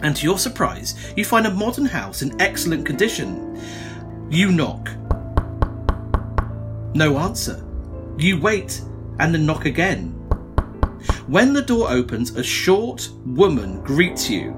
and 0.03 0.15
to 0.15 0.23
your 0.23 0.37
surprise, 0.37 1.13
you 1.17 1.25
find 1.25 1.47
a 1.47 1.51
modern 1.51 1.85
house 1.85 2.21
in 2.21 2.39
excellent 2.39 2.85
condition. 2.85 3.59
You 4.29 4.51
knock. 4.51 4.87
No 6.93 7.17
answer. 7.17 7.65
You 8.19 8.39
wait 8.39 8.83
and 9.19 9.33
then 9.33 9.45
knock 9.45 9.65
again. 9.65 10.09
When 11.27 11.53
the 11.53 11.61
door 11.61 11.89
opens, 11.89 12.35
a 12.35 12.43
short 12.43 13.09
woman 13.25 13.81
greets 13.81 14.29
you. 14.29 14.55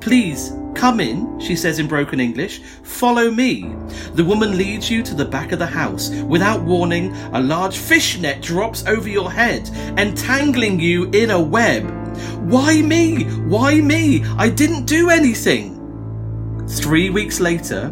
Please 0.00 0.52
come 0.74 1.00
in, 1.00 1.40
she 1.40 1.56
says 1.56 1.78
in 1.78 1.88
broken 1.88 2.20
English. 2.20 2.60
Follow 2.82 3.30
me. 3.30 3.74
The 4.14 4.24
woman 4.24 4.56
leads 4.56 4.90
you 4.90 5.02
to 5.02 5.14
the 5.14 5.24
back 5.24 5.52
of 5.52 5.58
the 5.58 5.66
house. 5.66 6.10
Without 6.22 6.62
warning, 6.62 7.14
a 7.32 7.40
large 7.40 7.78
fish 7.78 8.18
net 8.18 8.42
drops 8.42 8.86
over 8.86 9.08
your 9.08 9.32
head, 9.32 9.68
entangling 9.98 10.78
you 10.78 11.10
in 11.10 11.30
a 11.30 11.40
web. 11.40 11.90
Why 12.40 12.82
me? 12.82 13.24
Why 13.48 13.80
me? 13.80 14.24
I 14.36 14.48
didn't 14.48 14.84
do 14.84 15.10
anything. 15.10 15.72
Three 16.68 17.10
weeks 17.10 17.40
later, 17.40 17.90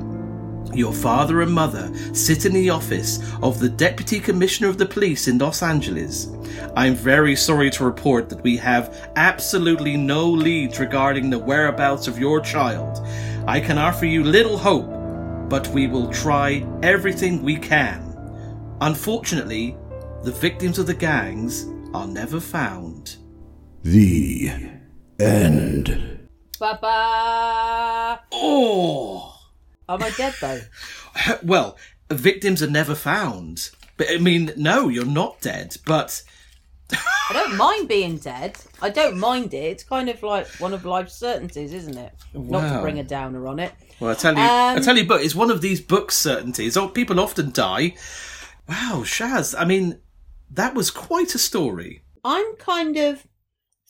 your 0.77 0.93
father 0.93 1.43
and 1.43 1.53
mother 1.53 1.93
sit 2.14 2.45
in 2.45 2.53
the 2.53 2.70
office 2.70 3.20
of 3.43 3.59
the 3.59 3.68
Deputy 3.68 4.20
Commissioner 4.20 4.68
of 4.68 4.79
the 4.79 4.87
Police 4.87 5.29
in 5.29 5.39
Los 5.39 5.62
Angeles. 5.62 6.29
I'm 6.77 6.95
very 6.95 7.37
sorry 7.37 7.70
to 7.70 7.85
report 7.85 8.29
that 8.29 8.43
we 8.43 8.57
have 8.57 9.11
absolutely 9.16 9.97
no 9.97 10.29
leads 10.29 10.81
regarding 10.81 11.31
the 11.31 11.39
whereabouts 11.39 12.09
of 12.09 12.18
your 12.18 12.41
child. 12.41 13.07
I 13.47 13.61
can 13.61 13.79
offer 13.79 14.07
you 14.07 14.25
little 14.25 14.59
hope, 14.59 14.89
but 15.49 15.68
we 15.68 15.87
will 15.87 16.11
try 16.11 16.66
everything 16.83 17.43
we 17.43 17.57
can. 17.57 18.16
Unfortunately, 18.81 19.77
the 20.22 20.33
victims 20.33 20.79
of 20.79 20.87
the 20.87 20.95
gangs 20.95 21.66
are 21.93 22.07
never 22.07 22.41
found. 22.41 23.16
The 23.83 24.51
end. 25.20 26.29
Ba 26.59 26.79
ba. 26.81 28.20
Oh! 28.33 29.34
Am 29.89 30.03
I 30.03 30.11
dead 30.11 30.35
though? 30.41 30.61
Well, 31.43 31.76
victims 32.11 32.62
are 32.62 32.70
never 32.70 32.95
found. 32.95 33.70
But 33.97 34.09
I 34.11 34.18
mean, 34.18 34.53
no, 34.57 34.89
you're 34.89 35.05
not 35.05 35.41
dead. 35.41 35.76
But 35.87 36.22
I 36.93 37.32
don't 37.32 37.57
mind 37.57 37.89
being 37.89 38.16
dead. 38.18 38.59
I 38.82 38.91
don't 38.91 39.18
mind 39.18 39.55
it. 39.55 39.59
It's 39.64 39.85
kind 39.85 40.09
of 40.09 40.22
like 40.22 40.47
one 40.59 40.74
of 40.74 40.85
life's 40.85 41.14
certainties, 41.14 41.72
isn't 41.72 41.97
it? 41.97 42.12
Not 42.35 42.74
to 42.74 42.80
bring 42.82 42.99
a 42.99 43.05
downer 43.05 43.47
on 43.47 43.59
it. 43.61 43.72
Well, 44.01 44.11
I 44.11 44.14
tell 44.14 44.35
you, 44.35 44.41
I 44.41 44.74
Um, 44.76 44.82
tell 44.82 44.97
you, 44.99 45.07
but 45.07 45.22
it's 45.22 45.35
one 45.35 45.51
of 45.51 45.61
these 45.61 45.80
book 45.80 46.11
certainties. 46.11 46.76
Oh, 46.76 46.89
people 46.89 47.20
often 47.20 47.53
die. 47.53 47.95
Wow, 48.68 49.03
Shaz. 49.05 49.55
I 49.59 49.64
mean, 49.64 50.01
that 50.51 50.74
was 50.74 50.91
quite 50.91 51.35
a 51.35 51.39
story. 51.39 52.03
I'm 52.24 52.57
kind 52.57 52.97
of 52.97 53.26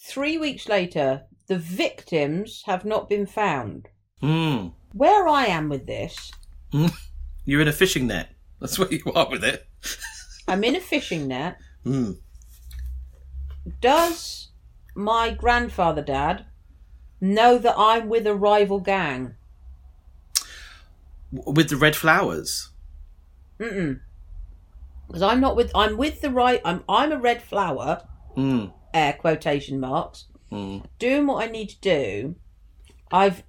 three 0.06 0.36
weeks 0.36 0.68
later. 0.68 1.22
The 1.46 1.58
victims 1.58 2.62
have 2.66 2.84
not 2.84 3.08
been 3.08 3.26
found. 3.26 3.88
Hmm. 4.20 4.68
Where 4.94 5.26
I 5.26 5.46
am 5.46 5.68
with 5.68 5.86
this, 5.86 6.32
You're 7.44 7.60
in 7.60 7.68
a 7.68 7.72
fishing 7.72 8.06
net. 8.06 8.30
That's 8.60 8.78
where 8.78 8.92
you 8.92 9.12
are 9.12 9.28
with 9.28 9.42
it. 9.42 9.66
I'm 10.48 10.62
in 10.62 10.76
a 10.76 10.80
fishing 10.80 11.26
net. 11.26 11.58
Hmm. 11.82 12.12
Does 13.80 14.48
my 14.94 15.30
grandfather 15.30 16.00
dad 16.00 16.46
know 17.20 17.58
that 17.58 17.74
I'm 17.76 18.08
with 18.08 18.24
a 18.26 18.34
rival 18.34 18.78
gang? 18.78 19.34
With 21.32 21.70
the 21.70 21.76
red 21.76 21.96
flowers. 21.96 22.70
Mm-mm. 23.58 24.00
Because 25.08 25.22
I'm 25.22 25.40
not 25.40 25.56
with. 25.56 25.72
I'm 25.74 25.96
with 25.96 26.20
the 26.20 26.30
right. 26.30 26.60
I'm. 26.64 26.84
I'm 26.88 27.10
a 27.10 27.18
red 27.18 27.42
flower. 27.42 28.06
Hmm. 28.36 28.66
Air 28.92 29.14
quotation 29.14 29.80
marks. 29.80 30.26
Hmm. 30.50 30.78
Doing 31.00 31.26
what 31.26 31.42
I 31.42 31.50
need 31.50 31.70
to 31.70 31.80
do. 31.80 32.36
I've 33.10 33.42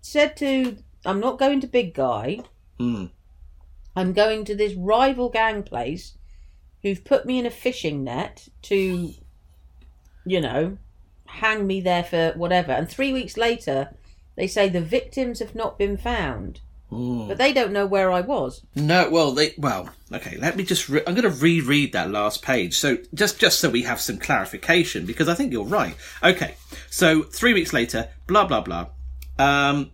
said 0.00 0.36
to. 0.38 0.78
I'm 1.04 1.20
not 1.20 1.38
going 1.38 1.60
to 1.60 1.66
big 1.66 1.94
guy. 1.94 2.40
Hmm. 2.78 3.06
I'm 3.96 4.12
going 4.12 4.44
to 4.44 4.54
this 4.54 4.74
rival 4.74 5.28
gang 5.30 5.62
place, 5.62 6.16
who've 6.82 7.04
put 7.04 7.26
me 7.26 7.38
in 7.38 7.46
a 7.46 7.50
fishing 7.50 8.04
net 8.04 8.48
to, 8.62 9.12
you 10.24 10.40
know, 10.40 10.78
hang 11.26 11.66
me 11.66 11.80
there 11.80 12.04
for 12.04 12.32
whatever. 12.36 12.72
And 12.72 12.88
three 12.88 13.12
weeks 13.12 13.36
later, 13.36 13.94
they 14.36 14.46
say 14.46 14.68
the 14.68 14.80
victims 14.80 15.40
have 15.40 15.54
not 15.54 15.78
been 15.78 15.96
found, 15.96 16.60
Hmm. 16.90 17.28
but 17.28 17.38
they 17.38 17.52
don't 17.52 17.72
know 17.72 17.86
where 17.86 18.10
I 18.10 18.20
was. 18.20 18.62
No, 18.74 19.08
well, 19.10 19.32
they 19.32 19.54
well, 19.56 19.88
okay. 20.12 20.36
Let 20.38 20.56
me 20.56 20.64
just. 20.64 20.88
Re- 20.88 21.02
I'm 21.06 21.14
going 21.14 21.30
to 21.30 21.40
reread 21.40 21.92
that 21.92 22.10
last 22.10 22.42
page. 22.42 22.76
So 22.78 22.98
just 23.14 23.38
just 23.38 23.60
so 23.60 23.70
we 23.70 23.82
have 23.82 24.00
some 24.00 24.18
clarification, 24.18 25.06
because 25.06 25.28
I 25.28 25.34
think 25.34 25.52
you're 25.52 25.64
right. 25.64 25.96
Okay, 26.22 26.56
so 26.90 27.22
three 27.22 27.54
weeks 27.54 27.72
later, 27.72 28.08
blah 28.26 28.44
blah 28.44 28.60
blah. 28.60 28.86
Um, 29.40 29.92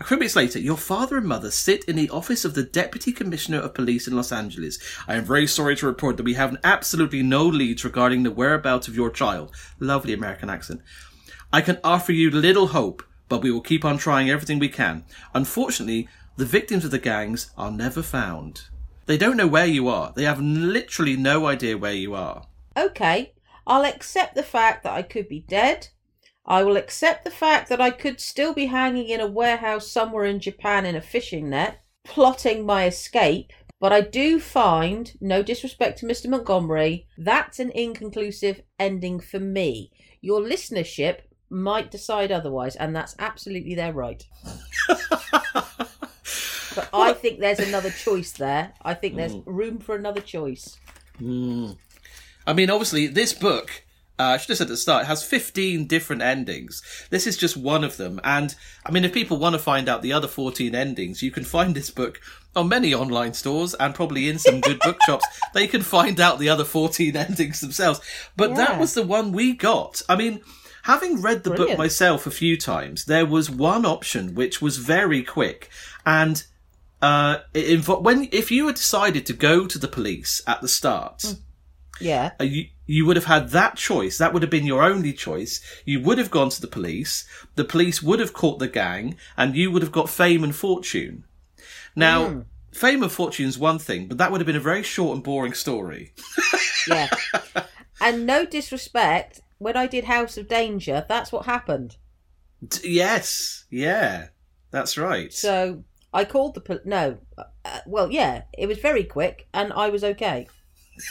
a 0.00 0.04
few 0.04 0.16
minutes 0.16 0.36
later, 0.36 0.60
your 0.60 0.76
father 0.76 1.16
and 1.16 1.26
mother 1.26 1.50
sit 1.50 1.84
in 1.86 1.96
the 1.96 2.08
office 2.08 2.44
of 2.44 2.54
the 2.54 2.62
Deputy 2.62 3.12
Commissioner 3.12 3.58
of 3.58 3.74
Police 3.74 4.06
in 4.06 4.14
Los 4.14 4.30
Angeles. 4.30 4.78
I 5.08 5.16
am 5.16 5.24
very 5.24 5.48
sorry 5.48 5.74
to 5.76 5.86
report 5.86 6.16
that 6.16 6.22
we 6.22 6.34
have 6.34 6.56
absolutely 6.62 7.22
no 7.22 7.44
leads 7.44 7.84
regarding 7.84 8.22
the 8.22 8.30
whereabouts 8.30 8.86
of 8.86 8.94
your 8.94 9.10
child. 9.10 9.54
Lovely 9.80 10.12
American 10.12 10.48
accent. 10.48 10.82
I 11.52 11.62
can 11.62 11.80
offer 11.82 12.12
you 12.12 12.30
little 12.30 12.68
hope, 12.68 13.02
but 13.28 13.42
we 13.42 13.50
will 13.50 13.60
keep 13.60 13.84
on 13.84 13.98
trying 13.98 14.30
everything 14.30 14.60
we 14.60 14.68
can. 14.68 15.04
Unfortunately, 15.34 16.08
the 16.36 16.46
victims 16.46 16.84
of 16.84 16.92
the 16.92 16.98
gangs 17.00 17.50
are 17.58 17.72
never 17.72 18.02
found. 18.02 18.62
They 19.06 19.18
don't 19.18 19.36
know 19.36 19.48
where 19.48 19.66
you 19.66 19.88
are. 19.88 20.12
They 20.14 20.24
have 20.24 20.40
literally 20.40 21.16
no 21.16 21.46
idea 21.46 21.76
where 21.76 21.92
you 21.92 22.14
are. 22.14 22.46
Okay, 22.76 23.32
I'll 23.66 23.84
accept 23.84 24.36
the 24.36 24.44
fact 24.44 24.84
that 24.84 24.92
I 24.92 25.02
could 25.02 25.28
be 25.28 25.40
dead. 25.40 25.88
I 26.50 26.64
will 26.64 26.76
accept 26.76 27.22
the 27.22 27.30
fact 27.30 27.68
that 27.68 27.80
I 27.80 27.90
could 27.90 28.20
still 28.20 28.52
be 28.52 28.66
hanging 28.66 29.08
in 29.08 29.20
a 29.20 29.26
warehouse 29.28 29.88
somewhere 29.88 30.24
in 30.24 30.40
Japan 30.40 30.84
in 30.84 30.96
a 30.96 31.00
fishing 31.00 31.48
net, 31.48 31.80
plotting 32.02 32.66
my 32.66 32.86
escape. 32.86 33.52
But 33.78 33.92
I 33.92 34.00
do 34.00 34.40
find, 34.40 35.16
no 35.20 35.44
disrespect 35.44 36.00
to 36.00 36.06
Mr. 36.06 36.28
Montgomery, 36.28 37.06
that's 37.16 37.60
an 37.60 37.70
inconclusive 37.70 38.62
ending 38.80 39.20
for 39.20 39.38
me. 39.38 39.92
Your 40.20 40.40
listenership 40.40 41.20
might 41.48 41.88
decide 41.88 42.32
otherwise, 42.32 42.74
and 42.74 42.96
that's 42.96 43.14
absolutely 43.20 43.76
their 43.76 43.92
right. 43.92 44.26
But 46.74 46.88
I 46.92 47.12
think 47.12 47.38
there's 47.38 47.60
another 47.60 47.90
choice 47.90 48.32
there. 48.32 48.72
I 48.82 48.94
think 48.94 49.14
there's 49.14 49.34
hmm. 49.34 49.48
room 49.48 49.78
for 49.78 49.94
another 49.94 50.20
choice. 50.20 50.78
Hmm. 51.18 51.72
I 52.44 52.54
mean, 52.54 52.70
obviously, 52.70 53.06
this 53.06 53.32
book, 53.32 53.84
uh, 54.20 54.34
I 54.34 54.36
should 54.36 54.50
have 54.50 54.58
said 54.58 54.64
at 54.66 54.68
the 54.68 54.76
start, 54.76 55.04
it 55.04 55.06
has 55.06 55.22
15 55.22 55.86
different 55.86 56.20
endings. 56.20 56.82
This 57.08 57.26
is 57.26 57.38
just 57.38 57.56
one 57.56 57.82
of 57.82 57.96
them. 57.96 58.20
And, 58.22 58.54
I 58.84 58.90
mean, 58.90 59.06
if 59.06 59.14
people 59.14 59.38
want 59.38 59.54
to 59.54 59.58
find 59.58 59.88
out 59.88 60.02
the 60.02 60.12
other 60.12 60.28
14 60.28 60.74
endings, 60.74 61.22
you 61.22 61.30
can 61.30 61.42
find 61.42 61.74
this 61.74 61.88
book 61.88 62.20
on 62.54 62.68
many 62.68 62.92
online 62.92 63.32
stores 63.32 63.72
and 63.72 63.94
probably 63.94 64.28
in 64.28 64.38
some 64.38 64.60
good 64.60 64.78
bookshops. 64.84 65.24
They 65.54 65.66
can 65.66 65.80
find 65.80 66.20
out 66.20 66.38
the 66.38 66.50
other 66.50 66.64
14 66.64 67.16
endings 67.28 67.60
themselves. 67.60 68.02
But 68.36 68.56
that 68.56 68.78
was 68.78 68.92
the 68.92 69.06
one 69.06 69.32
we 69.32 69.54
got. 69.54 70.02
I 70.06 70.16
mean, 70.16 70.42
having 70.82 71.22
read 71.22 71.42
the 71.42 71.52
book 71.52 71.78
myself 71.78 72.26
a 72.26 72.30
few 72.30 72.58
times, 72.58 73.06
there 73.06 73.24
was 73.24 73.48
one 73.48 73.86
option 73.86 74.34
which 74.34 74.60
was 74.60 74.76
very 74.76 75.22
quick. 75.22 75.70
And 76.04 76.44
uh, 77.00 77.38
it 77.54 77.80
invo- 77.80 78.02
when 78.02 78.28
if 78.32 78.50
you 78.50 78.66
had 78.66 78.76
decided 78.76 79.24
to 79.24 79.32
go 79.32 79.66
to 79.66 79.78
the 79.78 79.88
police 79.88 80.42
at 80.46 80.60
the 80.60 80.68
start, 80.68 81.24
Yeah. 82.00 82.32
uh, 82.40 82.44
you 82.44 82.66
you 82.86 83.06
would 83.06 83.16
have 83.16 83.26
had 83.26 83.50
that 83.50 83.76
choice. 83.76 84.18
That 84.18 84.32
would 84.32 84.42
have 84.42 84.50
been 84.50 84.66
your 84.66 84.82
only 84.82 85.12
choice. 85.12 85.60
You 85.84 86.00
would 86.00 86.18
have 86.18 86.30
gone 86.30 86.50
to 86.50 86.60
the 86.60 86.66
police. 86.66 87.24
The 87.54 87.64
police 87.64 88.02
would 88.02 88.18
have 88.20 88.32
caught 88.32 88.58
the 88.58 88.68
gang, 88.68 89.16
and 89.36 89.54
you 89.54 89.70
would 89.70 89.82
have 89.82 89.92
got 89.92 90.10
fame 90.10 90.42
and 90.42 90.54
fortune. 90.54 91.24
Now, 91.94 92.44
fame 92.72 93.02
and 93.02 93.12
fortune 93.12 93.46
is 93.46 93.58
one 93.58 93.78
thing, 93.78 94.06
but 94.06 94.18
that 94.18 94.30
would 94.32 94.40
have 94.40 94.46
been 94.46 94.56
a 94.56 94.60
very 94.60 94.82
short 94.82 95.14
and 95.14 95.24
boring 95.24 95.54
story. 95.54 96.12
Yeah. 96.88 97.08
and 98.00 98.26
no 98.26 98.46
disrespect, 98.46 99.40
when 99.58 99.76
I 99.76 99.86
did 99.86 100.04
House 100.04 100.36
of 100.38 100.48
Danger, 100.48 101.04
that's 101.08 101.30
what 101.30 101.46
happened. 101.46 101.96
D- 102.66 102.94
yes, 102.94 103.64
yeah, 103.70 104.28
that's 104.70 104.96
right. 104.98 105.32
So 105.32 105.84
I 106.12 106.24
called 106.24 106.54
the 106.54 106.60
pol- 106.60 106.80
no, 106.84 107.18
uh, 107.38 107.80
well, 107.86 108.10
yeah, 108.10 108.42
it 108.56 108.66
was 108.66 108.78
very 108.78 109.04
quick, 109.04 109.46
and 109.52 109.72
I 109.72 109.90
was 109.90 110.02
okay, 110.02 110.46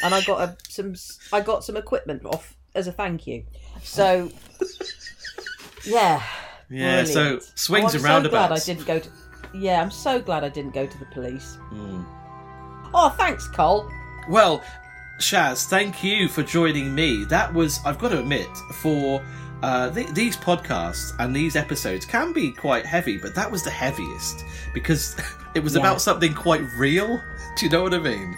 and 0.04 0.14
I 0.14 0.22
got 0.22 0.42
a, 0.42 0.58
some 0.68 0.96
I 1.32 1.42
got 1.42 1.64
some 1.64 1.78
equipment 1.78 2.26
off 2.26 2.56
as 2.76 2.88
a 2.88 2.92
thank 2.92 3.28
you. 3.28 3.44
So 3.84 4.30
yeah, 5.86 6.22
yeah, 6.70 7.04
so 7.04 7.40
swings 7.56 7.96
oh, 7.96 7.98
and 7.98 8.08
I'm 8.08 8.24
so 8.24 8.30
glad 8.30 8.52
I 8.52 8.60
didn't 8.60 8.86
go 8.86 9.00
to. 9.00 9.10
Yeah, 9.54 9.82
I'm 9.82 9.92
so 9.92 10.20
glad 10.22 10.44
I 10.44 10.50
didn't 10.50 10.74
go 10.74 10.86
to 10.86 10.98
the 11.00 11.06
police. 11.08 11.56
Hmm. 11.70 12.04
Oh, 12.94 13.10
thanks, 13.18 13.48
Cole. 13.48 13.90
Well, 14.30 14.64
Shaz, 15.20 15.66
thank 15.66 16.04
you 16.04 16.28
for 16.28 16.44
joining 16.44 16.94
me. 16.94 17.26
That 17.26 17.54
was, 17.54 17.80
I've 17.86 18.00
got 18.00 18.10
to 18.10 18.20
admit, 18.20 18.48
for 18.82 19.24
uh, 19.64 19.90
th- 19.92 20.10
these 20.10 20.38
podcasts 20.38 21.14
and 21.20 21.36
these 21.36 21.56
episodes 21.56 22.06
can 22.06 22.32
be 22.32 22.52
quite 22.52 22.86
heavy, 22.86 23.18
but 23.18 23.36
that 23.36 23.50
was 23.52 23.64
the 23.64 23.72
heaviest 23.72 24.44
because 24.74 25.20
it 25.56 25.64
was 25.64 25.74
Yeah. 25.76 25.82
about 25.82 26.02
something 26.02 26.34
quite 26.34 26.62
real. 26.78 27.22
Do 27.58 27.66
you 27.66 27.72
know 27.72 27.84
what 27.84 27.94
I 27.94 28.00
mean? 28.00 28.38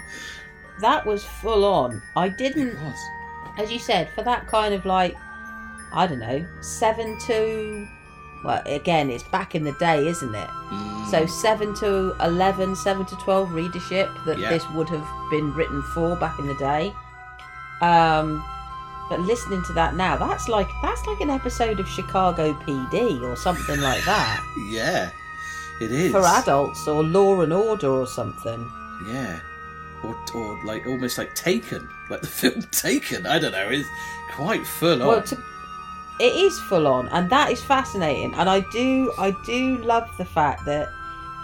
That 0.82 1.06
was 1.06 1.24
full 1.24 1.64
on. 1.66 2.02
I 2.16 2.30
didn't. 2.30 2.78
as 3.58 3.72
you 3.72 3.80
said, 3.80 4.10
for 4.16 4.24
that 4.24 4.48
kind 4.48 4.74
of 4.74 4.86
like, 4.86 5.16
I 5.94 6.08
don't 6.08 6.20
know, 6.20 6.46
seven 6.62 7.18
to, 7.28 7.88
well, 8.44 8.62
again, 8.66 9.10
it's 9.10 9.24
back 9.24 9.56
in 9.56 9.64
the 9.64 9.74
day, 9.74 10.08
isn't 10.08 10.34
it? 10.34 10.50
So 11.12 11.26
seven 11.26 11.76
to 11.76 12.16
11, 12.24 12.76
seven 12.78 13.06
to 13.06 13.16
12 13.18 13.52
readership 13.52 14.10
that 14.26 14.38
Yeah. 14.40 14.50
this 14.50 14.68
would 14.72 14.88
have 14.90 15.06
been 15.30 15.54
written 15.54 15.82
for 15.94 16.16
back 16.16 16.40
in 16.40 16.48
the 16.48 16.56
day. 16.56 16.94
Um, 17.82 18.44
but 19.10 19.20
listening 19.20 19.62
to 19.66 19.74
that 19.74 19.96
now, 19.96 20.16
that's 20.16 20.48
like 20.48 20.70
that's 20.82 21.06
like 21.06 21.20
an 21.20 21.30
episode 21.30 21.80
of 21.82 21.88
Chicago 21.88 22.54
PD 22.66 23.22
or 23.24 23.36
something 23.36 23.82
like 23.82 24.04
that 24.06 24.40
Yeah, 24.70 25.10
it 25.82 25.92
is. 25.92 26.12
for 26.14 26.22
adults 26.26 26.88
or 26.88 27.04
Law 27.04 27.42
and 27.42 27.52
Order 27.52 27.90
or 27.90 28.08
something. 28.08 28.72
Yeah. 29.06 29.40
Or, 30.04 30.18
or 30.34 30.64
like 30.64 30.88
almost 30.88 31.18
like 31.18 31.36
Taken, 31.36 31.88
like 32.10 32.22
the 32.28 32.28
film 32.28 32.62
Taken. 32.72 33.26
I 33.26 33.40
don't 33.40 33.52
know. 33.52 33.70
It's 33.70 33.88
quite 34.32 34.66
full 34.66 35.02
on. 35.02 35.08
Well, 35.08 35.24
to, 35.24 35.38
it 36.20 36.36
is 36.36 36.60
full 36.60 36.88
on, 36.88 37.08
and 37.10 37.30
that 37.30 37.52
is 37.52 37.64
fascinating. 37.64 38.34
And 38.36 38.50
I 38.50 38.60
do, 38.72 39.12
I 39.18 39.32
do 39.46 39.78
love 39.78 40.10
the 40.18 40.26
fact 40.26 40.66
that 40.66 40.90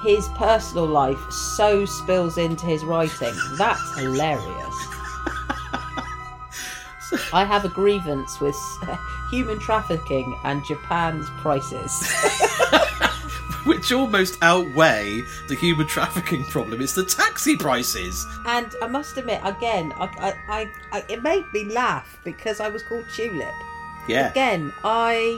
his 0.04 0.28
personal 0.30 0.86
life 0.86 1.20
so 1.32 1.86
spills 1.86 2.38
into 2.38 2.66
his 2.66 2.84
writing. 2.84 3.34
That's 3.58 3.98
hilarious. 3.98 4.76
I 7.34 7.46
have 7.46 7.66
a 7.66 7.70
grievance 7.70 8.40
with 8.40 8.56
human 9.32 9.60
trafficking 9.60 10.38
and 10.44 10.64
Japan's 10.66 11.28
prices. 11.42 12.14
Which 13.68 13.92
almost 13.92 14.38
outweigh 14.42 15.22
the 15.48 15.56
human 15.56 15.88
trafficking 15.88 16.44
problem. 16.46 16.82
It's 16.82 16.94
the 16.94 17.04
taxi 17.06 17.56
prices. 17.58 18.26
and 18.46 18.74
I 18.82 18.88
must 18.88 19.18
admit, 19.18 19.42
again, 19.44 19.94
I, 19.98 20.06
I, 20.50 20.60
I, 20.60 20.72
I, 20.94 21.04
it 21.10 21.22
made 21.22 21.46
me 21.54 21.66
laugh 21.66 22.18
because 22.24 22.60
I 22.60 22.70
was 22.70 22.82
called 22.84 23.06
Tulip. 23.16 23.54
Yeah. 24.08 24.32
Again, 24.32 24.72
I 24.84 25.38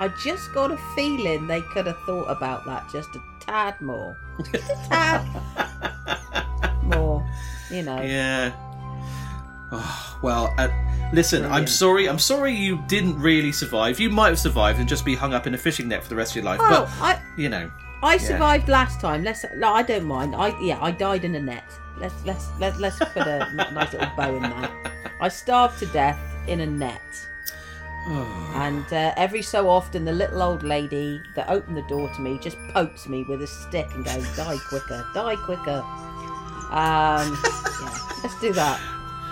I 0.00 0.08
just 0.08 0.52
got 0.52 0.70
a 0.70 0.76
feeling 0.94 1.46
they 1.46 1.62
could 1.62 1.86
have 1.86 1.98
thought 2.00 2.26
about 2.26 2.66
that 2.66 2.90
just 2.92 3.08
a 3.16 3.22
tad 3.40 3.80
more. 3.80 4.16
Just 4.52 4.70
a 4.70 4.76
tad 4.88 6.82
more. 6.82 7.26
You 7.70 7.82
know. 7.84 8.00
Yeah. 8.02 8.52
Well, 10.22 10.54
uh, 10.56 10.68
listen, 11.12 11.44
I'm 11.44 11.66
sorry. 11.66 12.08
I'm 12.08 12.18
sorry 12.18 12.54
you 12.54 12.82
didn't 12.86 13.20
really 13.20 13.52
survive. 13.52 14.00
You 14.00 14.10
might 14.10 14.28
have 14.28 14.38
survived 14.38 14.78
and 14.80 14.88
just 14.88 15.04
be 15.04 15.14
hung 15.14 15.34
up 15.34 15.46
in 15.46 15.54
a 15.54 15.58
fishing 15.58 15.88
net 15.88 16.02
for 16.02 16.08
the 16.08 16.16
rest 16.16 16.32
of 16.32 16.36
your 16.36 16.44
life. 16.44 16.60
Oh, 16.62 16.96
but 16.98 17.02
I 17.02 17.20
you 17.36 17.48
know, 17.48 17.70
I 18.02 18.16
survived 18.16 18.68
last 18.68 19.00
time. 19.00 19.24
Let's. 19.24 19.44
No, 19.56 19.72
I 19.72 19.82
don't 19.82 20.04
mind. 20.04 20.34
I 20.34 20.58
yeah, 20.60 20.78
I 20.80 20.90
died 20.90 21.24
in 21.24 21.34
a 21.34 21.40
net. 21.40 21.64
Let's 21.98 22.14
let's 22.24 22.48
let's 22.58 22.78
let's 22.78 22.98
put 22.98 23.26
a 23.26 23.50
nice 23.72 23.92
little 23.92 24.10
bow 24.16 24.36
in 24.36 24.42
that. 24.42 24.70
I 25.20 25.28
starved 25.28 25.78
to 25.80 25.86
death 25.86 26.18
in 26.46 26.60
a 26.60 26.66
net. 26.66 27.00
And 28.54 28.84
uh, 28.92 29.12
every 29.16 29.42
so 29.42 29.68
often, 29.68 30.04
the 30.04 30.12
little 30.12 30.40
old 30.42 30.62
lady 30.62 31.20
that 31.34 31.48
opened 31.48 31.76
the 31.76 31.82
door 31.82 32.08
to 32.14 32.20
me 32.20 32.38
just 32.38 32.56
pokes 32.72 33.08
me 33.08 33.24
with 33.28 33.42
a 33.42 33.46
stick 33.46 33.88
and 33.94 34.04
goes, 34.04 34.36
"Die 34.36 34.58
quicker, 34.68 35.04
die 35.14 35.36
quicker." 35.36 35.82
Um, 36.70 37.36
yeah, 37.82 37.98
let's 38.22 38.38
do 38.40 38.52
that. 38.52 38.80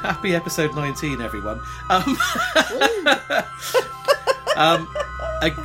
Happy 0.02 0.34
episode 0.34 0.74
19, 0.74 1.20
everyone. 1.20 1.60
Um, 1.88 2.18
um, 4.56 4.88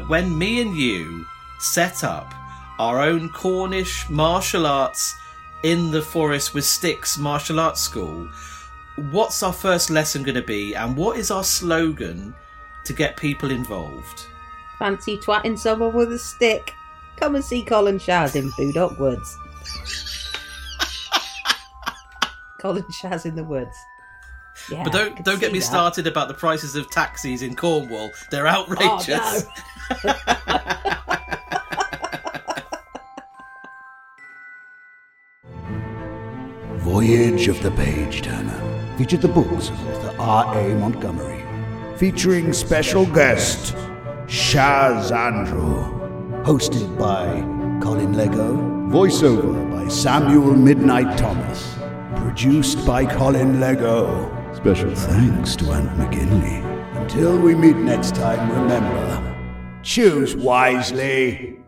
when 0.09 0.37
me 0.37 0.61
and 0.61 0.77
you 0.77 1.25
set 1.59 2.05
up 2.05 2.35
our 2.79 3.01
own 3.01 3.31
Cornish 3.31 4.09
martial 4.11 4.67
arts 4.67 5.15
in 5.63 5.91
the 5.91 6.03
forest 6.03 6.55
with 6.55 6.65
sticks 6.65 7.19
martial 7.19 7.59
arts 7.59 7.81
school. 7.81 8.29
What's 9.11 9.43
our 9.43 9.53
first 9.53 9.91
lesson 9.91 10.23
going 10.23 10.37
to 10.37 10.43
be, 10.43 10.75
and 10.75 10.97
what 10.97 11.19
is 11.19 11.31
our 11.31 11.45
slogan 11.45 12.35
to 12.85 12.93
get 12.93 13.17
people 13.17 13.51
involved? 13.51 14.27
Fancy 14.79 15.19
twatting 15.19 15.59
someone 15.59 15.93
with 15.93 16.13
a 16.13 16.19
stick? 16.19 16.73
Come 17.17 17.35
and 17.35 17.45
see 17.45 17.63
Colin 17.63 17.99
Shaz 17.99 18.37
in 18.37 18.51
Boodok 18.53 18.99
Woods. 18.99 19.39
Colin 22.67 22.83
Shaz 22.85 23.25
in 23.25 23.37
the 23.37 23.45
woods. 23.45 23.77
Yeah, 24.71 24.83
But 24.83 24.93
don't 24.93 25.25
don't 25.25 25.39
get 25.41 25.53
me 25.53 25.61
that. 25.61 25.65
started 25.67 26.07
about 26.09 26.27
the 26.27 26.35
prices 26.35 26.75
of 26.75 26.91
taxis 26.91 27.43
in 27.43 27.55
Cornwall. 27.55 28.11
They're 28.33 28.49
Oh, 28.49 28.67
outrageous. 28.69 29.45
no. 30.05 30.15
Voyage 36.79 37.49
of 37.49 37.63
the 37.63 37.71
Page 37.73 38.23
Turner 38.23 38.95
featured 38.97 39.21
the 39.23 39.29
books 39.29 39.69
of 39.69 39.87
author 39.89 40.17
R.A. 40.19 40.75
Montgomery, 40.77 41.43
featuring 41.99 42.53
special 42.53 43.05
guest 43.07 43.75
Shaz 44.27 45.11
Andrew, 45.15 45.83
hosted 46.45 46.97
by 46.99 47.27
Colin 47.83 48.15
Leggo, 48.15 48.57
voiceover 48.91 49.71
by 49.73 49.89
Samuel 49.89 50.55
Midnight 50.55 51.19
Thomas, 51.19 51.76
produced 52.37 52.87
by 52.87 53.03
Colin 53.07 53.55
Leggo. 53.55 54.29
Special 54.55 54.95
thanks 54.95 55.57
to 55.57 55.73
Aunt 55.73 55.89
McGinley. 55.99 56.63
Until 57.01 57.39
we 57.39 57.55
meet 57.55 57.77
next 57.77 58.15
time, 58.15 58.53
remember 58.53 59.23
choose 59.83 60.37
wisely. 60.37 61.66